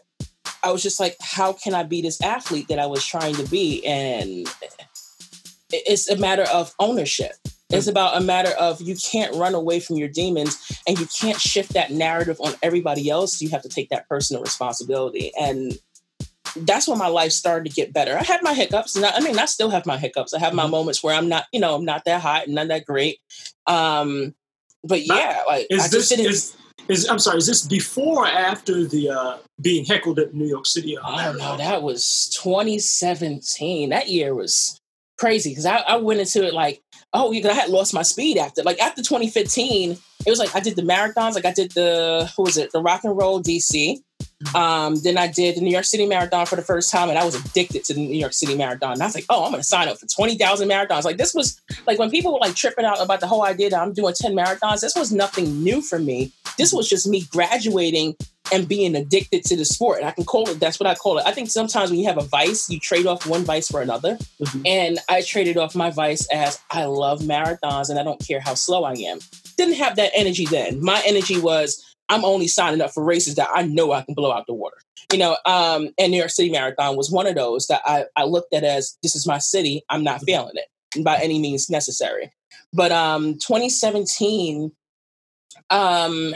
I 0.64 0.72
was 0.72 0.82
just 0.82 1.00
like, 1.00 1.16
how 1.22 1.54
can 1.54 1.74
I 1.74 1.84
be 1.84 2.02
this 2.02 2.22
athlete 2.22 2.68
that 2.70 2.80
I 2.80 2.86
was 2.86 3.06
trying 3.06 3.36
to 3.36 3.44
be? 3.50 3.86
And 3.86 4.48
it's 5.72 6.10
a 6.10 6.18
matter 6.18 6.46
of 6.54 6.74
ownership. 6.80 7.34
It's 7.70 7.88
about 7.88 8.16
a 8.16 8.22
matter 8.22 8.52
of 8.60 8.82
you 8.82 8.96
can't 8.96 9.36
run 9.36 9.56
away 9.56 9.80
from 9.80 9.98
your 9.98 10.08
demons 10.08 10.80
and 10.88 11.00
you 11.00 11.08
can't 11.08 11.40
shift 11.40 11.74
that 11.74 11.92
narrative 11.92 12.40
on 12.40 12.54
everybody 12.62 13.10
else. 13.10 13.42
You 13.42 13.50
have 13.50 13.64
to 13.64 13.70
take 13.70 13.90
that 13.90 14.08
personal 14.08 14.42
responsibility. 14.44 15.32
And 15.40 15.78
that's 16.56 16.88
when 16.88 16.98
my 16.98 17.08
life 17.08 17.32
started 17.32 17.70
to 17.70 17.76
get 17.76 17.92
better. 17.92 18.18
I 18.18 18.24
had 18.24 18.42
my 18.42 18.54
hiccups, 18.54 18.96
and 18.96 19.06
I, 19.06 19.12
I 19.16 19.20
mean, 19.20 19.38
I 19.38 19.46
still 19.46 19.70
have 19.72 19.86
my 19.86 19.98
hiccups. 19.98 20.34
I 20.34 20.40
have 20.40 20.54
my 20.54 20.64
mm-hmm. 20.64 20.72
moments 20.72 21.04
where 21.04 21.14
I'm 21.14 21.28
not, 21.28 21.46
you 21.52 21.60
know, 21.60 21.76
I'm 21.76 21.86
not 21.86 22.06
that 22.06 22.22
hot 22.22 22.46
and 22.46 22.56
not 22.56 22.70
that 22.70 22.86
great. 22.86 23.20
Um, 23.68 24.36
but 24.84 25.06
yeah, 25.06 25.42
like 25.48 25.68
is 25.70 25.84
I 25.84 25.88
this 25.90 26.12
is, 26.12 26.56
is 26.88 27.08
I'm 27.10 27.20
sorry, 27.20 27.38
is 27.38 27.48
this 27.48 27.66
before 27.66 28.26
or 28.26 28.28
after 28.28 28.86
the 28.86 29.10
uh, 29.10 29.38
being 29.62 29.86
heckled 29.86 30.20
at 30.20 30.34
New 30.34 30.48
York 30.48 30.66
City? 30.66 30.98
Oh 30.98 31.36
no, 31.38 31.58
that 31.58 31.82
was 31.82 32.30
2017. 32.42 33.90
That 33.90 34.10
year 34.10 34.34
was 34.34 34.80
crazy 35.18 35.52
because 35.52 35.66
I, 35.66 35.78
I, 35.78 35.96
went 35.98 36.20
into 36.20 36.46
it 36.46 36.54
like, 36.54 36.82
oh, 37.14 37.34
I 37.34 37.54
had 37.54 37.70
lost 37.70 37.94
my 37.94 38.02
speed 38.02 38.38
after 38.38 38.64
like 38.64 38.80
after 38.80 39.02
2015. 39.02 39.92
It 39.92 40.30
was 40.30 40.40
like 40.40 40.56
I 40.56 40.60
did 40.60 40.76
the 40.76 40.82
marathons, 40.82 41.36
like 41.36 41.46
I 41.46 41.54
did 41.54 41.72
the 41.72 42.32
who 42.36 42.44
was 42.44 42.58
it, 42.58 42.72
the 42.72 42.82
Rock 42.82 43.04
and 43.04 43.18
Roll 43.18 43.42
DC. 43.42 44.00
Um, 44.54 44.96
then 45.02 45.18
I 45.18 45.28
did 45.28 45.56
the 45.56 45.62
New 45.62 45.72
York 45.72 45.86
City 45.86 46.06
Marathon 46.06 46.46
for 46.46 46.56
the 46.56 46.62
first 46.62 46.92
time, 46.92 47.10
and 47.10 47.18
I 47.18 47.26
was 47.26 47.36
addicted 47.36 47.84
to 47.86 47.94
the 47.94 48.06
New 48.06 48.18
York 48.18 48.34
City 48.34 48.56
Marathon. 48.56 48.94
And 48.94 49.02
I 49.02 49.06
was 49.06 49.16
like, 49.16 49.26
"Oh, 49.30 49.46
I'm 49.46 49.52
going 49.52 49.62
to 49.62 49.68
sign 49.68 49.88
up 49.88 49.98
for 49.98 50.08
twenty 50.08 50.38
thousand 50.38 50.70
marathons." 50.70 51.04
Like 51.04 51.18
this 51.18 51.34
was 51.34 51.62
like 51.88 51.98
when 52.00 52.12
people 52.12 52.34
were 52.34 52.40
like 52.40 52.56
tripping 52.56 52.86
out 52.86 53.02
about 53.02 53.20
the 53.20 53.28
whole 53.28 53.44
idea 53.44 53.70
that 53.70 53.82
I'm 53.82 53.94
doing 53.94 54.14
ten 54.14 54.34
marathons. 54.34 54.82
This 54.82 54.96
was 54.96 55.12
nothing 55.12 55.64
new 55.64 55.82
for 55.82 56.00
me. 56.00 56.32
This 56.58 56.74
was 56.74 56.88
just 56.88 57.08
me 57.08 57.24
graduating 57.32 58.16
and 58.54 58.68
being 58.68 58.96
addicted 58.96 59.44
to 59.46 59.56
the 59.56 59.66
sport. 59.66 60.00
And 60.00 60.08
I 60.08 60.12
can 60.12 60.24
call 60.24 60.50
it. 60.50 60.60
That's 60.60 60.80
what 60.80 60.88
I 60.88 60.96
call 60.96 61.18
it. 61.18 61.26
I 61.26 61.32
think 61.32 61.50
sometimes 61.50 61.90
when 61.90 62.00
you 62.00 62.08
have 62.08 62.18
a 62.18 62.24
vice, 62.26 62.70
you 62.70 62.80
trade 62.80 63.08
off 63.08 63.26
one 63.26 63.44
vice 63.44 63.70
for 63.70 63.82
another. 63.82 64.18
Mm-hmm. 64.40 64.62
And 64.66 65.00
I 65.10 65.22
traded 65.22 65.58
off 65.58 65.76
my 65.76 65.90
vice 65.90 66.28
as 66.32 66.60
I 66.70 66.86
love 66.86 67.22
marathons, 67.22 67.90
and 67.90 68.00
I 68.00 68.04
don't 68.04 68.26
care 68.26 68.40
how 68.40 68.54
slow 68.54 68.84
I 68.84 68.94
am. 68.94 69.20
Didn't 69.58 69.76
have 69.76 69.96
that 69.96 70.12
energy 70.14 70.46
then. 70.46 70.84
My 70.84 71.02
energy 71.06 71.40
was 71.40 71.95
I'm 72.10 72.26
only 72.26 72.48
signing 72.48 72.82
up 72.82 72.92
for 72.92 73.04
races 73.04 73.36
that 73.36 73.50
I 73.54 73.64
know 73.64 73.92
I 73.92 74.02
can 74.02 74.14
blow 74.14 74.32
out 74.32 74.48
the 74.48 74.54
water. 74.54 74.78
You 75.12 75.20
know, 75.20 75.38
um, 75.46 75.90
and 75.98 76.12
New 76.12 76.18
York 76.18 76.30
City 76.30 76.50
Marathon 76.50 76.96
was 76.96 77.12
one 77.12 77.28
of 77.28 77.36
those 77.36 77.68
that 77.68 77.82
I, 77.86 78.06
I 78.16 78.24
looked 78.26 78.54
at 78.54 78.64
as 78.64 78.98
this 79.04 79.16
is 79.16 79.28
my 79.28 79.38
city. 79.38 79.84
I'm 79.90 80.04
not 80.04 80.18
mm-hmm. 80.18 80.26
failing 80.26 80.56
it 80.56 81.04
by 81.04 81.18
any 81.18 81.40
means 81.40 81.70
necessary. 81.70 82.32
But 82.74 82.92
um, 82.92 83.34
2017, 83.36 84.72
um, 85.70 86.34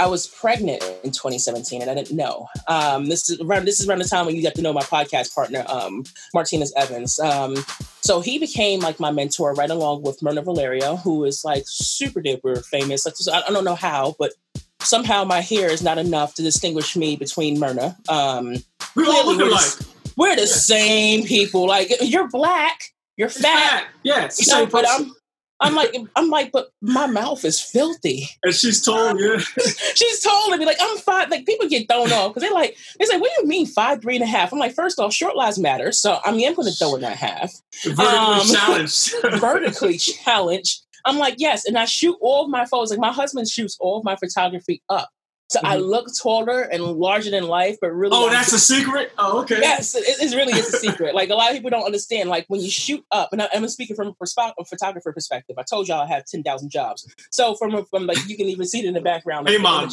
I 0.00 0.06
was 0.06 0.26
pregnant 0.26 0.82
in 1.04 1.10
2017 1.10 1.82
and 1.82 1.90
I 1.90 1.94
didn't 1.94 2.16
know. 2.16 2.48
Um, 2.66 3.10
this 3.10 3.28
is 3.28 3.38
around 3.38 3.66
this 3.66 3.80
is 3.80 3.86
around 3.86 3.98
the 3.98 4.06
time 4.06 4.24
when 4.24 4.34
you 4.34 4.42
got 4.42 4.54
to 4.54 4.62
know 4.62 4.72
my 4.72 4.80
podcast 4.80 5.34
partner, 5.34 5.62
um, 5.68 6.04
Martinez 6.32 6.72
Evans. 6.74 7.20
Um, 7.20 7.54
so 8.00 8.22
he 8.22 8.38
became 8.38 8.80
like 8.80 8.98
my 8.98 9.10
mentor 9.10 9.52
right 9.52 9.68
along 9.68 10.00
with 10.00 10.22
Myrna 10.22 10.40
Valerio, 10.40 10.96
who 10.96 11.24
is 11.24 11.44
like 11.44 11.64
super 11.66 12.22
duper 12.22 12.64
famous. 12.64 13.06
I 13.28 13.42
don't 13.50 13.62
know 13.62 13.74
how, 13.74 14.16
but 14.18 14.32
somehow 14.80 15.24
my 15.24 15.42
hair 15.42 15.70
is 15.70 15.82
not 15.82 15.98
enough 15.98 16.34
to 16.36 16.42
distinguish 16.42 16.96
me 16.96 17.16
between 17.16 17.60
Myrna. 17.60 17.94
Um, 18.08 18.56
we 18.96 19.06
all 19.06 19.26
look 19.26 19.40
alike. 19.42 19.86
We're 20.16 20.34
the 20.34 20.42
yeah. 20.42 20.46
same 20.46 21.24
people. 21.24 21.66
Like 21.66 21.92
you're 22.00 22.28
black, 22.28 22.94
you're 23.18 23.28
fat. 23.28 23.42
fat. 23.42 23.86
Yes, 24.02 24.40
you 24.40 24.50
know, 24.50 24.64
but 24.64 24.86
I'm 24.88 25.12
I'm 25.60 25.74
like, 25.74 25.94
I'm 26.16 26.30
like, 26.30 26.52
but 26.52 26.72
my 26.80 27.06
mouth 27.06 27.44
is 27.44 27.60
filthy. 27.60 28.28
And 28.42 28.54
she's 28.54 28.82
told 28.82 29.18
you. 29.18 29.38
she's 29.94 30.20
told 30.20 30.58
me 30.58 30.64
like 30.64 30.78
I'm 30.80 30.96
five. 30.98 31.30
Like 31.30 31.44
people 31.44 31.68
get 31.68 31.88
thrown 31.88 32.12
off 32.12 32.32
because 32.32 32.42
they're 32.42 32.52
like, 32.52 32.76
they 32.98 33.04
say, 33.04 33.18
what 33.18 33.30
do 33.34 33.42
you 33.42 33.48
mean 33.48 33.66
five, 33.66 34.00
three 34.00 34.16
and 34.16 34.24
a 34.24 34.26
half? 34.26 34.52
I'm 34.52 34.58
like, 34.58 34.74
first 34.74 34.98
off, 34.98 35.12
short 35.12 35.36
lives 35.36 35.58
matter. 35.58 35.92
So 35.92 36.18
I 36.24 36.32
mean, 36.32 36.48
I'm 36.48 36.54
going 36.54 36.68
to 36.68 36.74
throw 36.74 36.94
in 36.94 37.02
that 37.02 37.16
half. 37.16 37.52
Vertically 37.84 38.06
um, 38.06 38.46
challenged. 38.46 39.14
vertically 39.40 39.98
challenged. 39.98 40.82
I'm 41.04 41.18
like, 41.18 41.34
yes, 41.38 41.66
and 41.66 41.78
I 41.78 41.84
shoot 41.84 42.16
all 42.20 42.44
of 42.44 42.50
my 42.50 42.64
photos. 42.64 42.90
Like 42.90 43.00
my 43.00 43.12
husband 43.12 43.48
shoots 43.48 43.76
all 43.80 43.98
of 43.98 44.04
my 44.04 44.16
photography 44.16 44.82
up. 44.88 45.10
So 45.50 45.58
mm-hmm. 45.58 45.66
I 45.66 45.76
look 45.76 46.06
taller 46.16 46.62
and 46.62 46.82
larger 46.82 47.30
than 47.30 47.44
life, 47.48 47.78
but 47.80 47.90
really. 47.90 48.16
Oh, 48.16 48.30
that's 48.30 48.52
a 48.52 48.58
secret. 48.58 49.12
Oh, 49.18 49.40
okay. 49.42 49.58
Yes, 49.60 49.96
it, 49.96 50.04
it 50.06 50.36
really 50.36 50.52
is 50.52 50.72
a 50.72 50.78
secret. 50.78 51.12
like 51.14 51.30
a 51.30 51.34
lot 51.34 51.50
of 51.50 51.56
people 51.56 51.70
don't 51.70 51.84
understand. 51.84 52.28
Like 52.28 52.44
when 52.46 52.60
you 52.60 52.70
shoot 52.70 53.04
up, 53.10 53.32
and 53.32 53.42
I, 53.42 53.48
am 53.52 53.68
speaking 53.68 53.96
from 53.96 54.14
a 54.20 54.64
photographer 54.64 55.12
perspective. 55.12 55.56
I 55.58 55.64
told 55.64 55.88
y'all 55.88 56.02
I 56.02 56.06
have 56.06 56.24
ten 56.24 56.44
thousand 56.44 56.70
jobs. 56.70 57.12
So 57.32 57.56
from 57.56 57.84
from 57.86 58.06
like 58.06 58.18
you 58.28 58.36
can 58.36 58.46
even 58.46 58.64
see 58.64 58.78
it 58.78 58.84
in 58.84 58.94
the 58.94 59.00
background. 59.00 59.48
Hey, 59.48 59.58
mom. 59.58 59.90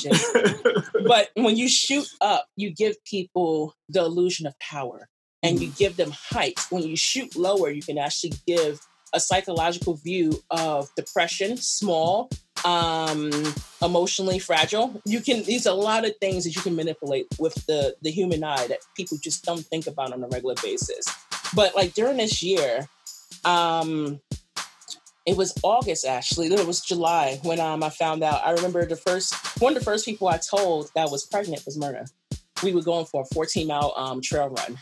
but 1.08 1.30
when 1.36 1.56
you 1.56 1.68
shoot 1.68 2.08
up, 2.22 2.46
you 2.56 2.72
give 2.72 3.04
people 3.04 3.74
the 3.90 4.02
illusion 4.02 4.46
of 4.46 4.58
power, 4.60 5.10
and 5.42 5.60
you 5.60 5.72
give 5.72 5.98
them 5.98 6.12
height. 6.14 6.60
When 6.70 6.84
you 6.84 6.96
shoot 6.96 7.36
lower, 7.36 7.72
you 7.72 7.82
can 7.82 7.98
actually 7.98 8.34
give 8.46 8.80
a 9.14 9.20
psychological 9.20 9.96
view 9.96 10.40
of 10.52 10.90
depression, 10.96 11.58
small, 11.58 12.30
um, 12.66 13.32
emotionally 13.82 14.40
fragile. 14.40 15.02
You 15.06 15.22
can 15.22 15.44
there's 15.44 15.66
a 15.66 15.74
lot 15.74 16.06
of 16.06 16.16
things 16.18 16.44
that 16.44 16.56
you 16.56 16.62
can 16.62 16.76
manipulate 16.76 17.28
with 17.40 17.54
the 17.68 17.96
the 18.02 18.12
human 18.12 18.44
eye 18.44 18.68
that 18.68 18.80
people 18.96 19.18
just 19.22 19.44
don't 19.46 19.66
think 19.66 19.88
about 19.88 20.14
on 20.14 20.24
a 20.24 20.28
regular 20.28 20.56
basis. 20.62 21.06
But 21.54 21.76
like 21.76 21.94
during 21.94 22.18
this 22.18 22.44
year, 22.44 22.88
um, 23.46 24.20
it 25.26 25.36
was 25.36 25.54
August 25.64 26.06
actually. 26.06 26.50
Then 26.50 26.60
it 26.60 26.68
was 26.68 26.82
July 26.82 27.40
when 27.44 27.60
um 27.60 27.84
I 27.84 27.90
found 27.90 28.24
out. 28.24 28.46
I 28.46 28.52
remember 28.52 28.86
the 28.86 28.96
first 28.96 29.62
one 29.62 29.74
of 29.74 29.80
the 29.80 29.86
first 29.86 30.06
people 30.06 30.28
I 30.28 30.38
told 30.38 30.90
that 30.96 31.12
was 31.12 31.26
pregnant 31.26 31.64
was 31.66 31.78
Myrna. 31.78 32.06
We 32.64 32.74
were 32.74 32.82
going 32.82 33.06
for 33.06 33.22
a 33.22 33.34
14 33.36 33.68
mile 33.68 33.94
um 33.96 34.22
trail 34.22 34.50
run. 34.50 34.78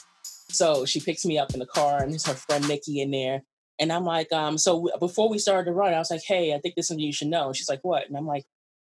So 0.49 0.85
she 0.85 1.01
picks 1.01 1.25
me 1.25 1.37
up 1.37 1.53
in 1.53 1.59
the 1.59 1.65
car 1.65 2.01
and 2.01 2.11
there's 2.11 2.25
her 2.27 2.33
friend 2.33 2.65
Nikki 2.67 3.01
in 3.01 3.11
there. 3.11 3.41
And 3.79 3.91
I'm 3.91 4.05
like, 4.05 4.31
um, 4.31 4.57
so 4.57 4.89
before 4.99 5.29
we 5.29 5.37
started 5.37 5.65
to 5.65 5.73
run, 5.73 5.93
I 5.93 5.99
was 5.99 6.11
like, 6.11 6.23
hey, 6.25 6.53
I 6.53 6.59
think 6.59 6.75
this 6.75 6.83
is 6.83 6.87
something 6.89 7.05
you 7.05 7.13
should 7.13 7.27
know. 7.27 7.47
And 7.47 7.55
she's 7.55 7.69
like, 7.69 7.81
what? 7.83 8.07
And 8.07 8.17
I'm 8.17 8.27
like, 8.27 8.45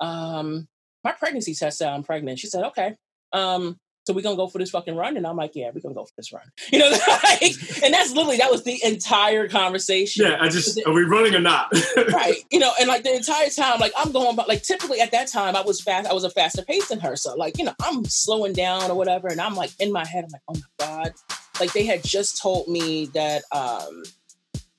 um, 0.00 0.68
my 1.04 1.12
pregnancy 1.12 1.54
test 1.54 1.78
said 1.78 1.88
I'm 1.88 2.02
pregnant. 2.02 2.38
She 2.38 2.46
said, 2.46 2.64
okay. 2.64 2.96
Um, 3.32 3.78
so 4.06 4.14
we're 4.14 4.22
gonna 4.22 4.36
go 4.36 4.48
for 4.48 4.58
this 4.58 4.70
fucking 4.70 4.96
run. 4.96 5.16
And 5.16 5.26
I'm 5.26 5.36
like, 5.36 5.52
yeah, 5.54 5.70
we're 5.72 5.80
gonna 5.80 5.94
go 5.94 6.04
for 6.04 6.12
this 6.16 6.32
run. 6.32 6.42
You 6.72 6.78
know, 6.78 6.90
like, 6.90 7.82
and 7.82 7.92
that's 7.92 8.12
literally 8.12 8.38
that 8.38 8.50
was 8.50 8.64
the 8.64 8.80
entire 8.82 9.48
conversation. 9.48 10.26
Yeah, 10.26 10.38
I 10.40 10.48
just 10.48 10.80
are 10.86 10.92
we 10.92 11.02
running 11.02 11.34
or 11.34 11.40
not? 11.40 11.68
right. 12.12 12.36
You 12.50 12.58
know, 12.58 12.72
and 12.80 12.88
like 12.88 13.04
the 13.04 13.14
entire 13.14 13.50
time, 13.50 13.78
like 13.78 13.92
I'm 13.96 14.10
going 14.12 14.34
but 14.34 14.48
like 14.48 14.62
typically 14.62 15.00
at 15.00 15.12
that 15.12 15.28
time 15.28 15.54
I 15.54 15.60
was 15.60 15.80
fast, 15.80 16.08
I 16.08 16.12
was 16.12 16.24
a 16.24 16.30
faster 16.30 16.62
pace 16.62 16.88
than 16.88 17.00
her. 17.00 17.14
So 17.16 17.34
like, 17.36 17.58
you 17.58 17.64
know, 17.64 17.74
I'm 17.82 18.04
slowing 18.06 18.52
down 18.52 18.90
or 18.90 18.96
whatever, 18.96 19.28
and 19.28 19.40
I'm 19.40 19.54
like 19.54 19.70
in 19.78 19.92
my 19.92 20.06
head, 20.06 20.24
I'm 20.24 20.30
like, 20.30 20.42
oh 20.48 20.54
my 20.54 20.86
God. 20.86 21.12
Like 21.60 21.72
they 21.72 21.84
had 21.84 22.02
just 22.02 22.40
told 22.40 22.68
me 22.68 23.06
that 23.14 23.42
um 23.52 24.02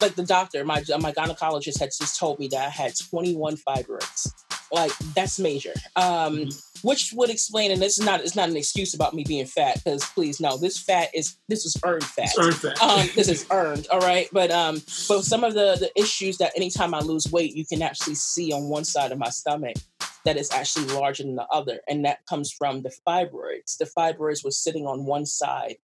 like 0.01 0.15
the 0.15 0.23
doctor, 0.23 0.63
my 0.65 0.83
my 0.99 1.11
gynecologist 1.11 1.79
had 1.79 1.89
just 1.97 2.19
told 2.19 2.39
me 2.39 2.47
that 2.49 2.65
I 2.65 2.69
had 2.69 2.93
21 2.97 3.57
fibroids. 3.57 4.31
Like 4.71 4.91
that's 5.15 5.37
major. 5.37 5.73
Um, 5.95 6.37
mm-hmm. 6.37 6.87
which 6.87 7.11
would 7.13 7.29
explain, 7.29 7.71
and 7.71 7.81
this 7.81 7.99
is 7.99 8.05
not 8.05 8.21
it's 8.21 8.35
not 8.35 8.49
an 8.49 8.55
excuse 8.55 8.93
about 8.93 9.13
me 9.13 9.23
being 9.27 9.45
fat, 9.45 9.75
because 9.75 10.05
please 10.05 10.39
no, 10.39 10.57
this 10.57 10.79
fat 10.79 11.09
is 11.13 11.37
this 11.49 11.65
is 11.65 11.75
earned 11.83 12.05
fat. 12.05 12.29
earned 12.39 12.55
fat. 12.55 12.81
um, 12.81 13.07
this 13.15 13.27
is 13.27 13.45
earned, 13.51 13.87
all 13.91 13.99
right. 13.99 14.29
But 14.31 14.49
um, 14.51 14.75
but 15.07 15.23
some 15.23 15.43
of 15.43 15.53
the 15.53 15.75
the 15.77 15.91
issues 15.99 16.37
that 16.37 16.53
anytime 16.55 16.93
I 16.93 16.99
lose 16.99 17.31
weight, 17.31 17.55
you 17.55 17.65
can 17.65 17.81
actually 17.81 18.15
see 18.15 18.53
on 18.53 18.69
one 18.69 18.85
side 18.85 19.11
of 19.11 19.17
my 19.17 19.29
stomach 19.29 19.75
that 20.23 20.37
is 20.37 20.51
actually 20.51 20.85
larger 20.85 21.23
than 21.23 21.35
the 21.35 21.47
other, 21.47 21.79
and 21.89 22.05
that 22.05 22.25
comes 22.25 22.51
from 22.51 22.81
the 22.81 22.93
fibroids. 23.05 23.77
The 23.77 23.85
fibroids 23.97 24.43
were 24.45 24.51
sitting 24.51 24.87
on 24.87 25.05
one 25.05 25.25
side 25.25 25.75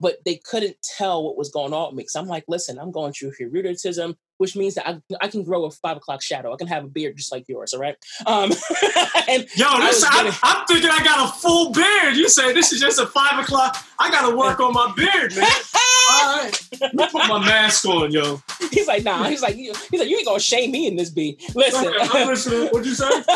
but 0.00 0.18
they 0.24 0.36
couldn't 0.36 0.76
tell 0.96 1.24
what 1.24 1.36
was 1.36 1.50
going 1.50 1.72
on 1.72 1.88
with 1.88 1.96
me. 1.96 2.06
So 2.06 2.20
I'm 2.20 2.26
like, 2.26 2.44
listen, 2.48 2.78
I'm 2.78 2.90
going 2.90 3.12
through 3.12 3.32
hirsutism, 3.32 4.16
which 4.38 4.56
means 4.56 4.74
that 4.74 4.88
I, 4.88 5.00
I 5.20 5.28
can 5.28 5.44
grow 5.44 5.64
a 5.64 5.70
five 5.70 5.96
o'clock 5.96 6.22
shadow. 6.22 6.52
I 6.52 6.56
can 6.56 6.66
have 6.66 6.84
a 6.84 6.88
beard 6.88 7.16
just 7.16 7.32
like 7.32 7.48
yours, 7.48 7.72
all 7.72 7.80
right? 7.80 7.96
Um, 8.26 8.50
and 9.28 9.46
Yo, 9.54 9.78
this, 9.80 10.04
I 10.04 10.32
am 10.42 10.66
thinking 10.66 10.90
I 10.90 11.02
got 11.04 11.28
a 11.28 11.32
full 11.32 11.72
beard. 11.72 12.16
You 12.16 12.28
say 12.28 12.52
this 12.52 12.72
is 12.72 12.80
just 12.80 12.98
a 12.98 13.06
five 13.06 13.42
o'clock. 13.42 13.76
I 13.98 14.10
got 14.10 14.28
to 14.28 14.36
work 14.36 14.60
on 14.60 14.72
my 14.72 14.92
beard, 14.96 15.36
man. 15.36 15.48
right, 16.24 16.68
let 16.80 16.94
me 16.94 17.06
put 17.06 17.28
my 17.28 17.38
mask 17.38 17.84
on, 17.86 18.10
yo. 18.10 18.40
He's 18.70 18.86
like, 18.86 19.04
nah. 19.04 19.24
He's 19.24 19.42
like, 19.42 19.54
he's 19.54 19.74
like, 19.92 20.08
you 20.08 20.16
ain't 20.16 20.26
gonna 20.26 20.40
shame 20.40 20.70
me 20.70 20.86
in 20.86 20.96
this 20.96 21.10
B. 21.10 21.38
Listen, 21.54 21.92
I'm 21.98 22.28
listening. 22.28 22.68
What'd 22.68 22.86
you 22.86 22.94
say? 22.94 23.10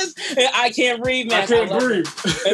just, 0.00 0.18
I 0.54 0.70
can't 0.70 1.02
breathe, 1.02 1.28
man. 1.28 1.42
I 1.42 1.46
can't 1.46 1.72
I 1.72 1.78
breathe. 1.78 2.06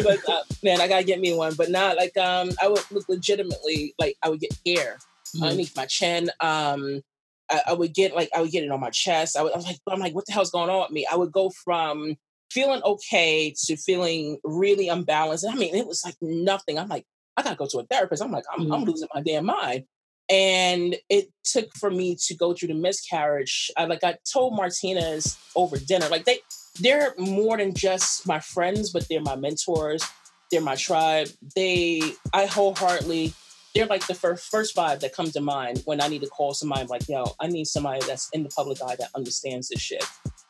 but 0.03 0.29
uh, 0.29 0.43
man, 0.63 0.81
I 0.81 0.89
gotta 0.89 1.05
get 1.05 1.21
me 1.21 1.35
one. 1.35 1.55
But 1.55 1.71
not 1.71 1.97
like 1.97 2.17
um, 2.17 2.51
I 2.63 2.69
would 2.69 2.83
legitimately 3.09 3.95
like 3.99 4.17
I 4.23 4.29
would 4.29 4.41
get 4.41 4.57
hair 4.67 4.99
mm-hmm. 5.35 5.43
underneath 5.43 5.77
my 5.77 5.87
chin. 5.87 6.31
Um, 6.41 7.03
I, 7.51 7.63
I, 7.69 7.73
would 7.75 7.95
get 7.95 8.15
like 8.15 8.29
I 8.35 8.41
would 8.41 8.51
get 8.51 8.65
it 8.65 8.71
on 8.71 8.81
my 8.81 8.91
chest. 8.91 9.37
I, 9.37 9.43
would, 9.43 9.53
I 9.53 9.57
was 9.57 9.67
like, 9.67 9.79
I'm 9.89 10.01
like, 10.01 10.15
what 10.15 10.27
the 10.27 10.33
hell's 10.33 10.51
going 10.51 10.71
on 10.71 10.83
with 10.83 10.91
me? 10.91 11.07
I 11.11 11.17
would 11.17 11.33
go 11.33 11.51
from 11.51 12.17
feeling 12.51 12.83
okay 12.83 13.55
to 13.67 13.77
feeling 13.77 14.39
really 14.45 14.89
unbalanced. 14.89 15.47
I 15.49 15.55
mean, 15.55 15.75
it 15.75 15.87
was 15.87 16.05
like 16.05 16.17
nothing. 16.21 16.79
I'm 16.79 16.89
like, 16.89 17.07
I 17.37 17.43
gotta 17.43 17.57
go 17.57 17.67
to 17.67 17.79
a 17.79 17.87
therapist. 17.87 18.23
I'm 18.23 18.31
like, 18.31 18.45
I'm, 18.53 18.65
mm-hmm. 18.65 18.73
I'm 18.73 18.85
losing 18.85 19.09
my 19.15 19.23
damn 19.23 19.47
mind. 19.47 19.85
And 20.29 20.97
it 21.09 21.29
took 21.45 21.73
for 21.77 21.91
me 21.91 22.17
to 22.27 22.35
go 22.35 22.53
through 22.53 22.69
the 22.69 22.75
miscarriage. 22.75 23.71
I 23.77 23.85
like 23.85 24.03
I 24.03 24.17
told 24.31 24.57
Martinez 24.57 25.39
over 25.55 25.79
dinner, 25.79 26.09
like 26.09 26.25
they 26.25 26.41
they're 26.81 27.15
more 27.17 27.57
than 27.57 27.75
just 27.75 28.27
my 28.27 28.41
friends, 28.41 28.91
but 28.91 29.07
they're 29.09 29.21
my 29.21 29.37
mentors. 29.37 30.05
They're 30.51 30.61
my 30.61 30.75
tribe. 30.75 31.29
They 31.55 32.01
I 32.33 32.47
wholeheartedly 32.47 33.35
they're 33.77 33.87
like 33.87 34.07
the 34.07 34.15
first 34.15 34.51
first 34.51 34.75
five 34.75 35.01
that 35.01 35.15
come 35.15 35.31
to 35.31 35.41
mind 35.41 35.83
when 35.85 36.01
I 36.01 36.09
need 36.09 36.23
to 36.23 36.29
call 36.29 36.55
somebody 36.55 36.87
like, 36.87 37.09
yo, 37.09 37.35
I 37.39 37.47
need 37.47 37.67
somebody 37.67 38.01
that's 38.07 38.31
in 38.31 38.43
the 38.43 38.49
public 38.49 38.79
eye 38.83 38.97
that 38.99 39.11
understands 39.15 39.69
this 39.69 39.81
shit. 39.81 40.05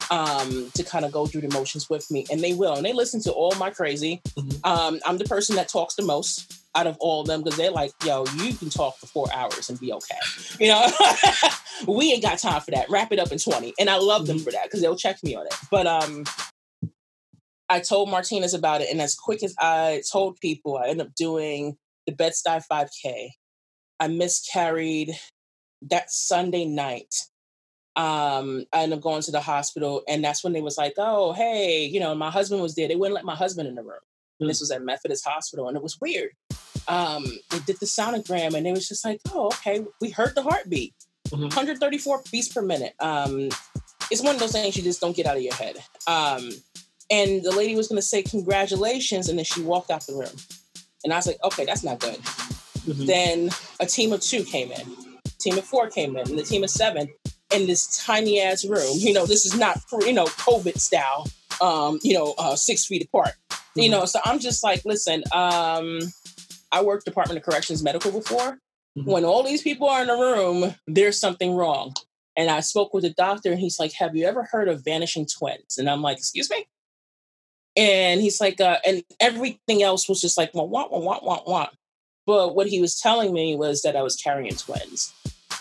Um, 0.08 0.70
to 0.74 0.84
kind 0.84 1.04
of 1.04 1.10
go 1.10 1.26
through 1.26 1.40
the 1.40 1.48
motions 1.52 1.90
with 1.90 2.08
me. 2.12 2.26
And 2.30 2.40
they 2.40 2.52
will. 2.52 2.74
And 2.74 2.86
they 2.86 2.92
listen 2.92 3.20
to 3.22 3.32
all 3.32 3.52
my 3.58 3.70
crazy. 3.70 4.20
Mm-hmm. 4.38 4.64
Um, 4.64 5.00
I'm 5.04 5.18
the 5.18 5.24
person 5.24 5.56
that 5.56 5.68
talks 5.68 5.96
the 5.96 6.04
most 6.04 6.62
out 6.76 6.86
of 6.86 6.96
all 7.00 7.22
of 7.22 7.26
them 7.26 7.42
because 7.42 7.58
they're 7.58 7.72
like, 7.72 7.90
yo, 8.04 8.24
you 8.36 8.54
can 8.54 8.70
talk 8.70 8.96
for 8.98 9.06
four 9.06 9.26
hours 9.34 9.68
and 9.68 9.80
be 9.80 9.92
okay. 9.92 10.14
You 10.60 10.68
know, 10.68 10.86
we 11.88 12.12
ain't 12.12 12.22
got 12.22 12.38
time 12.38 12.60
for 12.60 12.70
that. 12.70 12.88
Wrap 12.88 13.10
it 13.10 13.18
up 13.18 13.32
in 13.32 13.38
20. 13.38 13.74
And 13.80 13.90
I 13.90 13.98
love 13.98 14.26
them 14.26 14.36
mm-hmm. 14.36 14.44
for 14.44 14.52
that 14.52 14.64
because 14.64 14.80
they'll 14.80 14.96
check 14.96 15.22
me 15.24 15.34
on 15.34 15.46
it. 15.46 15.54
But 15.70 15.86
um 15.86 16.24
I 17.68 17.80
told 17.80 18.10
Martinez 18.10 18.54
about 18.54 18.80
it, 18.80 18.90
and 18.90 19.00
as 19.00 19.14
quick 19.14 19.42
as 19.42 19.54
I 19.58 20.02
told 20.10 20.38
people, 20.40 20.78
I 20.78 20.88
ended 20.88 21.06
up 21.06 21.14
doing 21.14 21.76
the 22.06 22.12
Bed-Stuy 22.12 22.62
5K. 22.70 23.30
I 23.98 24.08
miscarried 24.08 25.10
that 25.82 26.10
Sunday 26.10 26.64
night. 26.64 27.12
Um, 27.96 28.66
I 28.74 28.82
ended 28.82 28.98
up 28.98 29.02
going 29.02 29.22
to 29.22 29.30
the 29.30 29.40
hospital, 29.40 30.02
and 30.06 30.22
that's 30.22 30.44
when 30.44 30.52
they 30.52 30.60
was 30.60 30.76
like, 30.76 30.94
"Oh, 30.98 31.32
hey, 31.32 31.86
you 31.86 31.98
know, 31.98 32.14
my 32.14 32.30
husband 32.30 32.60
was 32.60 32.74
there. 32.74 32.88
They 32.88 32.96
wouldn't 32.96 33.14
let 33.14 33.24
my 33.24 33.34
husband 33.34 33.68
in 33.68 33.74
the 33.74 33.82
room." 33.82 34.00
Mm-hmm. 34.40 34.48
This 34.48 34.60
was 34.60 34.70
at 34.70 34.82
Methodist 34.82 35.26
Hospital, 35.26 35.68
and 35.68 35.76
it 35.76 35.82
was 35.82 35.98
weird. 36.00 36.32
Um, 36.88 37.24
they 37.50 37.58
did 37.60 37.80
the 37.80 37.86
sonogram, 37.86 38.54
and 38.54 38.66
it 38.66 38.72
was 38.72 38.86
just 38.86 39.04
like, 39.04 39.20
"Oh, 39.32 39.46
okay." 39.46 39.84
We 40.00 40.10
heard 40.10 40.34
the 40.34 40.42
heartbeat, 40.42 40.94
mm-hmm. 41.28 41.44
134 41.44 42.22
beats 42.30 42.48
per 42.48 42.60
minute. 42.60 42.94
Um, 43.00 43.48
it's 44.10 44.22
one 44.22 44.34
of 44.34 44.40
those 44.40 44.52
things 44.52 44.76
you 44.76 44.82
just 44.82 45.00
don't 45.00 45.16
get 45.16 45.26
out 45.26 45.36
of 45.36 45.42
your 45.42 45.54
head. 45.54 45.76
Um, 46.06 46.50
and 47.10 47.42
the 47.42 47.52
lady 47.52 47.76
was 47.76 47.88
going 47.88 47.96
to 47.96 48.06
say 48.06 48.22
congratulations, 48.22 49.30
and 49.30 49.38
then 49.38 49.44
she 49.44 49.62
walked 49.62 49.90
out 49.90 50.06
the 50.06 50.14
room. 50.14 50.36
And 51.02 51.12
I 51.12 51.16
was 51.16 51.26
like, 51.26 51.38
okay, 51.44 51.64
that's 51.64 51.84
not 51.84 52.00
good. 52.00 52.16
Mm-hmm. 52.16 53.06
Then 53.06 53.50
a 53.80 53.86
team 53.86 54.12
of 54.12 54.20
two 54.20 54.44
came 54.44 54.70
in, 54.70 54.96
team 55.38 55.56
of 55.56 55.64
four 55.64 55.88
came 55.88 56.16
in, 56.16 56.28
and 56.28 56.38
the 56.38 56.42
team 56.42 56.62
of 56.62 56.70
seven 56.70 57.08
in 57.54 57.66
this 57.66 58.04
tiny 58.04 58.40
ass 58.40 58.64
room. 58.64 58.96
You 58.96 59.12
know, 59.12 59.26
this 59.26 59.46
is 59.46 59.56
not 59.56 59.80
you 60.00 60.12
know 60.12 60.26
COVID 60.26 60.78
style. 60.78 61.26
Um, 61.60 61.98
you 62.02 62.14
know, 62.14 62.34
uh, 62.38 62.56
six 62.56 62.84
feet 62.84 63.04
apart. 63.04 63.32
Mm-hmm. 63.50 63.80
You 63.80 63.90
know, 63.90 64.04
so 64.04 64.20
I'm 64.24 64.38
just 64.38 64.62
like, 64.62 64.84
listen. 64.84 65.22
Um, 65.32 66.00
I 66.72 66.82
worked 66.82 67.04
Department 67.04 67.38
of 67.38 67.44
Corrections 67.44 67.82
Medical 67.82 68.10
before. 68.10 68.58
Mm-hmm. 68.98 69.10
When 69.10 69.24
all 69.24 69.42
these 69.42 69.62
people 69.62 69.88
are 69.88 70.02
in 70.02 70.10
a 70.10 70.16
room, 70.16 70.74
there's 70.86 71.18
something 71.18 71.54
wrong. 71.54 71.94
And 72.36 72.50
I 72.50 72.60
spoke 72.60 72.92
with 72.92 73.04
the 73.04 73.10
doctor, 73.10 73.50
and 73.50 73.60
he's 73.60 73.78
like, 73.78 73.92
"Have 73.94 74.14
you 74.16 74.26
ever 74.26 74.44
heard 74.44 74.68
of 74.68 74.84
vanishing 74.84 75.26
twins?" 75.26 75.78
And 75.78 75.88
I'm 75.88 76.02
like, 76.02 76.18
"Excuse 76.18 76.50
me." 76.50 76.66
And 77.76 78.22
he's 78.22 78.40
like, 78.40 78.60
uh, 78.60 78.78
and 78.86 79.04
everything 79.20 79.82
else 79.82 80.08
was 80.08 80.20
just 80.20 80.38
like, 80.38 80.50
well, 80.54 80.66
want, 80.66 80.90
want, 80.90 81.22
want, 81.22 81.46
want. 81.46 81.70
But 82.24 82.54
what 82.54 82.66
he 82.66 82.80
was 82.80 82.98
telling 82.98 83.32
me 83.32 83.54
was 83.54 83.82
that 83.82 83.96
I 83.96 84.02
was 84.02 84.16
carrying 84.16 84.56
twins 84.56 85.12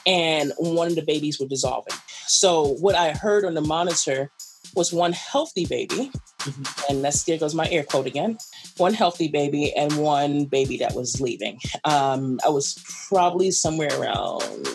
and 0.06 0.52
one 0.58 0.88
of 0.88 0.96
the 0.96 1.02
babies 1.02 1.40
were 1.40 1.48
dissolving. 1.48 1.98
So 2.28 2.76
what 2.80 2.96
I 2.96 3.12
heard 3.12 3.46
on 3.46 3.54
the 3.54 3.62
monitor 3.62 4.32
was 4.76 4.92
one 4.92 5.14
healthy 5.14 5.66
baby, 5.66 6.12
mm-hmm. 6.40 6.92
and 6.92 7.04
that's 7.04 7.24
there 7.24 7.38
goes 7.38 7.56
my 7.56 7.70
air 7.70 7.84
quote 7.84 8.08
again. 8.08 8.38
One 8.78 8.94
healthy 8.94 9.28
baby 9.28 9.74
and 9.74 9.98
one 9.98 10.46
baby 10.46 10.78
that 10.78 10.96
was 10.96 11.22
leaving. 11.22 11.60
Um, 11.84 12.40
I 12.46 12.50
was 12.50 12.84
probably 13.10 13.52
somewhere 13.52 13.98
around 14.00 14.68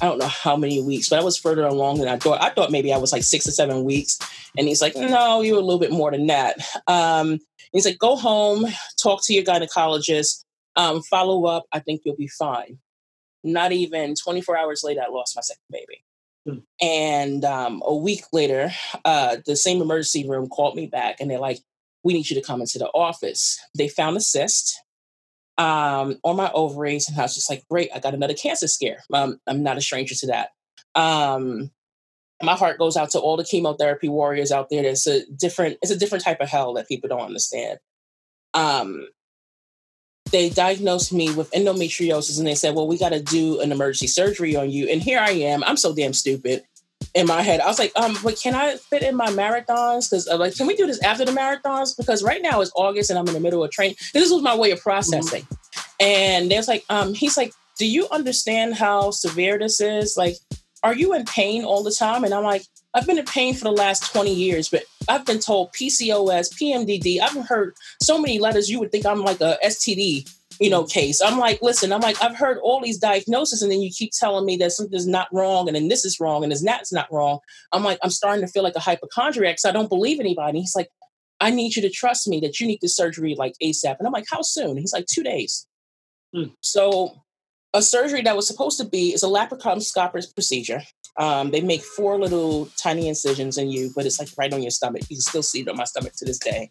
I 0.00 0.06
don't 0.06 0.18
know 0.18 0.28
how 0.28 0.56
many 0.56 0.82
weeks, 0.82 1.08
but 1.08 1.18
I 1.18 1.24
was 1.24 1.38
further 1.38 1.64
along 1.64 1.98
than 1.98 2.08
I 2.08 2.18
thought. 2.18 2.42
I 2.42 2.50
thought 2.50 2.70
maybe 2.70 2.92
I 2.92 2.98
was 2.98 3.12
like 3.12 3.22
six 3.22 3.46
or 3.46 3.50
seven 3.50 3.84
weeks. 3.84 4.18
And 4.56 4.68
he's 4.68 4.82
like, 4.82 4.96
no, 4.96 5.40
you're 5.40 5.58
a 5.58 5.62
little 5.62 5.80
bit 5.80 5.92
more 5.92 6.10
than 6.10 6.26
that. 6.26 6.56
Um, 6.86 7.38
he's 7.72 7.86
like, 7.86 7.98
go 7.98 8.16
home, 8.16 8.66
talk 9.02 9.24
to 9.24 9.34
your 9.34 9.44
gynecologist, 9.44 10.44
um, 10.76 11.02
follow 11.02 11.46
up. 11.46 11.64
I 11.72 11.80
think 11.80 12.02
you'll 12.04 12.16
be 12.16 12.28
fine. 12.28 12.78
Not 13.44 13.72
even 13.72 14.14
24 14.14 14.58
hours 14.58 14.82
later, 14.84 15.02
I 15.06 15.10
lost 15.10 15.36
my 15.36 15.42
second 15.42 15.62
baby. 15.70 16.04
Hmm. 16.46 16.58
And 16.80 17.44
um, 17.44 17.82
a 17.84 17.94
week 17.94 18.24
later, 18.32 18.70
uh, 19.04 19.38
the 19.46 19.56
same 19.56 19.80
emergency 19.80 20.28
room 20.28 20.48
called 20.48 20.76
me 20.76 20.86
back 20.86 21.20
and 21.20 21.30
they're 21.30 21.38
like, 21.38 21.60
we 22.04 22.12
need 22.12 22.30
you 22.30 22.36
to 22.36 22.46
come 22.46 22.60
into 22.60 22.78
the 22.78 22.88
office. 22.88 23.58
They 23.76 23.88
found 23.88 24.16
a 24.16 24.20
cyst 24.20 24.80
um, 25.58 26.18
on 26.22 26.36
my 26.36 26.50
ovaries, 26.52 27.08
and 27.08 27.18
I 27.18 27.22
was 27.22 27.34
just 27.34 27.50
like, 27.50 27.64
great, 27.68 27.90
I 27.94 27.98
got 27.98 28.14
another 28.14 28.34
cancer 28.34 28.68
scare. 28.68 29.02
Um, 29.12 29.40
I'm 29.46 29.62
not 29.62 29.76
a 29.76 29.80
stranger 29.80 30.14
to 30.14 30.26
that. 30.28 30.50
Um, 30.94 31.70
my 32.42 32.54
heart 32.54 32.78
goes 32.78 32.96
out 32.96 33.10
to 33.10 33.18
all 33.18 33.36
the 33.36 33.44
chemotherapy 33.44 34.08
warriors 34.08 34.52
out 34.52 34.68
there. 34.70 34.84
It's 34.84 35.06
a 35.06 35.26
different, 35.32 35.78
it's 35.82 35.90
a 35.90 35.98
different 35.98 36.22
type 36.22 36.40
of 36.40 36.48
hell 36.48 36.74
that 36.74 36.86
people 36.86 37.08
don't 37.08 37.20
understand. 37.20 37.78
Um, 38.54 39.08
they 40.30 40.50
diagnosed 40.50 41.12
me 41.12 41.32
with 41.32 41.50
endometriosis 41.52 42.38
and 42.38 42.46
they 42.46 42.54
said, 42.54 42.74
well, 42.74 42.88
we 42.88 42.98
got 42.98 43.10
to 43.10 43.22
do 43.22 43.60
an 43.60 43.72
emergency 43.72 44.06
surgery 44.06 44.56
on 44.56 44.70
you. 44.70 44.88
And 44.88 45.02
here 45.02 45.18
I 45.18 45.30
am. 45.30 45.62
I'm 45.64 45.76
so 45.76 45.94
damn 45.94 46.12
stupid 46.12 46.64
in 47.14 47.26
my 47.26 47.42
head. 47.42 47.60
I 47.60 47.66
was 47.66 47.78
like, 47.78 47.92
um, 47.96 48.16
but 48.22 48.38
can 48.38 48.54
I 48.54 48.76
fit 48.76 49.02
in 49.02 49.16
my 49.16 49.28
marathons? 49.28 50.10
Because 50.10 50.28
uh, 50.28 50.36
like, 50.36 50.56
can 50.56 50.66
we 50.66 50.74
do 50.76 50.86
this 50.86 51.02
after 51.02 51.24
the 51.24 51.32
marathons? 51.32 51.96
Because 51.96 52.22
right 52.22 52.42
now 52.42 52.60
it's 52.60 52.72
August 52.74 53.10
and 53.10 53.18
I'm 53.18 53.28
in 53.28 53.34
the 53.34 53.40
middle 53.40 53.62
of 53.62 53.70
training. 53.70 53.96
This 54.12 54.30
was 54.30 54.42
my 54.42 54.56
way 54.56 54.70
of 54.72 54.80
processing. 54.80 55.42
Mm-hmm. 55.42 55.86
And 56.00 56.50
there's 56.50 56.68
like, 56.68 56.84
um, 56.90 57.14
he's 57.14 57.36
like, 57.36 57.52
do 57.78 57.86
you 57.86 58.08
understand 58.10 58.74
how 58.74 59.10
severe 59.10 59.58
this 59.58 59.80
is? 59.80 60.16
Like, 60.16 60.36
are 60.82 60.94
you 60.94 61.14
in 61.14 61.24
pain 61.24 61.64
all 61.64 61.82
the 61.82 61.90
time? 61.90 62.24
And 62.24 62.34
I'm 62.34 62.44
like, 62.44 62.62
I've 62.94 63.06
been 63.06 63.18
in 63.18 63.24
pain 63.24 63.54
for 63.54 63.64
the 63.64 63.72
last 63.72 64.12
20 64.12 64.32
years, 64.32 64.68
but 64.68 64.84
I've 65.08 65.26
been 65.26 65.38
told 65.38 65.72
PCOS, 65.72 66.54
PMDD. 66.54 67.20
I've 67.20 67.46
heard 67.46 67.74
so 68.02 68.18
many 68.18 68.38
letters 68.38 68.70
you 68.70 68.78
would 68.80 68.92
think 68.92 69.04
I'm 69.04 69.22
like 69.22 69.40
a 69.40 69.58
STD 69.64 70.30
you 70.60 70.70
know, 70.70 70.84
case. 70.84 71.20
I'm 71.20 71.38
like, 71.38 71.60
listen, 71.60 71.92
I'm 71.92 72.00
like, 72.00 72.22
I've 72.22 72.36
heard 72.36 72.58
all 72.62 72.80
these 72.80 72.98
diagnoses, 72.98 73.62
and 73.62 73.70
then 73.70 73.80
you 73.80 73.90
keep 73.90 74.12
telling 74.12 74.46
me 74.46 74.56
that 74.58 74.72
something's 74.72 75.06
not 75.06 75.28
wrong, 75.32 75.68
and 75.68 75.76
then 75.76 75.88
this 75.88 76.04
is 76.04 76.18
wrong, 76.20 76.42
and 76.42 76.50
this 76.50 76.62
that's 76.62 76.92
not 76.92 77.12
wrong. 77.12 77.40
I'm 77.72 77.84
like, 77.84 77.98
I'm 78.02 78.10
starting 78.10 78.44
to 78.44 78.50
feel 78.50 78.62
like 78.62 78.76
a 78.76 78.80
hypochondriac 78.80 79.56
because 79.56 79.64
I 79.64 79.72
don't 79.72 79.88
believe 79.88 80.18
anybody. 80.18 80.60
He's 80.60 80.76
like, 80.76 80.88
I 81.40 81.50
need 81.50 81.76
you 81.76 81.82
to 81.82 81.90
trust 81.90 82.26
me 82.26 82.40
that 82.40 82.60
you 82.60 82.66
need 82.66 82.80
the 82.80 82.88
surgery 82.88 83.34
like 83.36 83.54
ASAP. 83.62 83.96
And 83.98 84.06
I'm 84.06 84.12
like, 84.12 84.26
how 84.30 84.42
soon? 84.42 84.76
he's 84.78 84.92
like, 84.92 85.06
two 85.06 85.22
days. 85.22 85.66
Hmm. 86.34 86.44
So 86.62 87.22
a 87.76 87.82
surgery 87.82 88.22
that 88.22 88.36
was 88.36 88.46
supposed 88.46 88.78
to 88.78 88.84
be 88.84 89.12
is 89.12 89.22
a 89.22 89.26
laparoscopic 89.26 90.34
procedure. 90.34 90.82
Um, 91.18 91.50
they 91.50 91.60
make 91.60 91.82
four 91.82 92.18
little 92.18 92.68
tiny 92.76 93.08
incisions 93.08 93.56
in 93.58 93.70
you, 93.70 93.90
but 93.94 94.06
it's 94.06 94.18
like 94.18 94.28
right 94.36 94.52
on 94.52 94.62
your 94.62 94.70
stomach. 94.70 95.02
You 95.08 95.16
can 95.16 95.22
still 95.22 95.42
see 95.42 95.60
it 95.60 95.68
on 95.68 95.76
my 95.76 95.84
stomach 95.84 96.14
to 96.16 96.24
this 96.24 96.38
day 96.38 96.70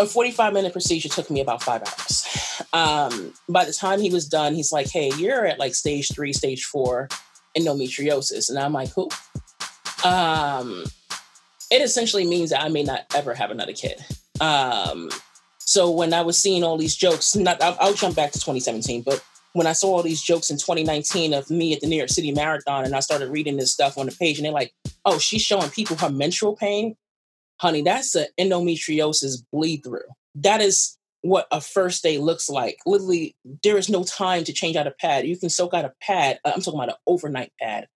a 0.00 0.06
45 0.06 0.52
minute 0.52 0.72
procedure 0.72 1.08
took 1.08 1.30
me 1.30 1.40
about 1.40 1.62
five 1.62 1.82
hours. 1.82 2.26
Um, 2.72 3.32
by 3.48 3.64
the 3.64 3.72
time 3.72 4.00
he 4.00 4.10
was 4.10 4.26
done, 4.26 4.54
he's 4.54 4.72
like, 4.72 4.90
Hey, 4.90 5.10
you're 5.16 5.46
at 5.46 5.58
like 5.58 5.74
stage 5.74 6.12
three, 6.12 6.32
stage 6.32 6.64
four 6.64 7.08
endometriosis. 7.56 8.48
And 8.48 8.58
I'm 8.58 8.72
like, 8.72 8.90
Who? 8.90 9.08
Um, 10.04 10.84
it 11.70 11.82
essentially 11.82 12.26
means 12.26 12.50
that 12.50 12.62
I 12.62 12.68
may 12.68 12.82
not 12.82 13.04
ever 13.14 13.34
have 13.34 13.50
another 13.50 13.72
kid. 13.72 14.02
Um, 14.40 15.10
so 15.58 15.90
when 15.90 16.14
I 16.14 16.22
was 16.22 16.38
seeing 16.38 16.64
all 16.64 16.78
these 16.78 16.96
jokes, 16.96 17.36
not 17.36 17.62
I'll, 17.62 17.76
I'll 17.78 17.94
jump 17.94 18.16
back 18.16 18.32
to 18.32 18.38
2017, 18.38 19.02
but 19.02 19.22
when 19.52 19.66
I 19.66 19.72
saw 19.72 19.96
all 19.96 20.02
these 20.02 20.22
jokes 20.22 20.50
in 20.50 20.56
2019 20.56 21.34
of 21.34 21.50
me 21.50 21.72
at 21.72 21.80
the 21.80 21.86
New 21.86 21.96
York 21.96 22.08
City 22.08 22.32
Marathon 22.32 22.84
and 22.84 22.94
I 22.94 23.00
started 23.00 23.30
reading 23.30 23.56
this 23.56 23.72
stuff 23.72 23.98
on 23.98 24.06
the 24.06 24.12
page 24.12 24.38
and 24.38 24.44
they're 24.44 24.52
like, 24.52 24.72
oh, 25.04 25.18
she's 25.18 25.42
showing 25.42 25.70
people 25.70 25.96
her 25.96 26.10
menstrual 26.10 26.56
pain 26.56 26.96
honey, 27.60 27.82
that's 27.82 28.14
an 28.14 28.26
endometriosis 28.38 29.42
bleed 29.52 29.82
through. 29.84 30.08
That 30.34 30.60
is 30.62 30.96
what 31.20 31.46
a 31.52 31.60
first 31.60 32.02
day 32.02 32.16
looks 32.16 32.48
like. 32.48 32.78
Literally, 32.86 33.36
there 33.62 33.76
is 33.76 33.90
no 33.90 34.02
time 34.02 34.44
to 34.44 34.52
change 34.52 34.76
out 34.76 34.86
a 34.86 34.92
pad. 34.92 35.26
You 35.26 35.38
can 35.38 35.50
soak 35.50 35.74
out 35.74 35.84
a 35.84 35.92
pad. 36.00 36.40
Uh, 36.44 36.52
I'm 36.54 36.62
talking 36.62 36.80
about 36.80 36.94
an 36.94 37.00
overnight 37.06 37.52
pad 37.60 37.86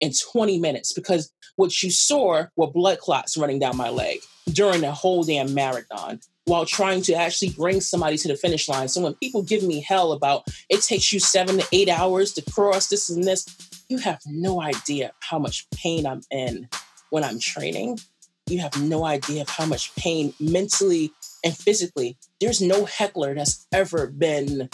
in 0.00 0.10
20 0.32 0.58
minutes 0.58 0.92
because 0.92 1.32
what 1.54 1.82
you 1.82 1.90
saw 1.92 2.46
were 2.56 2.70
blood 2.70 2.98
clots 2.98 3.36
running 3.36 3.60
down 3.60 3.76
my 3.76 3.90
leg 3.90 4.18
during 4.52 4.80
the 4.80 4.92
whole 4.92 5.22
damn 5.22 5.54
marathon 5.54 6.20
while 6.44 6.66
trying 6.66 7.02
to 7.02 7.14
actually 7.14 7.50
bring 7.50 7.80
somebody 7.80 8.16
to 8.16 8.28
the 8.28 8.36
finish 8.36 8.68
line. 8.68 8.88
So 8.88 9.00
when 9.02 9.14
people 9.14 9.42
give 9.42 9.62
me 9.62 9.80
hell 9.80 10.12
about 10.12 10.44
it 10.68 10.82
takes 10.82 11.12
you 11.12 11.20
seven 11.20 11.58
to 11.58 11.66
eight 11.72 11.88
hours 11.88 12.32
to 12.34 12.50
cross 12.50 12.88
this 12.88 13.08
and 13.10 13.24
this, 13.24 13.46
you 13.88 13.98
have 13.98 14.20
no 14.26 14.60
idea 14.60 15.12
how 15.20 15.38
much 15.38 15.68
pain 15.70 16.06
I'm 16.06 16.22
in 16.30 16.68
when 17.10 17.24
I'm 17.24 17.38
training. 17.38 18.00
You 18.48 18.58
have 18.60 18.80
no 18.82 19.04
idea 19.04 19.42
of 19.42 19.48
how 19.48 19.66
much 19.66 19.94
pain 19.94 20.34
mentally 20.40 21.12
and 21.44 21.56
physically. 21.56 22.16
There's 22.40 22.60
no 22.60 22.84
heckler 22.86 23.34
that's 23.34 23.66
ever 23.72 24.08
been 24.08 24.68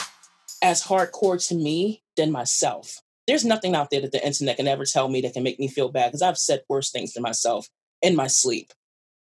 as 0.63 0.83
hardcore 0.83 1.47
to 1.49 1.55
me 1.55 2.03
than 2.17 2.33
myself. 2.33 3.01
There's 3.27 3.45
nothing 3.45 3.75
out 3.75 3.91
there 3.91 4.01
that 4.01 4.13
the 4.13 4.27
internet 4.27 4.57
can 4.57 4.67
ever 4.67 4.87
tell 4.87 5.09
me 5.09 5.21
that 5.21 5.35
can 5.35 5.43
make 5.43 5.61
me 5.61 5.69
feel 5.69 5.91
bad 5.91 6.09
because 6.09 6.23
I've 6.23 6.39
said 6.39 6.63
worse 6.69 6.91
things 6.91 7.13
to 7.13 7.21
myself 7.21 7.69
in 8.01 8.17
my 8.17 8.27
sleep. 8.27 8.73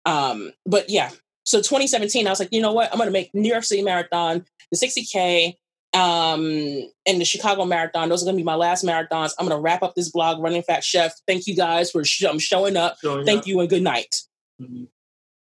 Um, 0.08 0.52
but 0.64 0.88
yeah, 0.88 1.10
so 1.44 1.58
2017, 1.58 2.26
I 2.26 2.30
was 2.30 2.40
like, 2.40 2.52
you 2.52 2.62
know 2.62 2.72
what? 2.72 2.90
I'm 2.90 2.98
going 2.98 3.08
to 3.08 3.12
make 3.12 3.34
New 3.34 3.50
York 3.50 3.64
City 3.64 3.82
Marathon, 3.82 4.44
the 4.70 4.78
60K, 4.78 5.54
um, 5.94 6.42
and 7.06 7.20
the 7.20 7.24
Chicago 7.24 7.64
Marathon. 7.64 8.08
Those 8.08 8.22
are 8.22 8.26
going 8.26 8.36
to 8.36 8.40
be 8.40 8.44
my 8.44 8.54
last 8.54 8.84
marathons. 8.84 9.32
I'm 9.38 9.46
going 9.46 9.58
to 9.58 9.62
wrap 9.62 9.82
up 9.82 9.94
this 9.94 10.10
blog, 10.10 10.42
Running 10.42 10.62
Fat 10.62 10.82
Chef. 10.82 11.12
Thank 11.26 11.46
you 11.46 11.54
guys 11.54 11.90
for 11.90 12.04
sh- 12.04 12.24
showing 12.38 12.76
up. 12.76 12.96
Showing 13.02 13.26
Thank 13.26 13.40
up. 13.40 13.46
you 13.46 13.60
and 13.60 13.68
good 13.68 13.82
night. 13.82 14.22
Mm-hmm. 14.60 14.84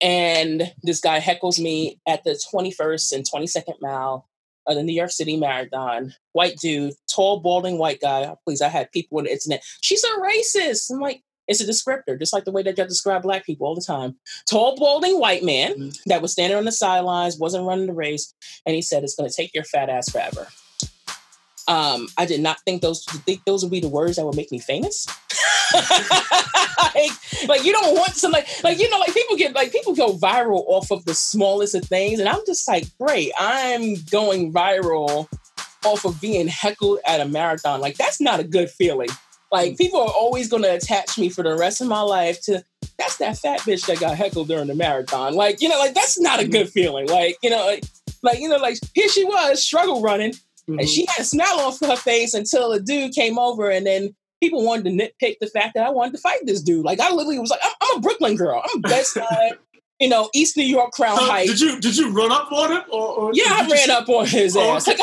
And 0.00 0.72
this 0.82 1.00
guy 1.00 1.18
heckles 1.18 1.58
me 1.58 2.00
at 2.06 2.24
the 2.24 2.40
21st 2.54 3.12
and 3.12 3.24
22nd 3.24 3.80
mile 3.80 4.28
of 4.66 4.76
the 4.76 4.82
New 4.82 4.92
York 4.92 5.10
City 5.10 5.36
Marathon. 5.36 6.14
White 6.32 6.56
dude, 6.58 6.92
tall, 7.12 7.40
balding 7.40 7.78
white 7.78 8.00
guy. 8.00 8.34
Please, 8.44 8.60
I 8.60 8.68
had 8.68 8.92
people 8.92 9.18
on 9.18 9.24
the 9.24 9.32
internet. 9.32 9.64
She's 9.80 10.04
a 10.04 10.08
racist. 10.20 10.90
I'm 10.90 11.00
like, 11.00 11.22
it's 11.48 11.60
a 11.60 11.66
descriptor, 11.66 12.18
just 12.18 12.32
like 12.32 12.44
the 12.44 12.52
way 12.52 12.62
that 12.62 12.76
you 12.76 12.84
describe 12.84 13.22
black 13.22 13.44
people 13.44 13.66
all 13.66 13.74
the 13.74 13.84
time. 13.84 14.16
Tall, 14.48 14.76
balding 14.76 15.18
white 15.18 15.42
man 15.42 15.72
mm-hmm. 15.72 15.90
that 16.06 16.22
was 16.22 16.32
standing 16.32 16.58
on 16.58 16.64
the 16.64 16.72
sidelines, 16.72 17.38
wasn't 17.38 17.66
running 17.66 17.86
the 17.86 17.94
race, 17.94 18.34
and 18.66 18.74
he 18.74 18.82
said, 18.82 19.02
"It's 19.02 19.16
going 19.16 19.28
to 19.28 19.34
take 19.34 19.54
your 19.54 19.64
fat 19.64 19.88
ass 19.88 20.10
forever." 20.10 20.46
Um, 21.66 22.08
I 22.16 22.24
did 22.24 22.40
not 22.40 22.60
think 22.64 22.82
those 22.82 23.04
think 23.04 23.44
those 23.44 23.62
would 23.62 23.72
be 23.72 23.80
the 23.80 23.88
words 23.88 24.16
that 24.16 24.24
would 24.24 24.36
make 24.36 24.52
me 24.52 24.58
famous. 24.58 25.06
like, 25.74 27.10
like, 27.46 27.64
you 27.64 27.72
don't 27.72 27.94
want 27.94 28.14
some 28.14 28.32
like 28.32 28.48
like 28.64 28.78
you 28.78 28.88
know 28.88 28.98
like 28.98 29.12
people 29.12 29.36
get 29.36 29.54
like 29.54 29.72
people 29.72 29.94
go 29.94 30.14
viral 30.14 30.64
off 30.66 30.90
of 30.90 31.04
the 31.04 31.14
smallest 31.14 31.74
of 31.74 31.84
things, 31.84 32.20
and 32.20 32.28
I'm 32.28 32.40
just 32.46 32.66
like, 32.68 32.84
great, 32.98 33.32
I'm 33.38 33.96
going 34.10 34.52
viral 34.52 35.28
off 35.84 36.04
of 36.04 36.20
being 36.20 36.48
heckled 36.48 37.00
at 37.06 37.20
a 37.20 37.26
marathon. 37.26 37.80
Like 37.80 37.96
that's 37.96 38.20
not 38.20 38.40
a 38.40 38.44
good 38.44 38.70
feeling. 38.70 39.08
Like 39.50 39.78
people 39.78 40.00
are 40.00 40.08
always 40.08 40.48
going 40.48 40.62
to 40.62 40.74
attach 40.74 41.18
me 41.18 41.28
for 41.28 41.42
the 41.42 41.56
rest 41.56 41.80
of 41.80 41.86
my 41.86 42.00
life 42.00 42.40
to 42.42 42.62
that's 42.98 43.16
that 43.18 43.38
fat 43.38 43.60
bitch 43.60 43.86
that 43.86 44.00
got 44.00 44.16
heckled 44.16 44.48
during 44.48 44.66
the 44.66 44.74
marathon. 44.74 45.34
Like 45.34 45.60
you 45.60 45.68
know, 45.68 45.78
like 45.78 45.94
that's 45.94 46.20
not 46.20 46.40
a 46.40 46.48
good 46.48 46.68
feeling. 46.68 47.08
Like 47.08 47.38
you 47.42 47.50
know, 47.50 47.64
like, 47.64 47.84
like 48.22 48.40
you 48.40 48.48
know, 48.48 48.56
like 48.56 48.78
here 48.94 49.08
she 49.08 49.24
was 49.24 49.64
struggle 49.64 50.02
running 50.02 50.34
Mm-hmm. 50.68 50.80
And 50.80 50.88
she 50.88 51.06
had 51.08 51.20
a 51.20 51.24
smile 51.24 51.60
on 51.60 51.88
her 51.88 51.96
face 51.96 52.34
until 52.34 52.72
a 52.72 52.80
dude 52.80 53.14
came 53.14 53.38
over 53.38 53.70
and 53.70 53.86
then 53.86 54.14
people 54.40 54.64
wanted 54.64 54.84
to 54.84 54.90
nitpick 54.90 55.36
the 55.40 55.46
fact 55.46 55.74
that 55.74 55.86
I 55.86 55.90
wanted 55.90 56.12
to 56.12 56.18
fight 56.18 56.40
this 56.44 56.60
dude. 56.60 56.84
Like 56.84 57.00
I 57.00 57.10
literally 57.10 57.38
was 57.38 57.50
like, 57.50 57.60
I'm, 57.64 57.72
I'm 57.80 57.98
a 57.98 58.00
Brooklyn 58.00 58.36
girl. 58.36 58.62
I'm 58.72 58.82
best 58.82 59.12
side, 59.14 59.52
you 59.98 60.08
know, 60.08 60.28
East 60.34 60.56
New 60.56 60.64
York 60.64 60.92
Crown 60.92 61.16
so 61.16 61.24
Heights. 61.24 61.52
Did 61.52 61.60
you 61.60 61.80
did 61.80 61.96
you 61.96 62.10
run 62.10 62.30
up 62.30 62.52
on 62.52 62.72
him? 62.72 62.82
Or, 62.92 63.08
or 63.08 63.30
yeah, 63.32 63.44
I 63.48 63.60
ran 63.60 63.68
just... 63.68 63.88
up 63.88 64.08
on 64.10 64.26
his 64.26 64.56
oh, 64.56 64.76
ass. 64.76 64.86
Like, 64.86 64.98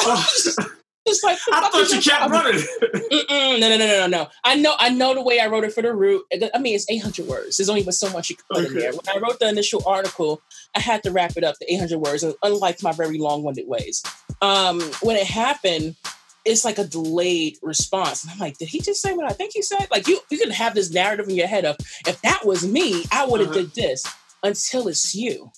It's 1.06 1.24
like 1.24 1.38
I 1.52 1.70
thought 1.70 1.92
you 1.92 2.02
kept 2.02 2.32
running. 2.32 3.60
no, 3.60 3.70
no, 3.70 3.78
no, 3.78 3.86
no, 3.86 4.00
no, 4.00 4.08
no. 4.08 4.28
I 4.44 4.56
know, 4.56 4.76
I 4.80 4.90
know 4.90 5.14
the 5.14 5.22
way 5.22 5.40
I 5.40 5.48
wrote 5.48 5.64
it 5.64 5.72
for 5.72 5.84
the 5.84 5.94
root. 5.94 6.26
I 6.54 6.58
mean, 6.58 6.76
it's 6.76 6.90
800 6.90 7.28
words. 7.28 7.58
There's 7.58 7.70
only 7.70 7.84
but 7.84 7.94
so 7.94 8.10
much 8.12 8.30
you 8.30 8.38
can 8.38 8.46
put 8.50 8.66
in 8.66 8.74
there. 8.74 8.92
When 8.92 9.16
I 9.16 9.20
wrote 9.20 9.40
the 9.40 9.48
initial 9.48 9.84
article, 9.86 10.42
I 10.76 10.80
had 10.80 11.04
to 11.04 11.12
wrap 11.12 11.38
it 11.38 11.44
up 11.44 11.58
to 11.60 11.74
800 11.74 12.00
words, 12.00 12.26
unlike 12.42 12.82
my 12.82 12.92
very 12.92 13.20
long-winded 13.20 13.68
ways. 13.68 14.02
Um, 14.42 14.82
when 15.02 15.16
it 15.16 15.28
happened, 15.28 15.96
it's 16.44 16.66
like 16.66 16.78
a 16.78 16.86
delayed 16.86 17.58
response. 17.62 18.24
And 18.24 18.32
I'm 18.32 18.40
like, 18.40 18.58
did 18.58 18.70
he 18.70 18.80
just 18.80 19.02
say 19.02 19.14
what 19.14 19.30
I 19.30 19.34
think 19.34 19.54
he 19.54 19.62
said? 19.62 19.88
Like 19.92 20.08
you, 20.08 20.20
you 20.30 20.38
can 20.38 20.52
have 20.52 20.74
this 20.76 20.92
narrative 20.92 21.28
in 21.28 21.36
your 21.36 21.48
head 21.48 21.66
of 21.66 21.78
if 22.08 22.22
that 22.22 22.46
was 22.46 22.66
me, 22.66 23.06
I 23.12 23.26
would 23.26 23.42
have 23.42 23.50
uh-huh. 23.50 23.60
did 23.60 23.76
this 23.76 24.06
until 24.44 24.88
it's 24.88 25.14
you. 25.16 25.52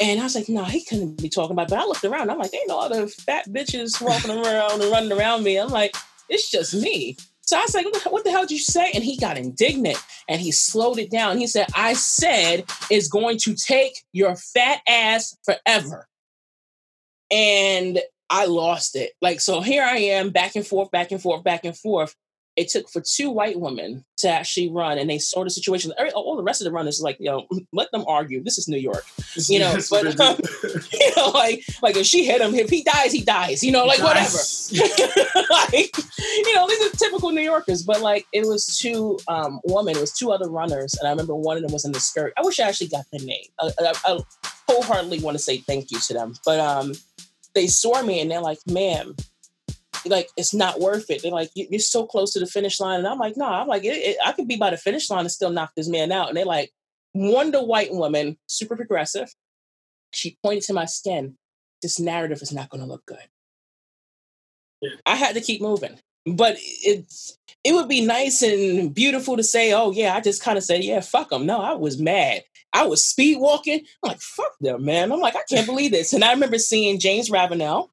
And 0.00 0.20
I 0.20 0.24
was 0.24 0.34
like, 0.34 0.48
no, 0.48 0.64
he 0.64 0.84
couldn't 0.84 1.22
be 1.22 1.28
talking 1.28 1.52
about. 1.52 1.68
It. 1.68 1.70
But 1.70 1.78
I 1.78 1.84
looked 1.84 2.04
around. 2.04 2.30
I'm 2.30 2.38
like, 2.38 2.52
ain't 2.54 2.68
no 2.68 2.80
other 2.80 3.06
fat 3.06 3.48
bitches 3.48 4.00
walking 4.00 4.30
around 4.30 4.82
and 4.82 4.90
running 4.90 5.12
around 5.12 5.44
me. 5.44 5.56
I'm 5.56 5.68
like, 5.68 5.96
it's 6.28 6.50
just 6.50 6.74
me. 6.74 7.16
So 7.42 7.58
I 7.58 7.62
was 7.62 7.74
like, 7.74 7.86
what 8.10 8.24
the 8.24 8.30
hell 8.30 8.42
did 8.42 8.52
you 8.52 8.58
say? 8.58 8.90
And 8.92 9.04
he 9.04 9.18
got 9.18 9.36
indignant 9.36 9.98
and 10.28 10.40
he 10.40 10.50
slowed 10.50 10.98
it 10.98 11.10
down. 11.10 11.38
He 11.38 11.46
said, 11.46 11.66
I 11.76 11.92
said 11.92 12.64
it's 12.90 13.08
going 13.08 13.38
to 13.38 13.54
take 13.54 14.02
your 14.12 14.34
fat 14.34 14.80
ass 14.88 15.36
forever. 15.44 16.08
And 17.30 18.00
I 18.30 18.46
lost 18.46 18.96
it. 18.96 19.12
Like, 19.20 19.40
so 19.40 19.60
here 19.60 19.84
I 19.84 19.96
am, 19.98 20.30
back 20.30 20.56
and 20.56 20.66
forth, 20.66 20.90
back 20.90 21.12
and 21.12 21.20
forth, 21.20 21.44
back 21.44 21.64
and 21.64 21.76
forth 21.76 22.16
it 22.56 22.68
took 22.68 22.88
for 22.88 23.00
two 23.00 23.30
white 23.30 23.58
women 23.58 24.04
to 24.18 24.28
actually 24.28 24.70
run 24.70 24.96
and 24.98 25.10
they 25.10 25.18
saw 25.18 25.42
the 25.42 25.50
situation. 25.50 25.92
All 26.14 26.36
the 26.36 26.42
rest 26.42 26.60
of 26.60 26.64
the 26.64 26.72
runners 26.72 27.00
like 27.00 27.16
you 27.18 27.26
know 27.30 27.46
let 27.72 27.90
them 27.92 28.04
argue. 28.06 28.42
This 28.42 28.58
is 28.58 28.68
new 28.68 28.78
york. 28.78 29.04
You 29.48 29.58
know 29.58 29.76
but 29.90 30.20
um, 30.20 30.38
you 30.92 31.16
know 31.16 31.30
like 31.30 31.64
like 31.82 31.96
if 31.96 32.06
she 32.06 32.24
hit 32.24 32.40
him 32.40 32.54
if 32.54 32.70
he 32.70 32.82
dies 32.82 33.12
he 33.12 33.22
dies 33.22 33.62
you 33.62 33.72
know 33.72 33.84
like 33.84 34.02
whatever. 34.02 34.38
Like 35.50 35.96
you 36.18 36.54
know 36.54 36.66
these 36.68 36.80
are 36.86 36.96
typical 36.96 37.30
new 37.30 37.40
yorkers 37.40 37.82
but 37.82 38.00
like 38.00 38.26
it 38.32 38.46
was 38.46 38.78
two 38.78 39.18
um 39.28 39.60
women 39.64 39.96
it 39.96 40.00
was 40.00 40.12
two 40.12 40.32
other 40.32 40.48
runners 40.48 40.94
and 40.94 41.06
i 41.06 41.10
remember 41.10 41.34
one 41.34 41.56
of 41.56 41.62
them 41.62 41.72
was 41.72 41.84
in 41.84 41.92
the 41.92 42.00
skirt. 42.00 42.32
I 42.36 42.42
wish 42.42 42.58
i 42.60 42.68
actually 42.68 42.88
got 42.88 43.04
their 43.12 43.24
name. 43.24 43.46
I, 43.60 43.70
I, 43.80 43.92
I 44.04 44.20
wholeheartedly 44.68 45.20
want 45.20 45.36
to 45.36 45.42
say 45.42 45.58
thank 45.58 45.90
you 45.90 45.98
to 45.98 46.14
them 46.14 46.34
but 46.44 46.60
um 46.60 46.92
they 47.54 47.66
saw 47.66 48.02
me 48.02 48.20
and 48.20 48.30
they're 48.30 48.40
like 48.40 48.58
ma'am 48.66 49.14
like 50.06 50.28
it's 50.36 50.54
not 50.54 50.80
worth 50.80 51.10
it. 51.10 51.22
They're 51.22 51.32
like, 51.32 51.50
you're 51.54 51.80
so 51.80 52.06
close 52.06 52.32
to 52.32 52.40
the 52.40 52.46
finish 52.46 52.80
line, 52.80 52.98
and 52.98 53.08
I'm 53.08 53.18
like, 53.18 53.36
no, 53.36 53.46
I'm 53.46 53.66
like, 53.66 53.84
it, 53.84 53.96
it, 53.96 54.16
I 54.24 54.32
could 54.32 54.48
be 54.48 54.56
by 54.56 54.70
the 54.70 54.76
finish 54.76 55.10
line 55.10 55.20
and 55.20 55.30
still 55.30 55.50
knock 55.50 55.72
this 55.76 55.88
man 55.88 56.12
out. 56.12 56.28
And 56.28 56.36
they're 56.36 56.44
like, 56.44 56.72
Wonder 57.14 57.62
White 57.62 57.92
woman, 57.92 58.36
super 58.46 58.76
progressive. 58.76 59.32
She 60.12 60.36
pointed 60.42 60.64
to 60.64 60.74
my 60.74 60.84
skin. 60.84 61.36
This 61.82 62.00
narrative 62.00 62.40
is 62.42 62.52
not 62.52 62.70
going 62.70 62.80
to 62.80 62.88
look 62.88 63.04
good. 63.06 63.18
Yeah. 64.80 64.90
I 65.06 65.16
had 65.16 65.34
to 65.34 65.40
keep 65.40 65.60
moving, 65.60 65.98
but 66.26 66.56
it's 66.58 67.38
it 67.62 67.72
would 67.72 67.88
be 67.88 68.04
nice 68.04 68.42
and 68.42 68.94
beautiful 68.94 69.36
to 69.36 69.42
say, 69.42 69.72
oh 69.72 69.90
yeah, 69.92 70.14
I 70.14 70.20
just 70.20 70.42
kind 70.42 70.58
of 70.58 70.64
said, 70.64 70.84
yeah, 70.84 71.00
fuck 71.00 71.30
them. 71.30 71.46
No, 71.46 71.60
I 71.60 71.72
was 71.74 71.98
mad. 71.98 72.42
I 72.72 72.86
was 72.86 73.04
speed 73.04 73.38
walking. 73.38 73.84
I'm 74.02 74.08
like, 74.10 74.20
fuck 74.20 74.52
them, 74.60 74.84
man. 74.84 75.12
I'm 75.12 75.20
like, 75.20 75.36
I 75.36 75.42
can't 75.48 75.66
believe 75.66 75.92
this. 75.92 76.12
And 76.12 76.24
I 76.24 76.32
remember 76.32 76.58
seeing 76.58 76.98
James 76.98 77.30
Ravenel 77.30 77.90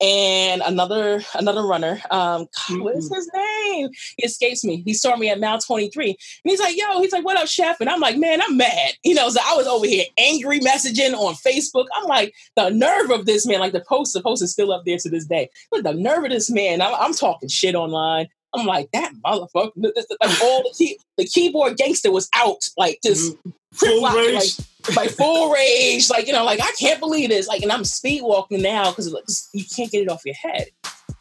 and 0.00 0.62
another 0.62 1.22
another 1.34 1.62
runner. 1.62 2.00
Um, 2.10 2.48
God, 2.68 2.80
what 2.80 2.96
is 2.96 3.12
his 3.12 3.30
name? 3.34 3.88
He 4.16 4.26
escapes 4.26 4.64
me. 4.64 4.82
He 4.84 4.94
saw 4.94 5.16
me 5.16 5.30
at 5.30 5.40
mile 5.40 5.58
23. 5.58 6.08
And 6.08 6.16
he's 6.44 6.60
like, 6.60 6.76
yo, 6.76 7.00
he's 7.00 7.12
like, 7.12 7.24
what 7.24 7.36
up, 7.36 7.48
chef? 7.48 7.80
And 7.80 7.88
I'm 7.88 8.00
like, 8.00 8.18
man, 8.18 8.40
I'm 8.42 8.56
mad. 8.56 8.92
You 9.06 9.14
know, 9.14 9.28
so 9.28 9.40
I 9.44 9.54
was 9.54 9.68
over 9.68 9.86
here 9.86 10.04
angry 10.18 10.58
messaging 10.58 11.14
on 11.14 11.34
Facebook. 11.34 11.86
I'm 11.94 12.06
like, 12.06 12.34
the 12.56 12.70
nerve 12.70 13.10
of 13.10 13.24
this 13.24 13.46
man, 13.46 13.60
like 13.60 13.72
the 13.72 13.84
post, 13.88 14.14
the 14.14 14.20
post 14.20 14.42
is 14.42 14.50
still 14.50 14.72
up 14.72 14.84
there 14.84 14.98
to 14.98 15.08
this 15.08 15.26
day. 15.26 15.48
But 15.70 15.84
the 15.84 15.94
nerve 15.94 16.24
of 16.24 16.30
this 16.30 16.50
man, 16.50 16.82
I'm, 16.82 16.92
I'm 16.94 17.14
talking 17.14 17.48
shit 17.48 17.76
online. 17.76 18.26
I'm 18.56 18.66
like, 18.66 18.90
that 18.92 19.12
motherfucker. 19.24 19.72
Like 19.76 20.42
all 20.42 20.62
the, 20.62 20.74
key, 20.76 20.98
the 21.16 21.24
keyboard 21.24 21.76
gangster 21.76 22.10
was 22.10 22.28
out, 22.34 22.68
like 22.76 23.00
just 23.02 23.36
mm-hmm. 23.36 23.50
full 23.72 24.08
rage. 24.14 24.58
Like, 24.88 24.96
like 24.96 25.10
full 25.10 25.52
rage. 25.52 26.08
Like, 26.10 26.26
you 26.26 26.32
know, 26.32 26.44
like 26.44 26.60
I 26.60 26.72
can't 26.78 27.00
believe 27.00 27.28
this. 27.28 27.48
Like, 27.48 27.62
and 27.62 27.72
I'm 27.72 27.84
speed 27.84 28.22
walking 28.22 28.62
now 28.62 28.90
because 28.90 29.12
like, 29.12 29.24
you 29.52 29.64
can't 29.64 29.90
get 29.90 30.02
it 30.02 30.10
off 30.10 30.22
your 30.24 30.34
head. 30.34 30.68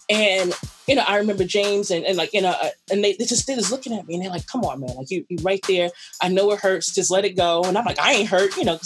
And 0.10 0.54
you 0.88 0.96
know, 0.96 1.04
I 1.08 1.18
remember 1.18 1.46
James 1.46 1.90
and, 1.90 2.06
and 2.06 2.16
like 2.16 2.32
you 2.34 2.42
know, 2.42 2.56
uh, 2.62 2.70
and 2.92 3.04
they, 3.04 3.14
they 3.14 3.26
just 3.26 3.48
they 3.48 3.56
just 3.56 3.72
looking 3.72 3.94
at 3.94 4.06
me 4.06 4.16
and 4.16 4.24
they're 4.24 4.30
like, 4.30 4.46
"Come 4.46 4.64
on, 4.64 4.80
man! 4.80 4.96
Like 4.96 5.10
you, 5.10 5.26
you 5.30 5.38
right 5.42 5.64
there. 5.68 5.90
I 6.22 6.30
know 6.30 6.52
it 6.52 6.60
hurts. 6.60 6.94
Just 6.94 7.10
let 7.10 7.26
it 7.26 7.36
go." 7.36 7.64
And 7.64 7.76
I'm 7.76 7.86
like, 7.86 8.00
"I 8.00 8.14
ain't 8.14 8.30
hurt," 8.30 8.56
you 8.56 8.66
know. 8.66 8.78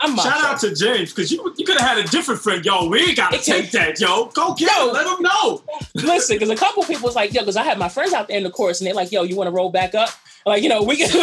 I'm 0.00 0.16
Shout 0.16 0.44
out 0.44 0.60
to 0.60 0.74
James 0.74 1.12
because 1.12 1.32
you 1.32 1.52
you 1.56 1.64
could 1.64 1.76
have 1.78 1.96
had 1.96 1.98
a 1.98 2.08
different 2.08 2.40
friend. 2.40 2.64
Yo, 2.64 2.88
we 2.88 3.00
ain't 3.00 3.16
gotta 3.16 3.38
take 3.38 3.72
that, 3.72 3.98
yo. 4.00 4.26
Go 4.26 4.54
get 4.54 4.70
yo, 4.70 4.88
him. 4.88 4.94
Let 4.94 5.06
him 5.06 5.22
know. 5.22 5.62
Listen, 5.94 6.36
because 6.36 6.50
a 6.50 6.56
couple 6.56 6.84
people 6.84 7.02
was 7.02 7.16
like, 7.16 7.32
yo, 7.32 7.40
because 7.40 7.56
I 7.56 7.64
had 7.64 7.78
my 7.78 7.88
friends 7.88 8.12
out 8.12 8.28
there 8.28 8.36
in 8.36 8.44
the 8.44 8.50
course, 8.50 8.80
and 8.80 8.86
they're 8.86 8.94
like, 8.94 9.10
yo, 9.10 9.24
you 9.24 9.34
want 9.34 9.48
to 9.48 9.52
roll 9.52 9.70
back 9.70 9.96
up? 9.96 10.10
Like, 10.46 10.62
you 10.62 10.68
know, 10.68 10.82
we 10.82 10.96
can. 10.96 11.08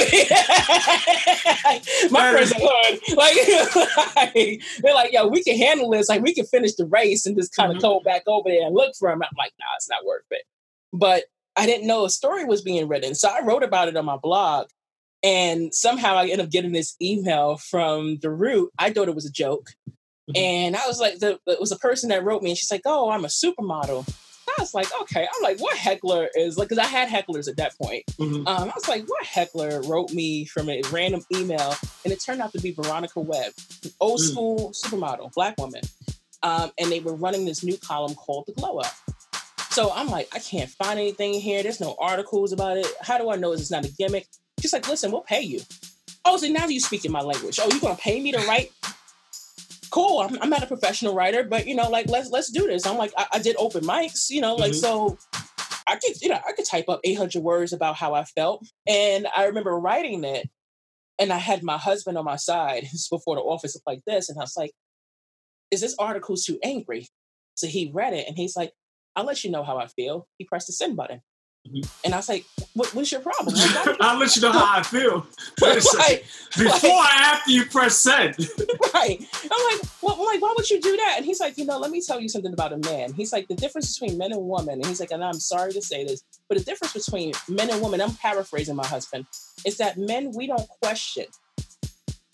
my 2.11 2.31
friends 2.31 2.51
are 2.51 2.59
hood. 2.61 2.99
Like, 3.15 4.61
they're 4.81 4.93
like, 4.93 5.13
yo, 5.13 5.27
we 5.27 5.41
can 5.43 5.57
handle 5.57 5.89
this. 5.89 6.09
Like, 6.09 6.21
we 6.21 6.33
can 6.33 6.45
finish 6.45 6.75
the 6.75 6.85
race 6.85 7.25
and 7.25 7.35
just 7.35 7.55
kind 7.55 7.71
of 7.71 7.77
mm-hmm. 7.77 7.87
go 7.87 8.01
back 8.01 8.23
over 8.27 8.49
there 8.49 8.65
and 8.65 8.75
look 8.75 8.93
for 8.97 9.09
him. 9.09 9.23
I'm 9.23 9.29
like, 9.37 9.53
nah, 9.59 9.65
it's 9.77 9.89
not 9.89 10.05
worth 10.05 10.25
it. 10.31 10.43
But 10.93 11.23
I 11.55 11.65
didn't 11.65 11.87
know 11.87 12.05
a 12.05 12.09
story 12.09 12.45
was 12.45 12.61
being 12.61 12.87
written, 12.87 13.15
so 13.15 13.29
I 13.29 13.43
wrote 13.43 13.63
about 13.63 13.87
it 13.87 13.95
on 13.95 14.05
my 14.05 14.17
blog. 14.17 14.67
And 15.25 15.73
somehow 15.73 16.15
I 16.15 16.27
end 16.27 16.39
up 16.39 16.51
getting 16.51 16.71
this 16.71 16.95
email 17.01 17.57
from 17.57 18.17
the 18.21 18.29
root. 18.29 18.71
I 18.77 18.91
thought 18.91 19.07
it 19.07 19.15
was 19.15 19.25
a 19.25 19.31
joke. 19.31 19.71
Mm-hmm. 20.29 20.37
And 20.37 20.75
I 20.75 20.85
was 20.87 20.99
like, 20.99 21.19
the, 21.19 21.39
it 21.47 21.59
was 21.59 21.71
a 21.71 21.77
person 21.77 22.09
that 22.09 22.23
wrote 22.23 22.43
me, 22.43 22.51
and 22.51 22.57
she's 22.57 22.71
like, 22.71 22.81
"Oh, 22.85 23.09
I'm 23.09 23.25
a 23.25 23.27
supermodel." 23.27 24.07
I 24.47 24.61
was 24.61 24.73
like, 24.73 24.87
okay. 25.01 25.27
I'm 25.35 25.43
like, 25.43 25.59
what 25.59 25.75
heckler 25.75 26.29
is 26.35 26.57
like? 26.57 26.69
Because 26.69 26.83
I 26.83 26.87
had 26.87 27.09
hecklers 27.09 27.49
at 27.49 27.57
that 27.57 27.77
point. 27.77 28.05
Mm-hmm. 28.19 28.47
Um, 28.47 28.69
I 28.69 28.71
was 28.73 28.87
like, 28.87 29.03
what 29.07 29.25
heckler 29.25 29.81
wrote 29.81 30.13
me 30.13 30.45
from 30.45 30.69
a 30.69 30.81
random 30.91 31.23
email, 31.35 31.75
and 32.03 32.13
it 32.13 32.21
turned 32.21 32.41
out 32.41 32.53
to 32.53 32.61
be 32.61 32.71
Veronica 32.71 33.19
Webb, 33.19 33.53
old 33.99 34.19
mm. 34.19 34.23
school 34.23 34.71
supermodel, 34.71 35.33
black 35.33 35.57
woman. 35.57 35.81
Um, 36.43 36.71
and 36.79 36.91
they 36.91 36.99
were 36.99 37.15
running 37.15 37.45
this 37.45 37.63
new 37.63 37.77
column 37.77 38.13
called 38.13 38.45
The 38.45 38.53
Glow 38.53 38.77
Up. 38.77 38.93
So 39.71 39.91
I'm 39.93 40.07
like, 40.07 40.29
I 40.33 40.39
can't 40.39 40.69
find 40.69 40.99
anything 40.99 41.33
here. 41.33 41.63
There's 41.63 41.81
no 41.81 41.95
articles 41.99 42.53
about 42.53 42.77
it. 42.77 42.87
How 43.01 43.17
do 43.17 43.29
I 43.29 43.35
know 43.35 43.51
it's 43.51 43.71
not 43.71 43.83
a 43.83 43.91
gimmick? 43.91 44.27
She's 44.59 44.73
like, 44.73 44.87
listen, 44.87 45.11
we'll 45.11 45.21
pay 45.21 45.41
you. 45.41 45.61
Oh, 46.23 46.37
so 46.37 46.47
now 46.47 46.65
you're 46.67 46.79
speaking 46.79 47.11
my 47.11 47.21
language. 47.21 47.59
Oh, 47.61 47.69
you're 47.69 47.79
gonna 47.79 47.95
pay 47.95 48.19
me 48.19 48.31
to 48.31 48.39
write? 48.47 48.71
Cool. 49.91 50.19
I'm, 50.19 50.41
I'm, 50.41 50.49
not 50.49 50.63
a 50.63 50.67
professional 50.67 51.13
writer, 51.13 51.43
but 51.43 51.67
you 51.67 51.75
know, 51.75 51.89
like 51.89 52.09
let's 52.09 52.29
let's 52.31 52.51
do 52.51 52.67
this. 52.67 52.85
I'm 52.85 52.97
like, 52.97 53.13
I, 53.17 53.27
I 53.33 53.39
did 53.39 53.55
open 53.57 53.83
mics, 53.83 54.29
you 54.29 54.41
know, 54.41 54.55
like 54.55 54.71
mm-hmm. 54.71 54.79
so. 54.79 55.17
I 55.87 55.97
could, 55.97 56.19
you 56.19 56.29
know, 56.29 56.39
I 56.47 56.51
could 56.53 56.65
type 56.65 56.89
up 56.89 56.99
800 57.03 57.43
words 57.43 57.71
about 57.71 57.95
how 57.95 58.15
I 58.15 58.23
felt, 58.23 58.65
and 58.87 59.27
I 59.37 59.45
remember 59.45 59.79
writing 59.79 60.23
it, 60.23 60.49
and 61.19 61.31
I 61.31 61.37
had 61.37 61.61
my 61.61 61.77
husband 61.77 62.17
on 62.17 62.25
my 62.25 62.37
side 62.37 62.87
before 63.11 63.35
the 63.35 63.41
office 63.41 63.79
like 63.85 64.01
this, 64.07 64.27
and 64.27 64.39
I 64.39 64.41
was 64.41 64.57
like, 64.57 64.71
"Is 65.69 65.81
this 65.81 65.95
article 65.99 66.37
too 66.37 66.57
angry?" 66.63 67.07
So 67.53 67.67
he 67.67 67.91
read 67.93 68.13
it, 68.13 68.27
and 68.27 68.35
he's 68.35 68.55
like, 68.55 68.71
I'll 69.15 69.25
let 69.25 69.43
you 69.43 69.51
know 69.51 69.63
how 69.63 69.77
I 69.77 69.87
feel. 69.87 70.27
He 70.37 70.45
pressed 70.45 70.67
the 70.67 70.73
send 70.73 70.95
button. 70.95 71.21
Mm-hmm. 71.67 71.81
And 72.05 72.13
I 72.13 72.17
was 72.17 72.29
like, 72.29 72.45
what, 72.73 72.93
what's 72.93 73.11
your 73.11 73.21
problem? 73.21 73.55
Like, 73.55 73.97
I'll 74.01 74.19
let 74.19 74.35
you 74.35 74.41
know 74.43 74.51
how 74.51 74.77
I 74.77 74.83
feel. 74.83 75.25
right, 75.61 76.23
Before 76.57 76.91
or 76.91 77.03
after 77.03 77.51
you 77.51 77.65
press 77.65 77.97
send. 77.97 78.35
right. 78.93 79.19
I'm 79.43 79.71
like, 79.71 79.81
well, 80.01 80.15
I'm 80.15 80.25
like, 80.25 80.41
why 80.41 80.53
would 80.55 80.69
you 80.69 80.79
do 80.79 80.95
that? 80.95 81.15
And 81.17 81.25
he's 81.25 81.39
like, 81.39 81.57
you 81.57 81.65
know, 81.65 81.79
let 81.79 81.89
me 81.89 82.01
tell 82.01 82.19
you 82.19 82.29
something 82.29 82.53
about 82.53 82.73
a 82.73 82.77
man. 82.77 83.13
He's 83.13 83.33
like, 83.33 83.47
the 83.47 83.55
difference 83.55 83.97
between 83.97 84.17
men 84.17 84.31
and 84.31 84.47
women, 84.47 84.75
and 84.75 84.85
he's 84.85 84.99
like, 84.99 85.11
and 85.11 85.23
I'm 85.23 85.39
sorry 85.39 85.73
to 85.73 85.81
say 85.81 86.05
this, 86.05 86.23
but 86.47 86.57
the 86.57 86.63
difference 86.63 86.93
between 86.93 87.33
men 87.49 87.71
and 87.71 87.81
women, 87.81 88.01
I'm 88.01 88.13
paraphrasing 88.13 88.75
my 88.75 88.85
husband, 88.85 89.25
is 89.65 89.77
that 89.77 89.97
men, 89.97 90.31
we 90.35 90.45
don't 90.45 90.67
question 90.81 91.25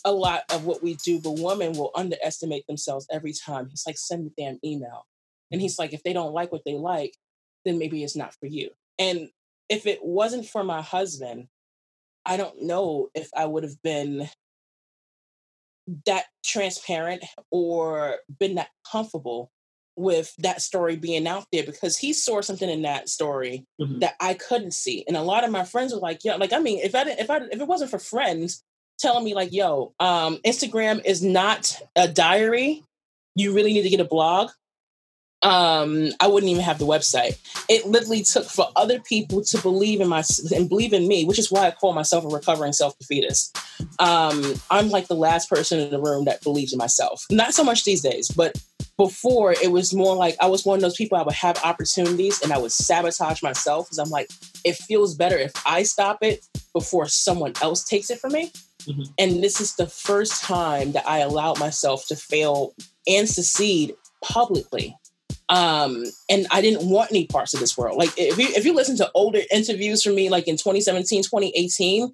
a 0.03 0.11
lot 0.11 0.43
of 0.49 0.65
what 0.65 0.83
we 0.83 0.95
do, 0.95 1.21
but 1.21 1.39
women 1.39 1.73
will 1.73 1.91
underestimate 1.95 2.67
themselves 2.67 3.07
every 3.11 3.33
time. 3.33 3.69
He's 3.69 3.83
like, 3.85 3.97
send 3.97 4.25
the 4.25 4.31
damn 4.37 4.59
email. 4.65 5.05
And 5.51 5.61
he's 5.61 5.77
like, 5.77 5.93
if 5.93 6.03
they 6.03 6.13
don't 6.13 6.33
like 6.33 6.51
what 6.51 6.63
they 6.65 6.73
like, 6.73 7.15
then 7.65 7.77
maybe 7.77 8.03
it's 8.03 8.15
not 8.15 8.33
for 8.33 8.47
you. 8.47 8.71
And 8.99 9.29
if 9.69 9.85
it 9.85 9.99
wasn't 10.03 10.45
for 10.45 10.63
my 10.63 10.81
husband, 10.81 11.47
I 12.25 12.37
don't 12.37 12.63
know 12.63 13.09
if 13.15 13.29
I 13.35 13.45
would 13.45 13.63
have 13.63 13.81
been 13.81 14.29
that 16.05 16.25
transparent 16.45 17.23
or 17.49 18.17
been 18.39 18.55
that 18.55 18.69
comfortable 18.89 19.51
with 19.97 20.33
that 20.37 20.61
story 20.61 20.95
being 20.95 21.27
out 21.27 21.45
there 21.51 21.63
because 21.63 21.97
he 21.97 22.13
saw 22.13 22.41
something 22.41 22.69
in 22.69 22.83
that 22.83 23.09
story 23.09 23.65
mm-hmm. 23.79 23.99
that 23.99 24.15
I 24.19 24.35
couldn't 24.35 24.73
see. 24.73 25.03
And 25.07 25.17
a 25.17 25.21
lot 25.21 25.43
of 25.43 25.51
my 25.51 25.63
friends 25.63 25.93
were 25.93 25.99
like, 25.99 26.23
"Yo, 26.23 26.37
like 26.37 26.53
I 26.53 26.59
mean, 26.59 26.79
if 26.79 26.95
I 26.95 27.03
didn't, 27.03 27.19
if 27.19 27.29
I 27.29 27.37
if 27.37 27.59
it 27.59 27.67
wasn't 27.67 27.91
for 27.91 27.99
friends 27.99 28.63
telling 29.01 29.25
me 29.25 29.33
like, 29.33 29.51
yo, 29.51 29.93
um, 29.99 30.37
Instagram 30.45 31.03
is 31.03 31.23
not 31.23 31.81
a 31.95 32.07
diary. 32.07 32.83
You 33.35 33.53
really 33.53 33.73
need 33.73 33.83
to 33.83 33.89
get 33.89 33.99
a 33.99 34.05
blog 34.05 34.51
um, 35.43 36.09
I 36.19 36.27
wouldn't 36.27 36.51
even 36.51 36.63
have 36.63 36.77
the 36.77 36.85
website. 36.85 37.39
It 37.67 37.85
literally 37.87 38.23
took 38.23 38.45
for 38.45 38.67
other 38.75 38.99
people 38.99 39.43
to 39.43 39.57
believe 39.61 39.99
in 39.99 40.07
my 40.07 40.23
and 40.55 40.69
believe 40.69 40.93
in 40.93 41.07
me, 41.07 41.25
which 41.25 41.39
is 41.39 41.51
why 41.51 41.67
I 41.67 41.71
call 41.71 41.93
myself 41.93 42.25
a 42.25 42.27
recovering 42.27 42.73
self 42.73 42.97
defeatist. 42.99 43.57
Um, 43.99 44.55
I'm 44.69 44.89
like 44.89 45.07
the 45.07 45.15
last 45.15 45.49
person 45.49 45.79
in 45.79 45.89
the 45.89 45.99
room 45.99 46.25
that 46.25 46.43
believes 46.43 46.73
in 46.73 46.77
myself. 46.77 47.25
Not 47.31 47.53
so 47.53 47.63
much 47.63 47.83
these 47.83 48.01
days, 48.01 48.29
but 48.29 48.61
before 48.97 49.53
it 49.53 49.71
was 49.71 49.93
more 49.93 50.15
like 50.15 50.35
I 50.39 50.45
was 50.45 50.63
one 50.63 50.77
of 50.77 50.81
those 50.81 50.95
people 50.95 51.17
I 51.17 51.23
would 51.23 51.33
have 51.33 51.57
opportunities 51.63 52.41
and 52.41 52.53
I 52.53 52.59
would 52.59 52.71
sabotage 52.71 53.41
myself 53.41 53.87
because 53.87 53.97
I'm 53.97 54.09
like, 54.09 54.29
it 54.63 54.75
feels 54.75 55.15
better 55.15 55.37
if 55.37 55.53
I 55.65 55.83
stop 55.83 56.19
it 56.21 56.45
before 56.73 57.07
someone 57.07 57.53
else 57.61 57.83
takes 57.83 58.11
it 58.11 58.19
from 58.19 58.33
me. 58.33 58.51
Mm-hmm. 58.83 59.03
And 59.17 59.43
this 59.43 59.59
is 59.59 59.75
the 59.75 59.87
first 59.87 60.43
time 60.43 60.91
that 60.91 61.07
I 61.07 61.19
allowed 61.19 61.59
myself 61.59 62.07
to 62.07 62.15
fail 62.15 62.73
and 63.07 63.27
succeed 63.27 63.95
publicly 64.23 64.95
um, 65.51 66.05
and 66.29 66.47
I 66.49 66.61
didn't 66.61 66.89
want 66.89 67.11
any 67.11 67.27
parts 67.27 67.53
of 67.53 67.59
this 67.59 67.77
world. 67.77 67.97
Like 67.97 68.11
if 68.17 68.37
you 68.37 68.47
if 68.55 68.65
you 68.65 68.73
listen 68.73 68.95
to 68.97 69.11
older 69.13 69.41
interviews 69.51 70.01
from 70.01 70.15
me, 70.15 70.29
like 70.29 70.47
in 70.47 70.55
2017, 70.55 71.23
2018, 71.23 72.09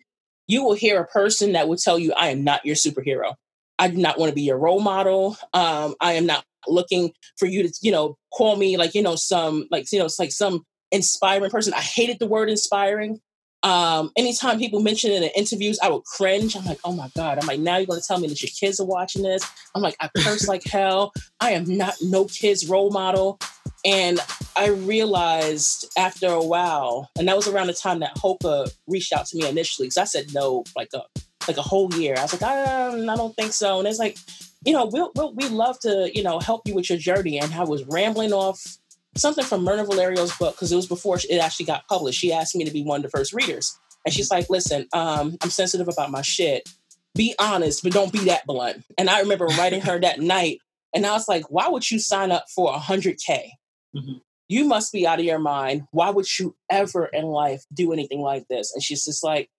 you 0.48 0.64
will 0.64 0.74
hear 0.74 1.00
a 1.00 1.08
person 1.08 1.54
that 1.54 1.68
will 1.68 1.78
tell 1.78 2.00
you, 2.00 2.14
I 2.14 2.30
am 2.30 2.44
not 2.44 2.66
your 2.66 2.76
superhero. 2.76 3.36
I 3.78 3.90
do 3.90 3.98
not 3.98 4.18
want 4.18 4.32
to 4.32 4.36
be 4.36 4.42
your 4.42 4.58
role 4.58 4.82
model. 4.82 5.38
Um, 5.54 5.94
I 6.02 6.14
am 6.14 6.26
not 6.26 6.44
looking 6.68 7.14
for 7.38 7.46
you 7.46 7.62
to, 7.62 7.74
you 7.80 7.92
know, 7.92 8.18
call 8.34 8.56
me 8.56 8.76
like, 8.76 8.96
you 8.96 9.04
know, 9.04 9.16
some 9.16 9.68
like, 9.70 9.86
you 9.92 10.00
know, 10.00 10.06
it's 10.06 10.18
like 10.18 10.32
some 10.32 10.64
inspiring 10.92 11.52
person. 11.52 11.76
I 11.76 11.82
hated 11.82 12.18
the 12.18 12.28
word 12.28 12.50
inspiring. 12.50 13.20
Um, 13.64 14.12
anytime 14.16 14.60
people 14.60 14.82
mention 14.82 15.12
it 15.12 15.24
in 15.24 15.30
interviews, 15.36 15.80
I 15.82 15.90
would 15.90 16.04
cringe. 16.04 16.56
I'm 16.56 16.66
like, 16.66 16.80
oh 16.84 16.94
my 16.94 17.10
God. 17.16 17.40
I'm 17.40 17.48
like, 17.48 17.60
now 17.60 17.78
you're 17.78 17.88
going 17.88 18.00
to 18.00 18.08
tell 18.08 18.20
me 18.20 18.28
that 18.28 18.42
your 18.42 18.52
kids 18.58 18.80
are 18.80 18.86
watching 18.86 19.24
this. 19.24 19.44
I'm 19.76 19.82
like, 19.82 19.96
I 20.00 20.10
curse 20.16 20.48
like 20.48 20.64
hell. 20.66 21.12
I 21.40 21.52
am 21.52 21.66
not 21.66 21.96
no 22.02 22.26
kids 22.26 22.68
role 22.68 22.92
model. 22.92 23.40
And 23.86 24.20
I 24.56 24.70
realized 24.70 25.88
after 25.98 26.28
a 26.28 26.44
while, 26.44 27.10
and 27.18 27.28
that 27.28 27.36
was 27.36 27.48
around 27.48 27.68
the 27.68 27.74
time 27.74 28.00
that 28.00 28.16
Hoka 28.16 28.72
reached 28.88 29.14
out 29.14 29.26
to 29.28 29.38
me 29.38 29.48
initially, 29.48 29.88
because 29.88 29.98
I 29.98 30.04
said 30.06 30.34
no 30.34 30.64
like 30.76 30.90
a 30.94 31.04
like 31.48 31.58
a 31.58 31.62
whole 31.62 31.94
year. 31.94 32.16
I 32.18 32.24
was 32.24 32.34
like, 32.34 32.44
I, 32.44 32.88
I 32.90 33.16
don't 33.16 33.36
think 33.36 33.54
so. 33.54 33.80
And 33.80 33.88
it's 33.88 34.00
like, 34.00 34.18
you 34.66 34.74
know, 34.74 34.90
we'll, 34.92 35.12
we'll, 35.16 35.34
we 35.34 35.48
love 35.48 35.80
to, 35.82 36.12
you 36.14 36.24
know, 36.24 36.40
help 36.40 36.68
you 36.68 36.76
with 36.76 36.90
your 36.90 37.00
journey. 37.00 37.40
And 37.40 37.54
I 37.54 37.64
was 37.64 37.86
rambling 37.86 38.34
off 38.34 38.78
something 39.16 39.44
from 39.44 39.66
Mirna 39.66 39.86
Valerio's 39.86 40.36
book 40.38 40.56
because 40.56 40.72
it 40.72 40.76
was 40.76 40.88
before 40.88 41.18
it 41.18 41.38
actually 41.38 41.66
got 41.66 41.88
published. 41.88 42.20
She 42.20 42.34
asked 42.34 42.56
me 42.56 42.66
to 42.66 42.72
be 42.72 42.84
one 42.84 43.04
of 43.04 43.04
the 43.04 43.18
first 43.18 43.34
readers, 43.34 43.78
and 44.06 44.14
she's 44.14 44.32
like, 44.32 44.50
"Listen, 44.50 44.88
um, 44.94 45.38
I'm 45.42 45.50
sensitive 45.50 45.88
about 45.88 46.12
my 46.12 46.22
shit. 46.22 46.70
Be 47.16 47.34
honest, 47.40 47.84
but 47.84 47.94
don't 47.94 48.14
be 48.14 48.26
that 48.26 48.46
blunt." 48.46 48.84
And 48.98 49.10
I 49.10 49.22
remember 49.22 49.48
writing 49.48 49.82
her 49.82 50.00
that 50.00 50.20
night, 50.20 50.60
and 50.94 51.06
I 51.06 51.14
was 51.14 51.28
like, 51.28 51.50
"Why 51.50 51.68
would 51.68 51.90
you 51.90 52.00
sign 52.00 52.32
up 52.32 52.46
for 52.54 52.74
a 52.74 52.80
hundred 52.80 53.18
k? 53.26 53.54
Mm-hmm. 53.96 54.18
You 54.50 54.66
must 54.66 54.94
be 54.94 55.06
out 55.06 55.20
of 55.20 55.26
your 55.26 55.40
mind. 55.40 55.84
Why 55.92 56.10
would 56.10 56.28
you 56.40 56.56
ever 56.70 57.06
in 57.08 57.26
life 57.26 57.64
do 57.74 57.94
anything 57.94 58.22
like 58.22 58.48
this?" 58.50 58.74
And 58.74 58.84
she's 58.84 59.06
just 59.06 59.24
like, 59.24 59.50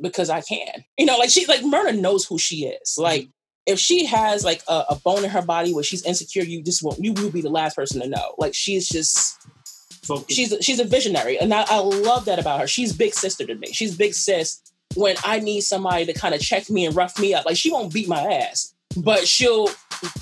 "Because 0.00 0.30
I 0.30 0.42
can." 0.42 0.84
You 0.98 1.06
know, 1.06 1.16
like 1.16 1.30
she 1.30 1.46
like 1.46 1.64
Myrna 1.64 1.92
knows 1.92 2.24
who 2.24 2.38
she 2.38 2.66
is. 2.66 2.96
Like 2.98 3.28
if 3.66 3.78
she 3.78 4.06
has 4.06 4.44
like 4.44 4.62
a, 4.68 4.84
a, 4.90 4.96
bone 4.96 5.24
in 5.24 5.30
her 5.30 5.42
body 5.42 5.72
where 5.72 5.84
she's 5.84 6.04
insecure, 6.04 6.42
you 6.42 6.62
just 6.62 6.82
won't. 6.82 7.02
You 7.02 7.12
will 7.12 7.30
be 7.30 7.40
the 7.40 7.50
last 7.50 7.76
person 7.76 8.00
to 8.00 8.08
know. 8.08 8.34
Like 8.38 8.54
she's 8.54 8.88
just. 8.88 9.40
Focus. 10.04 10.34
She's 10.34 10.52
a, 10.52 10.60
she's 10.60 10.80
a 10.80 10.84
visionary, 10.84 11.38
and 11.38 11.54
I, 11.54 11.64
I 11.68 11.78
love 11.78 12.24
that 12.24 12.40
about 12.40 12.60
her. 12.60 12.66
She's 12.66 12.92
big 12.92 13.14
sister 13.14 13.46
to 13.46 13.54
me. 13.54 13.68
She's 13.68 13.96
big 13.96 14.14
sis 14.14 14.60
when 14.96 15.14
I 15.24 15.38
need 15.38 15.60
somebody 15.60 16.06
to 16.06 16.12
kind 16.12 16.34
of 16.34 16.40
check 16.40 16.68
me 16.68 16.84
and 16.86 16.96
rough 16.96 17.20
me 17.20 17.34
up. 17.34 17.46
Like 17.46 17.56
she 17.56 17.70
won't 17.70 17.92
beat 17.92 18.08
my 18.08 18.20
ass, 18.20 18.74
but 18.96 19.28
she'll 19.28 19.68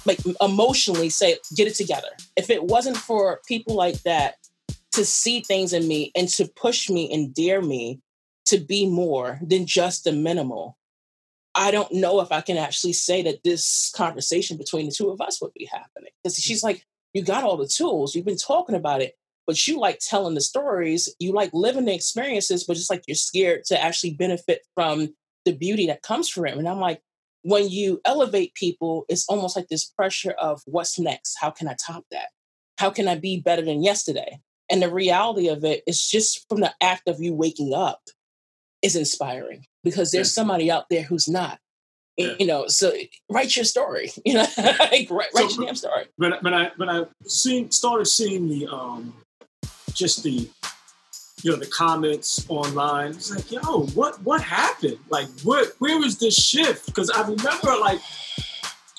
like 0.05 0.21
emotionally 0.41 1.09
say, 1.09 1.39
"Get 1.57 1.67
it 1.67 1.77
together." 1.77 2.09
If 2.37 2.51
it 2.51 2.65
wasn't 2.65 2.99
for 2.99 3.41
people 3.49 3.75
like 3.75 4.03
that 4.03 4.35
to 4.93 5.05
see 5.05 5.41
things 5.41 5.73
in 5.73 5.89
me 5.89 6.13
and 6.15 6.29
to 6.29 6.47
push 6.47 6.91
me 6.91 7.11
and 7.13 7.35
dare 7.35 7.63
me 7.63 8.01
to 8.47 8.59
be 8.59 8.87
more 8.87 9.39
than 9.43 9.65
just 9.65 10.05
the 10.05 10.13
minimal, 10.13 10.77
I 11.55 11.71
don't 11.71 11.93
know 11.93 12.21
if 12.21 12.31
I 12.31 12.41
can 12.41 12.57
actually 12.57 12.93
say 12.93 13.23
that 13.23 13.43
this 13.43 13.93
conversation 13.95 14.57
between 14.57 14.87
the 14.87 14.93
two 14.93 15.11
of 15.11 15.21
us 15.21 15.41
would 15.41 15.53
be 15.55 15.67
happening. 15.67 16.11
Because 16.23 16.39
mm. 16.39 16.43
she's 16.43 16.63
like, 16.63 16.85
you 17.13 17.23
got 17.23 17.45
all 17.45 17.57
the 17.57 17.67
tools, 17.67 18.15
you've 18.15 18.25
been 18.25 18.37
talking 18.37 18.77
about 18.77 19.03
it, 19.03 19.15
but 19.47 19.67
you 19.67 19.81
like 19.81 19.99
telling 19.99 20.35
the 20.35 20.41
stories, 20.41 21.13
you 21.19 21.33
like 21.33 21.51
living 21.53 21.87
the 21.87 21.95
experiences, 21.95 22.65
but 22.65 22.77
just 22.77 22.91
like 22.91 23.03
you're 23.09 23.17
scared 23.17 23.65
to 23.65 23.83
actually 23.83 24.15
benefit 24.15 24.63
from 24.75 25.09
the 25.45 25.53
beauty 25.53 25.89
that 25.89 26.03
comes 26.03 26.29
from 26.29 26.47
it. 26.47 26.57
And 26.57 26.69
I'm 26.69 26.79
like, 26.79 27.01
when 27.43 27.69
you 27.69 28.01
elevate 28.05 28.55
people, 28.55 29.07
it's 29.09 29.27
almost 29.29 29.57
like 29.57 29.69
this 29.69 29.87
pressure 29.87 30.33
of 30.33 30.63
what's 30.67 30.99
next? 30.99 31.37
How 31.41 31.51
can 31.51 31.67
I 31.67 31.75
top 31.85 32.05
that? 32.11 32.29
How 32.79 32.91
can 32.91 33.09
I 33.09 33.17
be 33.17 33.41
better 33.41 33.63
than 33.63 33.83
yesterday? 33.83 34.41
And 34.71 34.81
the 34.81 34.93
reality 34.93 35.49
of 35.49 35.65
it 35.65 35.83
is 35.87 36.07
just 36.07 36.49
from 36.49 36.61
the 36.61 36.73
act 36.81 37.09
of 37.09 37.21
you 37.21 37.35
waking 37.35 37.75
up 37.75 38.03
is 38.83 38.95
inspiring 38.95 39.67
because 39.85 40.11
there's 40.11 40.33
somebody 40.33 40.71
out 40.71 40.87
there 40.91 41.03
who's 41.03 41.29
not. 41.29 41.59
Yeah. 42.17 42.35
You 42.39 42.47
know, 42.47 42.67
so 42.67 42.93
write 43.31 43.57
your 43.57 43.65
story. 43.65 44.11
You 44.25 44.35
know, 44.35 44.47
like, 44.59 45.09
write, 45.11 45.29
write 45.35 45.51
so, 45.51 45.57
your 45.57 45.67
damn 45.67 45.77
story. 45.77 46.05
When, 46.17 46.33
when 46.43 46.55
I 46.55 46.71
when 46.77 46.89
I 46.89 47.05
seen 47.25 47.71
started 47.71 48.07
seeing 48.07 48.49
the 48.49 48.67
um 48.67 49.15
just 49.95 50.23
the 50.23 50.49
you 51.43 51.51
know 51.51 51.57
the 51.57 51.67
comments 51.67 52.45
online, 52.49 53.13
it's 53.13 53.35
like, 53.35 53.51
yo, 53.51 53.87
what 53.95 54.23
what 54.23 54.43
happened? 54.43 54.99
Like, 55.09 55.29
what 55.45 55.73
where 55.79 55.99
was 55.99 56.19
this 56.19 56.35
shift? 56.35 56.87
Because 56.87 57.11
I 57.11 57.23
remember 57.23 57.77
like 57.81 58.01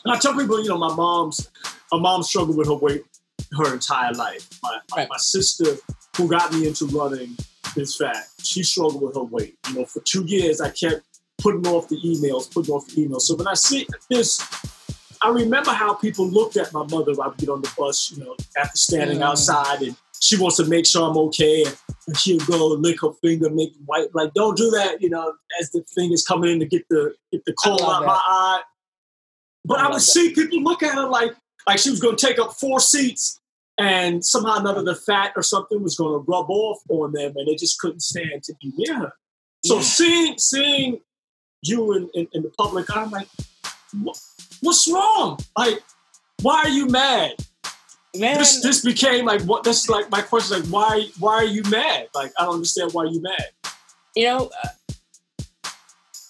I 0.08 0.18
tell 0.18 0.36
people, 0.36 0.62
you 0.62 0.70
know, 0.70 0.78
my 0.78 0.94
mom's 0.96 1.50
my 1.92 2.00
mom 2.00 2.24
struggled 2.24 2.58
with 2.58 2.68
her 2.68 2.76
weight 2.76 3.04
her 3.58 3.74
entire 3.74 4.14
life. 4.14 4.48
My, 4.64 4.80
right. 4.96 5.10
my 5.10 5.18
sister, 5.18 5.76
who 6.18 6.28
got 6.28 6.54
me 6.54 6.68
into 6.68 6.86
running, 6.88 7.36
is 7.76 7.96
fat. 7.96 8.28
She 8.44 8.64
struggled 8.64 9.02
with 9.02 9.16
her 9.16 9.24
weight. 9.24 9.58
You 9.70 9.80
know, 9.80 9.86
for 9.86 10.02
two 10.02 10.26
years 10.26 10.62
I 10.62 10.70
kept 10.70 11.02
putting 11.38 11.66
off 11.68 11.88
the 11.88 11.98
emails, 11.98 12.52
putting 12.52 12.74
off 12.74 12.88
the 12.88 13.06
emails. 13.06 13.22
So 13.22 13.36
when 13.36 13.48
I 13.48 13.54
see 13.54 13.88
this 14.10 14.40
I 15.22 15.30
remember 15.30 15.72
how 15.72 15.94
people 15.94 16.28
looked 16.28 16.58
at 16.58 16.74
my 16.74 16.84
mother. 16.84 17.12
I 17.22 17.28
would 17.28 17.38
get 17.38 17.50
on 17.50 17.62
the 17.62 17.72
bus, 17.78 18.12
you 18.12 18.24
know, 18.24 18.36
after 18.58 18.76
standing 18.76 19.20
mm. 19.20 19.24
outside, 19.24 19.82
and 19.82 19.96
she 20.20 20.38
wants 20.38 20.58
to 20.58 20.66
make 20.66 20.88
sure 20.88 21.08
I'm 21.08 21.18
okay, 21.18 21.64
and, 21.64 21.78
and 22.08 22.18
she'll 22.18 22.44
go 22.46 22.68
lick 22.68 23.02
her 23.02 23.14
finger, 23.22 23.50
make 23.50 23.74
white. 23.86 24.14
Like, 24.16 24.34
don't 24.34 24.58
do 24.58 24.72
that, 24.72 25.00
you 25.02 25.10
know, 25.10 25.34
as 25.60 25.70
the 25.72 25.84
finger's 25.94 26.26
coming 26.26 26.52
in 26.52 26.60
to 26.60 26.66
get 26.66 26.88
the 26.90 27.14
get 27.32 27.46
the 27.46 27.54
coal 27.54 27.84
out 27.84 28.00
that. 28.00 28.08
my 28.08 28.20
eye. 28.26 28.62
But 29.64 29.80
I, 29.80 29.86
I 29.86 29.88
would 29.90 29.98
that. 29.98 30.02
see 30.02 30.34
people 30.34 30.64
look 30.64 30.82
at 30.82 30.96
her 30.96 31.08
like 31.08 31.34
like 31.68 31.78
she 31.78 31.92
was 31.92 32.00
going 32.00 32.16
to 32.16 32.26
take 32.28 32.40
up 32.40 32.54
four 32.54 32.80
seats 32.80 33.40
and 33.82 34.24
somehow 34.24 34.60
another 34.60 34.84
the 34.84 34.96
fat 34.96 35.34
or 35.36 35.42
something 35.42 35.82
was 35.82 35.96
going 35.96 36.14
to 36.14 36.32
rub 36.32 36.50
off 36.50 36.80
on 36.90 37.14
them 37.14 37.34
and 37.36 37.48
they 37.48 37.56
just 37.56 37.80
couldn't 37.80 38.02
stand 38.02 38.44
to 38.44 38.54
be 38.62 38.72
near 38.78 38.96
her. 38.96 39.14
So 39.66 39.76
yeah. 39.76 39.82
seeing 39.82 40.38
seeing 40.38 41.02
you 41.64 41.94
in, 41.94 42.10
in, 42.14 42.28
in, 42.34 42.42
the 42.42 42.50
public 42.58 42.88
i'm 42.96 43.12
like 43.12 43.28
what, 44.02 44.20
what's 44.62 44.92
wrong? 44.92 45.38
Like 45.58 45.80
why 46.42 46.58
are 46.62 46.70
you 46.70 46.88
mad? 46.88 47.36
Man. 48.16 48.38
This, 48.38 48.62
this 48.62 48.84
became 48.84 49.26
like 49.26 49.42
what 49.44 49.64
this 49.64 49.84
is 49.84 49.90
like 49.90 50.12
my 50.12 50.22
question 50.22 50.62
like 50.62 50.70
why 50.70 51.08
why 51.20 51.36
are 51.36 51.44
you 51.46 51.64
mad? 51.70 52.10
Like 52.14 52.32
i 52.38 52.46
don't 52.46 52.56
understand 52.56 52.94
why 52.94 53.06
you 53.06 53.22
mad. 53.22 53.50
You 54.16 54.26
know 54.26 54.52
uh, 54.64 55.70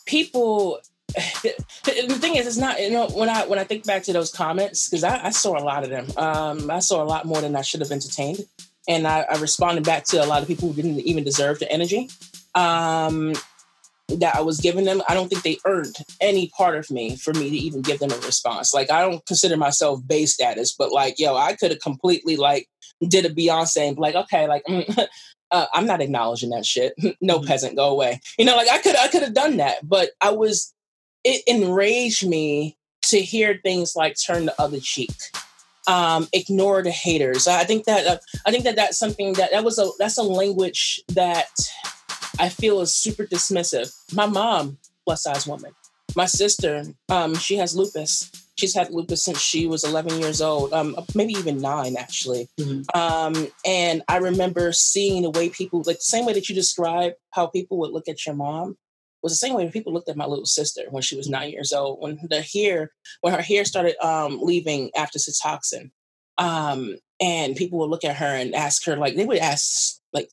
people 0.06 0.80
the 1.14 2.18
thing 2.20 2.36
is, 2.36 2.48
it's 2.48 2.58
not 2.58 2.82
you 2.82 2.92
know 2.92 3.08
when 3.10 3.30
I 3.30 3.46
when 3.46 3.60
I 3.60 3.64
think 3.64 3.86
back 3.86 4.04
to 4.04 4.14
those 4.14 4.32
comments 4.32 4.90
because 4.90 5.04
I, 5.04 5.28
I, 5.28 5.30
saw 5.32 5.58
a 5.58 5.64
lot 5.64 5.84
of 5.84 5.90
them. 5.90 6.08
Um, 6.18 6.70
I 6.70 6.80
saw 6.80 7.04
a 7.04 7.06
lot 7.06 7.26
more 7.26 7.42
than 7.42 7.56
I 7.56 7.62
should 7.62 7.82
have 7.82 7.92
entertained, 7.92 8.46
and 8.88 9.08
I, 9.08 9.22
I 9.22 9.38
responded 9.40 9.84
back 9.84 10.06
to 10.06 10.24
a 10.24 10.28
lot 10.28 10.42
of 10.42 10.48
people 10.48 10.72
who 10.72 10.82
didn't 10.82 11.00
even 11.02 11.24
deserve 11.24 11.60
the 11.60 11.72
energy 11.72 12.10
um, 12.56 13.34
that 14.10 14.36
I 14.36 14.42
was 14.42 14.60
giving 14.60 14.86
them. 14.86 15.02
I 15.08 15.14
don't 15.14 15.30
think 15.30 15.44
they 15.44 15.58
earned 15.66 15.96
any 16.20 16.50
part 16.50 16.76
of 16.76 16.90
me 16.92 17.16
for 17.16 17.34
me 17.34 17.50
to 17.50 17.58
even 17.58 17.82
give 17.82 18.00
them 18.00 18.12
a 18.12 18.18
response. 18.20 18.74
Like 18.74 18.92
I 18.92 19.02
don't 19.02 19.26
consider 19.26 19.58
myself 19.58 20.06
base 20.06 20.34
status, 20.34 20.74
but 20.74 20.92
like 20.92 21.20
yo, 21.20 21.36
I 21.36 21.56
could 21.56 21.72
have 21.72 21.82
completely 21.82 22.38
like 22.38 22.68
did 23.08 23.26
a 23.26 23.30
Beyonce 23.30 23.88
and 23.88 23.96
be 23.96 24.02
like, 24.02 24.16
okay, 24.16 24.48
like. 24.48 24.64
Mm, 24.66 25.08
uh, 25.52 25.66
I'm 25.74 25.86
not 25.86 26.02
acknowledging 26.02 26.50
that 26.52 26.66
shit. 26.66 26.94
no 27.22 27.38
mm-hmm. 27.38 27.48
peasant, 27.48 27.76
go 27.76 27.90
away. 27.90 28.22
You 28.38 28.46
know, 28.46 28.56
like 28.56 28.70
I 28.70 28.80
could, 28.80 28.96
I 28.96 29.08
could 29.10 29.22
have 29.22 29.34
done 29.34 29.58
that, 29.58 29.88
but 29.88 30.12
I 30.22 30.32
was 30.32 30.74
it 31.24 31.44
enraged 31.48 32.28
me 32.28 32.78
to 33.04 33.20
hear 33.20 33.60
things 33.64 33.96
like 33.96 34.16
turn 34.20 34.46
the 34.46 34.62
other 34.62 34.80
cheek 34.80 35.12
um, 35.88 36.28
ignore 36.34 36.82
the 36.84 36.92
haters. 36.92 37.48
I 37.48 37.64
think 37.64 37.86
that 37.86 38.06
uh, 38.06 38.18
i 38.46 38.52
think 38.52 38.64
that 38.64 38.76
that's 38.76 38.98
something 38.98 39.34
that 39.34 39.52
that 39.52 39.64
was 39.64 39.80
a 39.80 39.90
that's 40.00 40.18
a 40.18 40.24
language 40.24 41.02
that 41.10 41.50
i 42.40 42.50
feel 42.50 42.82
is 42.82 42.94
super 42.94 43.26
dismissive. 43.26 43.94
My 44.14 44.26
mom 44.26 44.78
plus 45.06 45.24
size 45.24 45.48
woman. 45.48 45.72
My 46.16 46.26
sister 46.26 46.84
um, 47.10 47.36
she 47.36 47.58
has 47.58 47.76
lupus. 47.76 48.32
She's 48.58 48.76
had 48.76 48.92
lupus 48.92 49.24
since 49.24 49.40
she 49.40 49.66
was 49.66 49.84
11 49.84 50.20
years 50.20 50.42
old 50.42 50.74
um, 50.74 50.96
maybe 51.16 51.34
even 51.34 51.60
nine 51.60 51.96
actually. 51.98 52.50
Mm-hmm. 52.60 53.00
um, 53.00 53.48
and 53.66 54.04
i 54.08 54.18
remember 54.18 54.72
seeing 54.72 55.24
the 55.24 55.32
way 55.32 55.50
people 55.50 55.84
like 55.86 55.98
the 55.98 56.04
same 56.04 56.26
way 56.26 56.34
that 56.34 56.50
you 56.50 56.56
describe 56.56 57.14
how 57.32 57.48
people 57.48 57.80
would 57.80 57.92
look 57.92 58.08
at 58.08 58.26
your 58.26 58.36
mom 58.36 58.78
was 59.22 59.32
the 59.32 59.38
same 59.38 59.54
way 59.54 59.70
people 59.70 59.94
looked 59.94 60.10
at 60.10 60.18
my 60.18 60.26
little 60.26 60.46
sister 60.46 60.84
when 60.90 61.04
she 61.04 61.16
was 61.16 61.30
nine 61.30 61.52
years 61.52 61.74
old. 61.74 62.02
When 62.02 62.20
the 62.30 62.42
hair, 62.42 62.92
when 63.22 63.34
her 63.34 63.42
hair 63.42 63.66
started 63.66 63.96
um, 64.06 64.40
leaving 64.42 64.92
after 64.96 65.20
Cytoxan, 65.20 65.92
um, 66.38 66.96
and 67.20 67.56
people 67.56 67.80
would 67.80 67.90
look 67.90 68.04
at 68.04 68.18
her 68.18 68.26
and 68.26 68.56
ask 68.56 68.86
her, 68.86 68.96
like 68.96 69.16
they 69.16 69.26
would 69.26 69.38
ask, 69.38 70.00
like, 70.14 70.32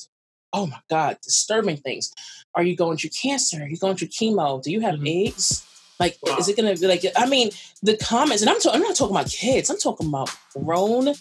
"Oh 0.53 0.67
my 0.67 0.81
God, 0.89 1.19
disturbing 1.23 1.77
things. 1.77 2.13
Are 2.55 2.63
you 2.63 2.77
going 2.77 2.97
through 2.97 3.11
cancer? 3.11 3.63
Are 3.63 3.69
you 3.69 3.77
going 3.77 3.97
through 3.97 4.09
chemo? 4.09 4.63
Do 4.63 4.73
you 4.73 4.81
have 4.81 4.97
mm-hmm. 4.97 5.07
AIDS? 5.07 5.65
Like, 6.01 6.17
wow. 6.23 6.37
is 6.39 6.49
it 6.49 6.57
going 6.57 6.73
to 6.75 6.81
be 6.81 6.87
like? 6.87 7.05
I 7.17 7.27
mean, 7.27 7.51
the 7.83 7.97
comments, 7.97 8.43
and 8.43 8.51
I'm, 8.51 8.61
to- 8.61 8.73
I'm 8.73 8.81
not 8.81 8.97
talking 8.97 9.17
about 9.17 9.31
kids. 9.31 9.69
I'm 9.69 9.79
talking 9.79 10.09
about 10.09 10.31
grown 10.55 11.15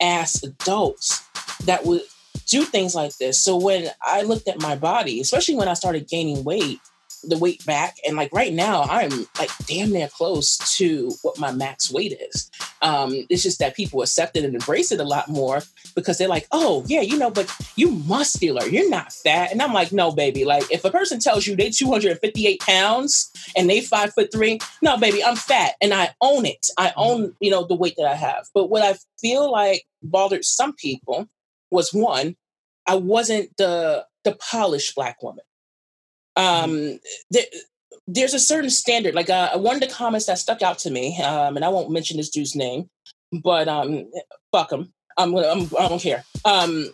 ass 0.00 0.42
adults 0.42 1.22
that 1.64 1.84
would 1.84 2.02
do 2.46 2.64
things 2.64 2.94
like 2.94 3.16
this. 3.18 3.38
So 3.38 3.56
when 3.56 3.88
I 4.02 4.22
looked 4.22 4.48
at 4.48 4.60
my 4.60 4.74
body, 4.74 5.20
especially 5.20 5.54
when 5.54 5.68
I 5.68 5.74
started 5.74 6.08
gaining 6.08 6.44
weight, 6.44 6.80
the 7.24 7.38
weight 7.38 7.64
back 7.64 7.96
and 8.06 8.16
like 8.16 8.32
right 8.32 8.52
now 8.52 8.82
i'm 8.82 9.10
like 9.38 9.50
damn 9.66 9.92
near 9.92 10.08
close 10.08 10.56
to 10.76 11.12
what 11.22 11.38
my 11.38 11.52
max 11.52 11.90
weight 11.90 12.12
is 12.30 12.50
um 12.82 13.14
it's 13.28 13.42
just 13.42 13.58
that 13.58 13.76
people 13.76 14.02
accept 14.02 14.36
it 14.36 14.44
and 14.44 14.54
embrace 14.54 14.92
it 14.92 15.00
a 15.00 15.04
lot 15.04 15.28
more 15.28 15.62
because 15.94 16.18
they're 16.18 16.28
like 16.28 16.46
oh 16.52 16.84
yeah 16.86 17.00
you 17.00 17.18
know 17.18 17.30
but 17.30 17.54
you 17.76 17.90
muscular 17.90 18.64
you're 18.66 18.88
not 18.88 19.12
fat 19.12 19.50
and 19.52 19.62
i'm 19.62 19.72
like 19.72 19.92
no 19.92 20.10
baby 20.10 20.44
like 20.44 20.64
if 20.70 20.84
a 20.84 20.90
person 20.90 21.18
tells 21.18 21.46
you 21.46 21.54
they 21.56 21.70
258 21.70 22.60
pounds 22.60 23.30
and 23.56 23.68
they 23.68 23.80
five 23.80 24.12
foot 24.14 24.30
three 24.32 24.58
no 24.82 24.96
baby 24.96 25.22
i'm 25.24 25.36
fat 25.36 25.74
and 25.80 25.92
i 25.94 26.10
own 26.20 26.44
it 26.44 26.66
i 26.78 26.88
mm-hmm. 26.88 27.00
own 27.00 27.36
you 27.40 27.50
know 27.50 27.64
the 27.64 27.74
weight 27.74 27.94
that 27.96 28.06
i 28.06 28.14
have 28.14 28.46
but 28.54 28.68
what 28.68 28.82
i 28.82 28.96
feel 29.20 29.50
like 29.50 29.84
bothered 30.02 30.44
some 30.44 30.72
people 30.74 31.28
was 31.70 31.92
one 31.92 32.36
i 32.86 32.94
wasn't 32.94 33.56
the 33.56 34.04
the 34.24 34.36
polished 34.50 34.94
black 34.94 35.22
woman. 35.22 35.44
Um, 36.36 36.98
there, 37.30 37.44
there's 38.06 38.34
a 38.34 38.38
certain 38.38 38.70
standard. 38.70 39.14
Like 39.14 39.30
uh, 39.30 39.58
one 39.58 39.74
of 39.74 39.80
the 39.80 39.86
comments 39.86 40.26
that 40.26 40.38
stuck 40.38 40.62
out 40.62 40.78
to 40.80 40.90
me, 40.90 41.20
um, 41.22 41.56
and 41.56 41.64
I 41.64 41.68
won't 41.68 41.90
mention 41.90 42.16
this 42.16 42.30
dude's 42.30 42.56
name, 42.56 42.90
but 43.32 43.68
um, 43.68 44.10
fuck 44.52 44.72
him. 44.72 44.92
I'm, 45.16 45.34
I'm, 45.36 45.68
I 45.78 45.88
don't 45.88 46.00
care. 46.00 46.24
Um, 46.44 46.92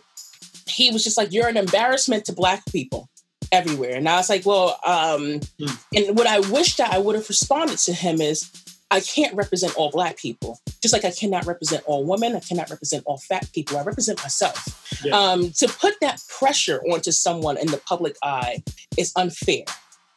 he 0.67 0.91
was 0.91 1.03
just 1.03 1.17
like, 1.17 1.31
"You're 1.31 1.47
an 1.47 1.57
embarrassment 1.57 2.25
to 2.25 2.33
Black 2.33 2.65
people 2.67 3.09
everywhere," 3.51 3.95
and 3.95 4.07
I 4.07 4.17
was 4.17 4.29
like, 4.29 4.45
"Well," 4.45 4.79
um, 4.85 5.39
mm. 5.59 5.83
and 5.95 6.17
what 6.17 6.27
I 6.27 6.39
wish 6.39 6.75
that 6.77 6.93
I 6.93 6.99
would 6.99 7.15
have 7.15 7.29
responded 7.29 7.79
to 7.79 7.93
him 7.93 8.21
is, 8.21 8.49
I 8.91 9.01
can't 9.01 9.35
represent 9.35 9.75
all 9.77 9.91
black 9.91 10.17
people, 10.17 10.59
just 10.81 10.93
like 10.93 11.05
I 11.05 11.11
cannot 11.11 11.45
represent 11.45 11.83
all 11.85 12.05
women. 12.05 12.35
I 12.35 12.39
cannot 12.39 12.69
represent 12.69 13.03
all 13.05 13.17
fat 13.17 13.47
people. 13.53 13.77
I 13.77 13.83
represent 13.83 14.19
myself. 14.19 14.99
Yeah. 15.03 15.15
Um, 15.15 15.51
to 15.51 15.67
put 15.67 15.95
that 16.01 16.19
pressure 16.27 16.81
onto 16.91 17.11
someone 17.11 17.57
in 17.57 17.67
the 17.67 17.77
public 17.77 18.15
eye 18.23 18.63
is 18.97 19.11
unfair. 19.15 19.63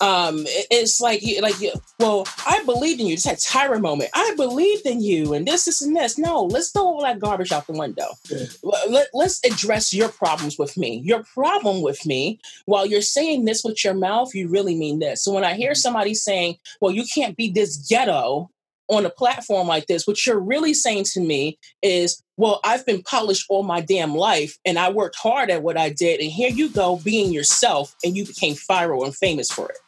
Um, 0.03 0.43
it's 0.69 1.01
like, 1.01 1.23
like, 1.41 1.55
well, 2.01 2.27
I 2.45 2.65
believed 2.65 3.01
in 3.01 3.07
you. 3.07 3.15
Just 3.15 3.29
had 3.29 3.39
Tyra 3.39 3.81
moment. 3.81 4.11
I 4.15 4.35
believed 4.37 4.85
in 4.85 5.01
you, 5.01 5.33
and 5.33 5.47
this, 5.47 5.67
this, 5.67 5.81
and 5.81 5.95
this. 5.95 6.19
No, 6.19 6.43
let's 6.43 6.73
throw 6.73 6.83
all 6.83 7.03
that 7.03 7.21
garbage 7.21 7.53
out 7.53 7.69
the 7.69 7.73
window. 7.73 8.09
Yeah. 8.29 8.47
Let, 8.89 9.09
let's 9.15 9.41
address 9.45 9.95
your 9.95 10.09
problems 10.09 10.59
with 10.59 10.77
me. 10.77 10.97
Your 11.05 11.23
problem 11.23 11.83
with 11.83 12.05
me, 12.05 12.41
while 12.65 12.85
you're 12.85 13.01
saying 13.01 13.45
this 13.45 13.63
with 13.63 13.85
your 13.85 13.95
mouth, 13.95 14.35
you 14.35 14.49
really 14.49 14.75
mean 14.75 14.99
this. 14.99 15.23
So 15.23 15.33
when 15.33 15.45
I 15.45 15.55
hear 15.55 15.71
mm-hmm. 15.71 15.77
somebody 15.77 16.15
saying, 16.15 16.57
"Well, 16.81 16.91
you 16.91 17.05
can't 17.05 17.37
be 17.37 17.49
this 17.49 17.77
ghetto," 17.77 18.51
on 18.93 19.07
a 19.07 19.11
platform 19.11 19.67
like 19.67 19.87
this, 19.87 20.07
what 20.07 20.25
you're 20.27 20.39
really 20.39 20.75
saying 20.75 21.05
to 21.13 21.21
me 21.21 21.59
is, 21.83 22.23
well, 22.37 22.61
I've 22.65 22.85
been 22.85 23.03
polished 23.03 23.47
all 23.49 23.63
my 23.63 23.81
damn 23.81 24.15
life 24.15 24.59
and 24.65 24.79
I 24.79 24.91
worked 24.91 25.17
hard 25.17 25.51
at 25.51 25.63
what 25.63 25.79
I 25.79 25.91
did. 25.91 26.21
And 26.21 26.31
here 26.31 26.51
you 26.51 26.69
go 26.69 26.97
being 26.97 27.33
yourself 27.33 27.95
and 28.05 28.17
you 28.17 28.27
became 28.27 28.55
viral 28.55 29.05
and 29.05 29.15
famous 29.15 29.51
for 29.51 29.69
it. 29.69 29.79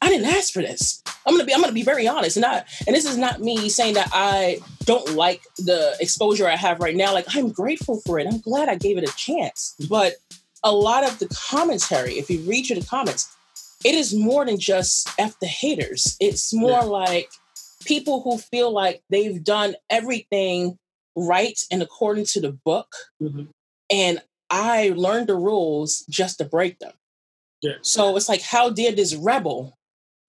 I 0.00 0.08
didn't 0.08 0.26
ask 0.26 0.52
for 0.52 0.62
this. 0.62 1.02
I'm 1.26 1.34
gonna 1.34 1.44
be 1.44 1.52
I'm 1.52 1.60
gonna 1.60 1.72
be 1.72 1.82
very 1.82 2.06
honest. 2.06 2.36
And 2.36 2.46
I 2.46 2.64
and 2.86 2.94
this 2.94 3.04
is 3.04 3.18
not 3.18 3.40
me 3.40 3.68
saying 3.68 3.94
that 3.94 4.08
I 4.12 4.60
don't 4.84 5.14
like 5.14 5.42
the 5.58 5.96
exposure 6.00 6.46
I 6.46 6.56
have 6.56 6.80
right 6.80 6.96
now. 6.96 7.12
Like 7.12 7.26
I'm 7.34 7.50
grateful 7.50 8.00
for 8.06 8.18
it. 8.18 8.26
I'm 8.26 8.40
glad 8.40 8.68
I 8.68 8.76
gave 8.76 8.96
it 8.96 9.08
a 9.08 9.16
chance. 9.16 9.74
But 9.88 10.14
a 10.62 10.72
lot 10.72 11.04
of 11.04 11.18
the 11.18 11.28
commentary, 11.28 12.14
if 12.14 12.30
you 12.30 12.40
read 12.40 12.66
through 12.66 12.80
the 12.80 12.86
comments, 12.86 13.36
it 13.84 13.94
is 13.94 14.14
more 14.14 14.44
than 14.44 14.58
just 14.58 15.08
F 15.18 15.38
the 15.40 15.46
haters. 15.46 16.16
It's 16.20 16.54
more 16.54 16.70
yeah. 16.70 16.80
like 16.80 17.30
people 17.88 18.20
who 18.20 18.38
feel 18.38 18.70
like 18.70 19.02
they've 19.08 19.42
done 19.42 19.74
everything 19.90 20.78
right 21.16 21.58
and 21.72 21.82
according 21.82 22.26
to 22.26 22.40
the 22.40 22.52
book. 22.52 22.94
Mm-hmm. 23.20 23.44
And 23.90 24.22
I 24.50 24.92
learned 24.94 25.28
the 25.28 25.36
rules 25.36 26.04
just 26.08 26.38
to 26.38 26.44
break 26.44 26.78
them. 26.78 26.92
Yeah. 27.62 27.76
So 27.82 28.16
it's 28.16 28.28
like, 28.28 28.42
how 28.42 28.70
did 28.70 28.96
this 28.96 29.14
rebel 29.14 29.76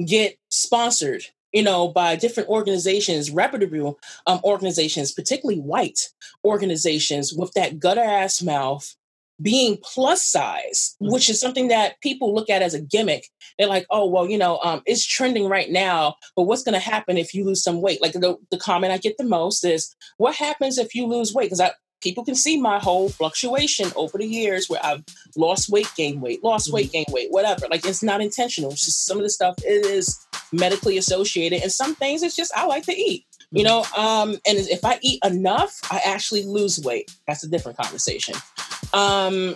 get 0.03 0.37
sponsored, 0.49 1.25
you 1.51 1.61
know, 1.61 1.89
by 1.89 2.15
different 2.15 2.49
organizations, 2.49 3.29
reputable 3.29 3.99
um, 4.25 4.39
organizations, 4.43 5.11
particularly 5.11 5.59
white 5.59 6.09
organizations 6.43 7.33
with 7.33 7.53
that 7.53 7.79
gutter 7.79 8.01
ass 8.01 8.41
mouth 8.41 8.95
being 9.41 9.77
plus 9.81 10.23
size, 10.23 10.95
mm-hmm. 11.01 11.13
which 11.13 11.29
is 11.29 11.39
something 11.39 11.69
that 11.69 11.99
people 12.01 12.33
look 12.33 12.49
at 12.49 12.61
as 12.61 12.73
a 12.73 12.81
gimmick. 12.81 13.27
They're 13.57 13.67
like, 13.67 13.85
oh, 13.89 14.07
well, 14.07 14.29
you 14.29 14.37
know, 14.37 14.59
um, 14.63 14.81
it's 14.85 15.05
trending 15.05 15.47
right 15.47 15.69
now, 15.69 16.15
but 16.35 16.43
what's 16.43 16.63
going 16.63 16.73
to 16.73 16.79
happen 16.79 17.17
if 17.17 17.33
you 17.33 17.45
lose 17.45 17.63
some 17.63 17.81
weight? 17.81 18.01
Like 18.01 18.13
the, 18.13 18.37
the 18.51 18.57
comment 18.57 18.93
I 18.93 18.97
get 18.97 19.17
the 19.17 19.23
most 19.23 19.65
is, 19.65 19.95
what 20.17 20.35
happens 20.35 20.77
if 20.77 20.95
you 20.95 21.05
lose 21.07 21.33
weight? 21.33 21.45
Because 21.45 21.61
I 21.61 21.71
people 22.01 22.23
can 22.23 22.35
see 22.35 22.59
my 22.59 22.79
whole 22.79 23.09
fluctuation 23.09 23.91
over 23.95 24.17
the 24.17 24.25
years 24.25 24.69
where 24.69 24.79
I've 24.83 25.03
lost 25.35 25.69
weight, 25.69 25.91
gained 25.97 26.21
weight, 26.21 26.43
lost 26.43 26.67
mm-hmm. 26.67 26.75
weight, 26.75 26.91
gained 26.91 27.07
weight, 27.11 27.27
whatever. 27.31 27.67
Like 27.69 27.85
it's 27.85 28.03
not 28.03 28.21
intentional. 28.21 28.71
It's 28.71 28.85
just 28.85 29.05
some 29.05 29.17
of 29.17 29.23
the 29.23 29.29
stuff 29.29 29.55
is 29.65 30.25
medically 30.51 30.97
associated, 30.97 31.61
and 31.61 31.71
some 31.71 31.95
things 31.95 32.23
it's 32.23 32.35
just 32.35 32.55
I 32.55 32.65
like 32.65 32.83
to 32.85 32.97
eat 32.97 33.25
you 33.51 33.63
know 33.63 33.83
um 33.97 34.31
and 34.45 34.57
if 34.57 34.83
i 34.85 34.99
eat 35.01 35.19
enough 35.25 35.79
i 35.91 35.99
actually 36.05 36.43
lose 36.43 36.79
weight 36.83 37.11
that's 37.27 37.43
a 37.43 37.49
different 37.49 37.77
conversation 37.77 38.35
um 38.93 39.55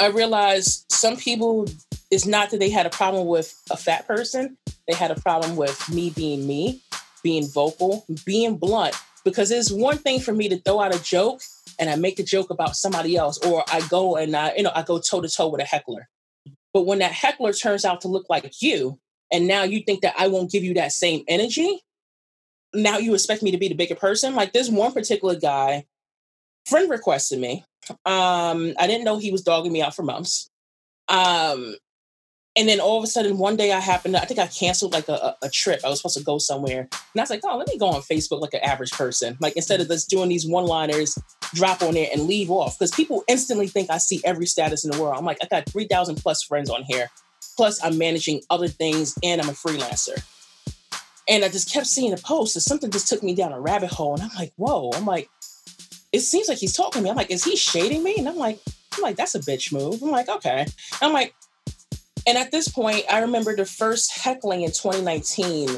i 0.00 0.06
realized 0.12 0.84
some 0.90 1.16
people 1.16 1.66
it's 2.10 2.26
not 2.26 2.50
that 2.50 2.58
they 2.58 2.70
had 2.70 2.86
a 2.86 2.90
problem 2.90 3.26
with 3.26 3.54
a 3.70 3.76
fat 3.76 4.06
person 4.06 4.56
they 4.88 4.94
had 4.94 5.10
a 5.10 5.20
problem 5.20 5.56
with 5.56 5.88
me 5.88 6.10
being 6.10 6.46
me 6.46 6.82
being 7.22 7.46
vocal, 7.46 8.04
being 8.24 8.56
blunt. 8.56 8.94
Because 9.24 9.50
it's 9.50 9.70
one 9.70 9.98
thing 9.98 10.20
for 10.20 10.32
me 10.32 10.48
to 10.48 10.58
throw 10.58 10.80
out 10.80 10.94
a 10.94 11.02
joke 11.02 11.42
and 11.78 11.90
I 11.90 11.96
make 11.96 12.18
a 12.18 12.22
joke 12.24 12.50
about 12.50 12.76
somebody 12.76 13.16
else, 13.16 13.38
or 13.44 13.62
I 13.68 13.86
go 13.88 14.16
and 14.16 14.34
I, 14.34 14.54
you 14.56 14.62
know, 14.62 14.72
I 14.74 14.82
go 14.82 14.98
toe 14.98 15.20
to 15.20 15.28
toe 15.28 15.48
with 15.48 15.60
a 15.60 15.64
heckler. 15.64 16.08
But 16.72 16.86
when 16.86 17.00
that 17.00 17.12
heckler 17.12 17.52
turns 17.52 17.84
out 17.84 18.00
to 18.02 18.08
look 18.08 18.26
like 18.28 18.50
you, 18.60 18.98
and 19.30 19.46
now 19.46 19.62
you 19.62 19.82
think 19.82 20.00
that 20.00 20.14
I 20.18 20.28
won't 20.28 20.50
give 20.50 20.64
you 20.64 20.74
that 20.74 20.92
same 20.92 21.24
energy, 21.28 21.82
now 22.74 22.98
you 22.98 23.14
expect 23.14 23.42
me 23.42 23.50
to 23.50 23.58
be 23.58 23.68
the 23.68 23.74
bigger 23.74 23.94
person. 23.94 24.34
Like 24.34 24.52
this 24.52 24.68
one 24.68 24.92
particular 24.92 25.34
guy, 25.34 25.86
friend 26.66 26.90
requested 26.90 27.38
me. 27.38 27.64
Um, 28.04 28.74
I 28.78 28.86
didn't 28.86 29.04
know 29.04 29.18
he 29.18 29.32
was 29.32 29.42
dogging 29.42 29.72
me 29.72 29.82
out 29.82 29.94
for 29.94 30.02
months. 30.02 30.50
Um, 31.08 31.76
and 32.58 32.68
then 32.68 32.80
all 32.80 32.98
of 32.98 33.04
a 33.04 33.06
sudden, 33.06 33.38
one 33.38 33.56
day 33.56 33.72
I 33.72 33.78
happened 33.78 34.14
to, 34.14 34.20
I 34.20 34.24
think 34.24 34.40
I 34.40 34.48
canceled 34.48 34.92
like 34.92 35.08
a, 35.08 35.36
a, 35.42 35.48
trip. 35.48 35.80
I 35.84 35.88
was 35.88 36.00
supposed 36.00 36.18
to 36.18 36.24
go 36.24 36.38
somewhere. 36.38 36.80
And 36.80 36.90
I 37.16 37.20
was 37.20 37.30
like, 37.30 37.40
oh, 37.44 37.56
let 37.56 37.68
me 37.68 37.78
go 37.78 37.88
on 37.88 38.02
Facebook 38.02 38.40
like 38.40 38.52
an 38.52 38.64
average 38.64 38.90
person. 38.90 39.38
Like 39.40 39.54
instead 39.54 39.80
of 39.80 39.86
just 39.86 40.10
doing 40.10 40.28
these 40.28 40.46
one 40.46 40.64
liners, 40.64 41.16
drop 41.54 41.82
on 41.82 41.94
there 41.94 42.08
and 42.12 42.24
leave 42.24 42.50
off. 42.50 42.76
Because 42.76 42.90
people 42.90 43.22
instantly 43.28 43.68
think 43.68 43.90
I 43.90 43.98
see 43.98 44.20
every 44.24 44.46
status 44.46 44.84
in 44.84 44.90
the 44.90 45.00
world. 45.00 45.16
I'm 45.16 45.24
like, 45.24 45.38
I 45.40 45.46
got 45.46 45.70
3,000 45.70 46.16
plus 46.16 46.42
friends 46.42 46.68
on 46.68 46.82
here. 46.82 47.08
Plus, 47.56 47.82
I'm 47.82 47.96
managing 47.96 48.42
other 48.50 48.68
things 48.68 49.16
and 49.22 49.40
I'm 49.40 49.48
a 49.48 49.52
freelancer. 49.52 50.20
And 51.28 51.44
I 51.44 51.48
just 51.48 51.72
kept 51.72 51.86
seeing 51.86 52.10
the 52.10 52.20
posts 52.20 52.56
and 52.56 52.62
something 52.62 52.90
just 52.90 53.08
took 53.08 53.22
me 53.22 53.34
down 53.34 53.52
a 53.52 53.60
rabbit 53.60 53.90
hole. 53.90 54.14
And 54.14 54.22
I'm 54.22 54.36
like, 54.36 54.52
whoa, 54.56 54.90
I'm 54.94 55.04
like, 55.04 55.28
it 56.12 56.20
seems 56.20 56.48
like 56.48 56.58
he's 56.58 56.74
talking 56.74 57.00
to 57.00 57.04
me. 57.04 57.10
I'm 57.10 57.16
like, 57.16 57.30
is 57.30 57.44
he 57.44 57.56
shading 57.56 58.02
me? 58.02 58.16
And 58.16 58.28
I'm 58.28 58.36
like, 58.36 58.60
I'm 58.94 59.02
like, 59.02 59.16
that's 59.16 59.34
a 59.34 59.40
bitch 59.40 59.72
move. 59.72 60.02
I'm 60.02 60.10
like, 60.10 60.28
okay. 60.28 60.66
I'm 61.02 61.12
like, 61.12 61.34
and 62.26 62.36
at 62.36 62.50
this 62.50 62.68
point, 62.68 63.04
I 63.10 63.20
remember 63.20 63.56
the 63.56 63.64
first 63.64 64.16
heckling 64.18 64.62
in 64.62 64.70
2019 64.70 65.68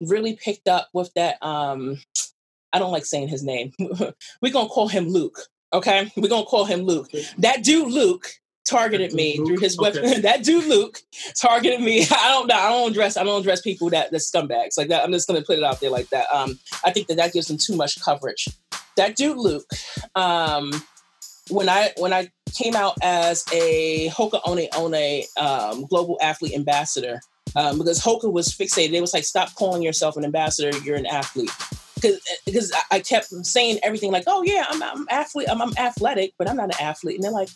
really 0.00 0.36
picked 0.36 0.68
up 0.68 0.88
with 0.92 1.12
that. 1.14 1.42
Um, 1.42 1.98
I 2.72 2.78
don't 2.78 2.92
like 2.92 3.04
saying 3.04 3.28
his 3.28 3.42
name. 3.42 3.72
We're 4.42 4.52
gonna 4.52 4.68
call 4.68 4.88
him 4.88 5.08
Luke. 5.08 5.38
Okay, 5.70 6.10
we're 6.16 6.30
gonna 6.30 6.46
call 6.46 6.64
him 6.64 6.80
Luke. 6.80 7.10
That 7.36 7.62
dude 7.62 7.92
Luke 7.92 8.26
targeted 8.68 9.12
me 9.12 9.38
Luke? 9.38 9.46
through 9.46 9.58
his 9.58 9.78
weapon. 9.78 10.04
Okay. 10.04 10.20
that 10.22 10.44
dude 10.44 10.66
Luke 10.66 10.98
targeted 11.40 11.80
me. 11.80 12.02
I 12.10 12.28
don't. 12.28 12.48
Know. 12.48 12.54
I 12.54 12.68
don't 12.70 12.90
address. 12.90 13.16
I 13.16 13.24
don't 13.24 13.40
address 13.40 13.60
people 13.60 13.90
that 13.90 14.10
that 14.10 14.18
scumbags 14.18 14.76
like 14.76 14.88
that. 14.88 15.04
I'm 15.04 15.12
just 15.12 15.26
gonna 15.26 15.42
put 15.42 15.58
it 15.58 15.64
out 15.64 15.80
there 15.80 15.90
like 15.90 16.08
that. 16.10 16.26
Um, 16.32 16.58
I 16.84 16.92
think 16.92 17.08
that 17.08 17.16
that 17.16 17.32
gives 17.32 17.48
them 17.48 17.58
too 17.58 17.76
much 17.76 18.00
coverage. 18.02 18.48
That 18.96 19.16
dude 19.16 19.38
Luke. 19.38 19.64
Um, 20.14 20.70
when 21.50 21.68
I 21.68 21.92
when 21.96 22.12
I 22.12 22.30
came 22.54 22.76
out 22.76 22.96
as 23.02 23.44
a 23.52 24.08
Hoka 24.10 24.40
One 24.46 24.90
One 24.90 25.22
um, 25.38 25.86
global 25.86 26.18
athlete 26.20 26.54
ambassador, 26.54 27.20
um, 27.56 27.78
because 27.78 28.00
Hoka 28.00 28.30
was 28.32 28.48
fixated. 28.48 28.92
It 28.92 29.00
was 29.00 29.14
like, 29.14 29.24
stop 29.24 29.54
calling 29.54 29.82
yourself 29.82 30.16
an 30.16 30.24
ambassador. 30.24 30.76
You're 30.80 30.96
an 30.96 31.06
athlete. 31.06 31.50
Because 31.94 32.20
because 32.46 32.72
I 32.92 33.00
kept 33.00 33.26
saying 33.44 33.80
everything 33.82 34.12
like, 34.12 34.24
oh 34.26 34.42
yeah, 34.42 34.66
I'm 34.68 34.82
I'm 34.82 35.06
athlete. 35.10 35.48
I'm, 35.50 35.60
I'm 35.60 35.76
athletic, 35.76 36.34
but 36.38 36.48
I'm 36.48 36.56
not 36.56 36.74
an 36.74 36.80
athlete. 36.80 37.16
And 37.16 37.24
they're 37.24 37.32
like, 37.32 37.48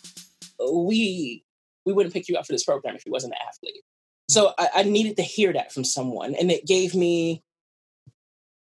we 0.71 1.43
we 1.85 1.93
wouldn't 1.93 2.13
pick 2.13 2.29
you 2.29 2.37
up 2.37 2.45
for 2.45 2.53
this 2.53 2.63
program 2.63 2.95
if 2.95 3.05
you 3.05 3.11
wasn't 3.11 3.33
an 3.33 3.47
athlete. 3.47 3.83
So 4.29 4.53
I, 4.57 4.69
I 4.75 4.83
needed 4.83 5.17
to 5.17 5.23
hear 5.23 5.51
that 5.53 5.71
from 5.71 5.83
someone, 5.83 6.35
and 6.35 6.51
it 6.51 6.65
gave 6.65 6.95
me 6.95 7.43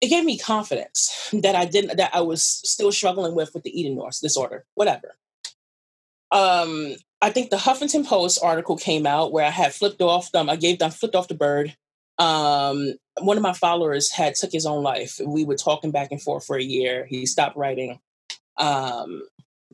it 0.02 0.08
gave 0.08 0.26
me 0.26 0.38
confidence 0.38 1.30
that 1.34 1.56
I 1.56 1.66
didn't 1.66 1.98
that 1.98 2.14
I 2.14 2.22
was 2.22 2.44
still 2.44 2.92
struggling 2.92 3.36
with 3.36 3.54
with 3.54 3.64
the 3.64 3.80
eating 3.80 4.02
disorder, 4.22 4.66
whatever. 4.76 5.18
Um, 6.32 6.96
I 7.22 7.30
think 7.30 7.50
the 7.50 7.58
Huffington 7.58 8.06
Post 8.06 8.39
article 8.42 8.78
came 8.78 9.06
out 9.06 9.32
where 9.32 9.46
I 9.46 9.50
had 9.50 9.74
flipped 9.74 10.02
off 10.02 10.32
them. 10.32 10.50
I 10.50 10.56
gave 10.56 10.80
them 10.80 10.89
flipped 10.89 11.16
off 11.16 11.28
the 11.28 11.36
bird. 11.36 11.76
Um, 12.18 12.94
one 13.20 13.38
of 13.38 13.44
my 13.44 13.54
followers 13.54 14.12
had 14.12 14.36
took 14.36 14.52
his 14.52 14.66
own 14.66 14.84
life. 14.84 15.20
We 15.24 15.44
were 15.44 15.56
talking 15.56 15.92
back 15.92 16.12
and 16.12 16.22
forth 16.22 16.46
for 16.46 16.58
a 16.58 16.64
year. 16.64 17.06
He 17.06 17.26
stopped 17.26 17.58
writing, 17.58 18.00
um, 18.58 19.24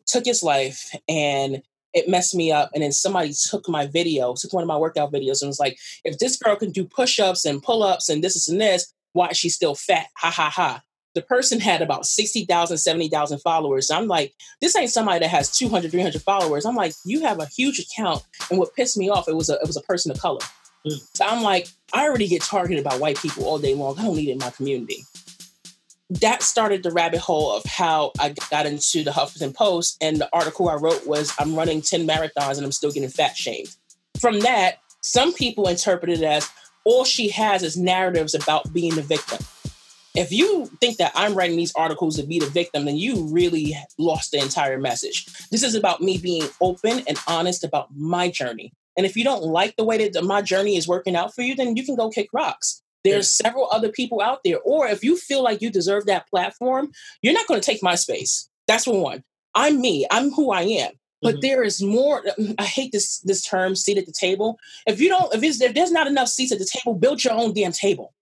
took 0.05 0.25
his 0.25 0.43
life, 0.43 0.95
and 1.07 1.61
it 1.93 2.09
messed 2.09 2.35
me 2.35 2.51
up. 2.51 2.69
And 2.73 2.83
then 2.83 2.91
somebody 2.91 3.33
took 3.49 3.67
my 3.69 3.87
video, 3.87 4.35
took 4.37 4.53
one 4.53 4.63
of 4.63 4.67
my 4.67 4.77
workout 4.77 5.11
videos, 5.11 5.41
and 5.41 5.49
was 5.49 5.59
like, 5.59 5.77
"If 6.03 6.17
this 6.19 6.37
girl 6.37 6.55
can 6.55 6.71
do 6.71 6.85
push-ups 6.85 7.45
and 7.45 7.61
pull-ups 7.61 8.09
and 8.09 8.23
this, 8.23 8.33
this, 8.33 8.47
and 8.47 8.61
this, 8.61 8.93
why 9.13 9.29
is 9.29 9.37
she 9.37 9.49
still 9.49 9.75
fat? 9.75 10.07
Ha 10.17 10.29
ha 10.29 10.49
ha." 10.49 10.81
The 11.15 11.21
person 11.23 11.59
had 11.59 11.81
about 11.81 12.05
60,000, 12.05 12.77
70,000 12.77 13.39
followers. 13.39 13.89
I'm 13.89 14.05
like, 14.07 14.35
this 14.61 14.75
ain't 14.75 14.91
somebody 14.91 15.19
that 15.19 15.29
has 15.29 15.49
200, 15.49 15.89
300 15.89 16.21
followers. 16.21 16.63
I'm 16.63 16.75
like, 16.75 16.93
you 17.05 17.21
have 17.21 17.39
a 17.39 17.47
huge 17.47 17.79
account. 17.79 18.21
And 18.51 18.59
what 18.59 18.75
pissed 18.75 18.99
me 18.99 19.09
off, 19.09 19.27
it 19.27 19.35
was 19.35 19.49
a, 19.49 19.53
it 19.53 19.65
was 19.65 19.77
a 19.77 19.81
person 19.81 20.11
of 20.11 20.19
color. 20.19 20.41
Mm. 20.85 20.99
So 21.15 21.25
I'm 21.25 21.41
like, 21.41 21.69
I 21.91 22.07
already 22.07 22.27
get 22.27 22.43
targeted 22.43 22.83
by 22.83 22.95
white 22.97 23.17
people 23.17 23.45
all 23.45 23.57
day 23.57 23.73
long. 23.73 23.97
I 23.97 24.03
don't 24.03 24.15
need 24.15 24.29
it 24.29 24.33
in 24.33 24.37
my 24.37 24.51
community. 24.51 25.03
That 26.09 26.41
started 26.41 26.83
the 26.83 26.91
rabbit 26.91 27.19
hole 27.19 27.51
of 27.51 27.65
how 27.65 28.11
I 28.19 28.33
got 28.49 28.65
into 28.65 29.03
the 29.03 29.11
Huffington 29.11 29.53
Post. 29.53 29.97
And 30.01 30.17
the 30.17 30.29
article 30.31 30.69
I 30.69 30.75
wrote 30.75 31.05
was, 31.05 31.33
I'm 31.37 31.55
running 31.55 31.81
10 31.81 32.07
marathons 32.07 32.55
and 32.55 32.65
I'm 32.65 32.71
still 32.71 32.91
getting 32.91 33.09
fat 33.09 33.35
shamed. 33.35 33.75
From 34.19 34.39
that, 34.39 34.77
some 35.01 35.33
people 35.33 35.67
interpreted 35.67 36.21
it 36.21 36.25
as, 36.25 36.49
all 36.85 37.03
she 37.03 37.27
has 37.29 37.63
is 37.63 37.75
narratives 37.75 38.33
about 38.33 38.71
being 38.71 38.95
the 38.95 39.01
victim. 39.01 39.39
If 40.15 40.31
you 40.31 40.67
think 40.79 40.97
that 40.97 41.11
I'm 41.13 41.35
writing 41.35 41.57
these 41.57 41.73
articles 41.75 42.15
to 42.15 42.25
be 42.25 42.39
the 42.39 42.47
victim, 42.47 42.85
then 42.85 42.95
you 42.95 43.27
really 43.27 43.75
lost 43.99 44.31
the 44.31 44.39
entire 44.39 44.79
message. 44.79 45.25
This 45.51 45.61
is 45.61 45.75
about 45.75 46.01
me 46.01 46.17
being 46.17 46.47
open 46.61 47.03
and 47.07 47.19
honest 47.27 47.63
about 47.63 47.89
my 47.95 48.31
journey. 48.31 48.71
And 48.95 49.05
if 49.05 49.15
you 49.15 49.23
don't 49.23 49.43
like 49.43 49.75
the 49.75 49.83
way 49.83 50.09
that 50.09 50.23
my 50.23 50.41
journey 50.41 50.77
is 50.77 50.87
working 50.87 51.15
out 51.15 51.35
for 51.35 51.41
you, 51.43 51.53
then 51.53 51.75
you 51.75 51.85
can 51.85 51.95
go 51.95 52.09
kick 52.09 52.29
rocks. 52.33 52.81
There's 53.11 53.29
several 53.29 53.67
other 53.71 53.89
people 53.89 54.21
out 54.21 54.41
there. 54.43 54.59
Or 54.59 54.87
if 54.87 55.03
you 55.03 55.17
feel 55.17 55.43
like 55.43 55.61
you 55.61 55.69
deserve 55.69 56.05
that 56.05 56.27
platform, 56.29 56.91
you're 57.21 57.33
not 57.33 57.47
going 57.47 57.59
to 57.59 57.65
take 57.65 57.83
my 57.83 57.95
space. 57.95 58.49
That's 58.67 58.85
for 58.85 59.01
one. 59.01 59.23
I'm 59.55 59.81
me. 59.81 60.05
I'm 60.11 60.31
who 60.31 60.51
I 60.51 60.61
am. 60.63 60.91
But 61.21 61.35
mm-hmm. 61.35 61.41
there 61.41 61.63
is 61.63 61.81
more. 61.81 62.23
I 62.59 62.65
hate 62.65 62.91
this 62.91 63.19
this 63.19 63.43
term, 63.43 63.75
seat 63.75 63.97
at 63.97 64.05
the 64.05 64.13
table. 64.13 64.59
If 64.85 65.01
you 65.01 65.09
don't, 65.09 65.33
if, 65.33 65.41
it's, 65.41 65.59
if 65.61 65.73
there's 65.73 65.91
not 65.91 66.07
enough 66.07 66.27
seats 66.27 66.51
at 66.51 66.59
the 66.59 66.69
table, 66.71 66.93
build 66.93 67.23
your 67.23 67.33
own 67.33 67.53
damn 67.53 67.71
table. 67.71 68.13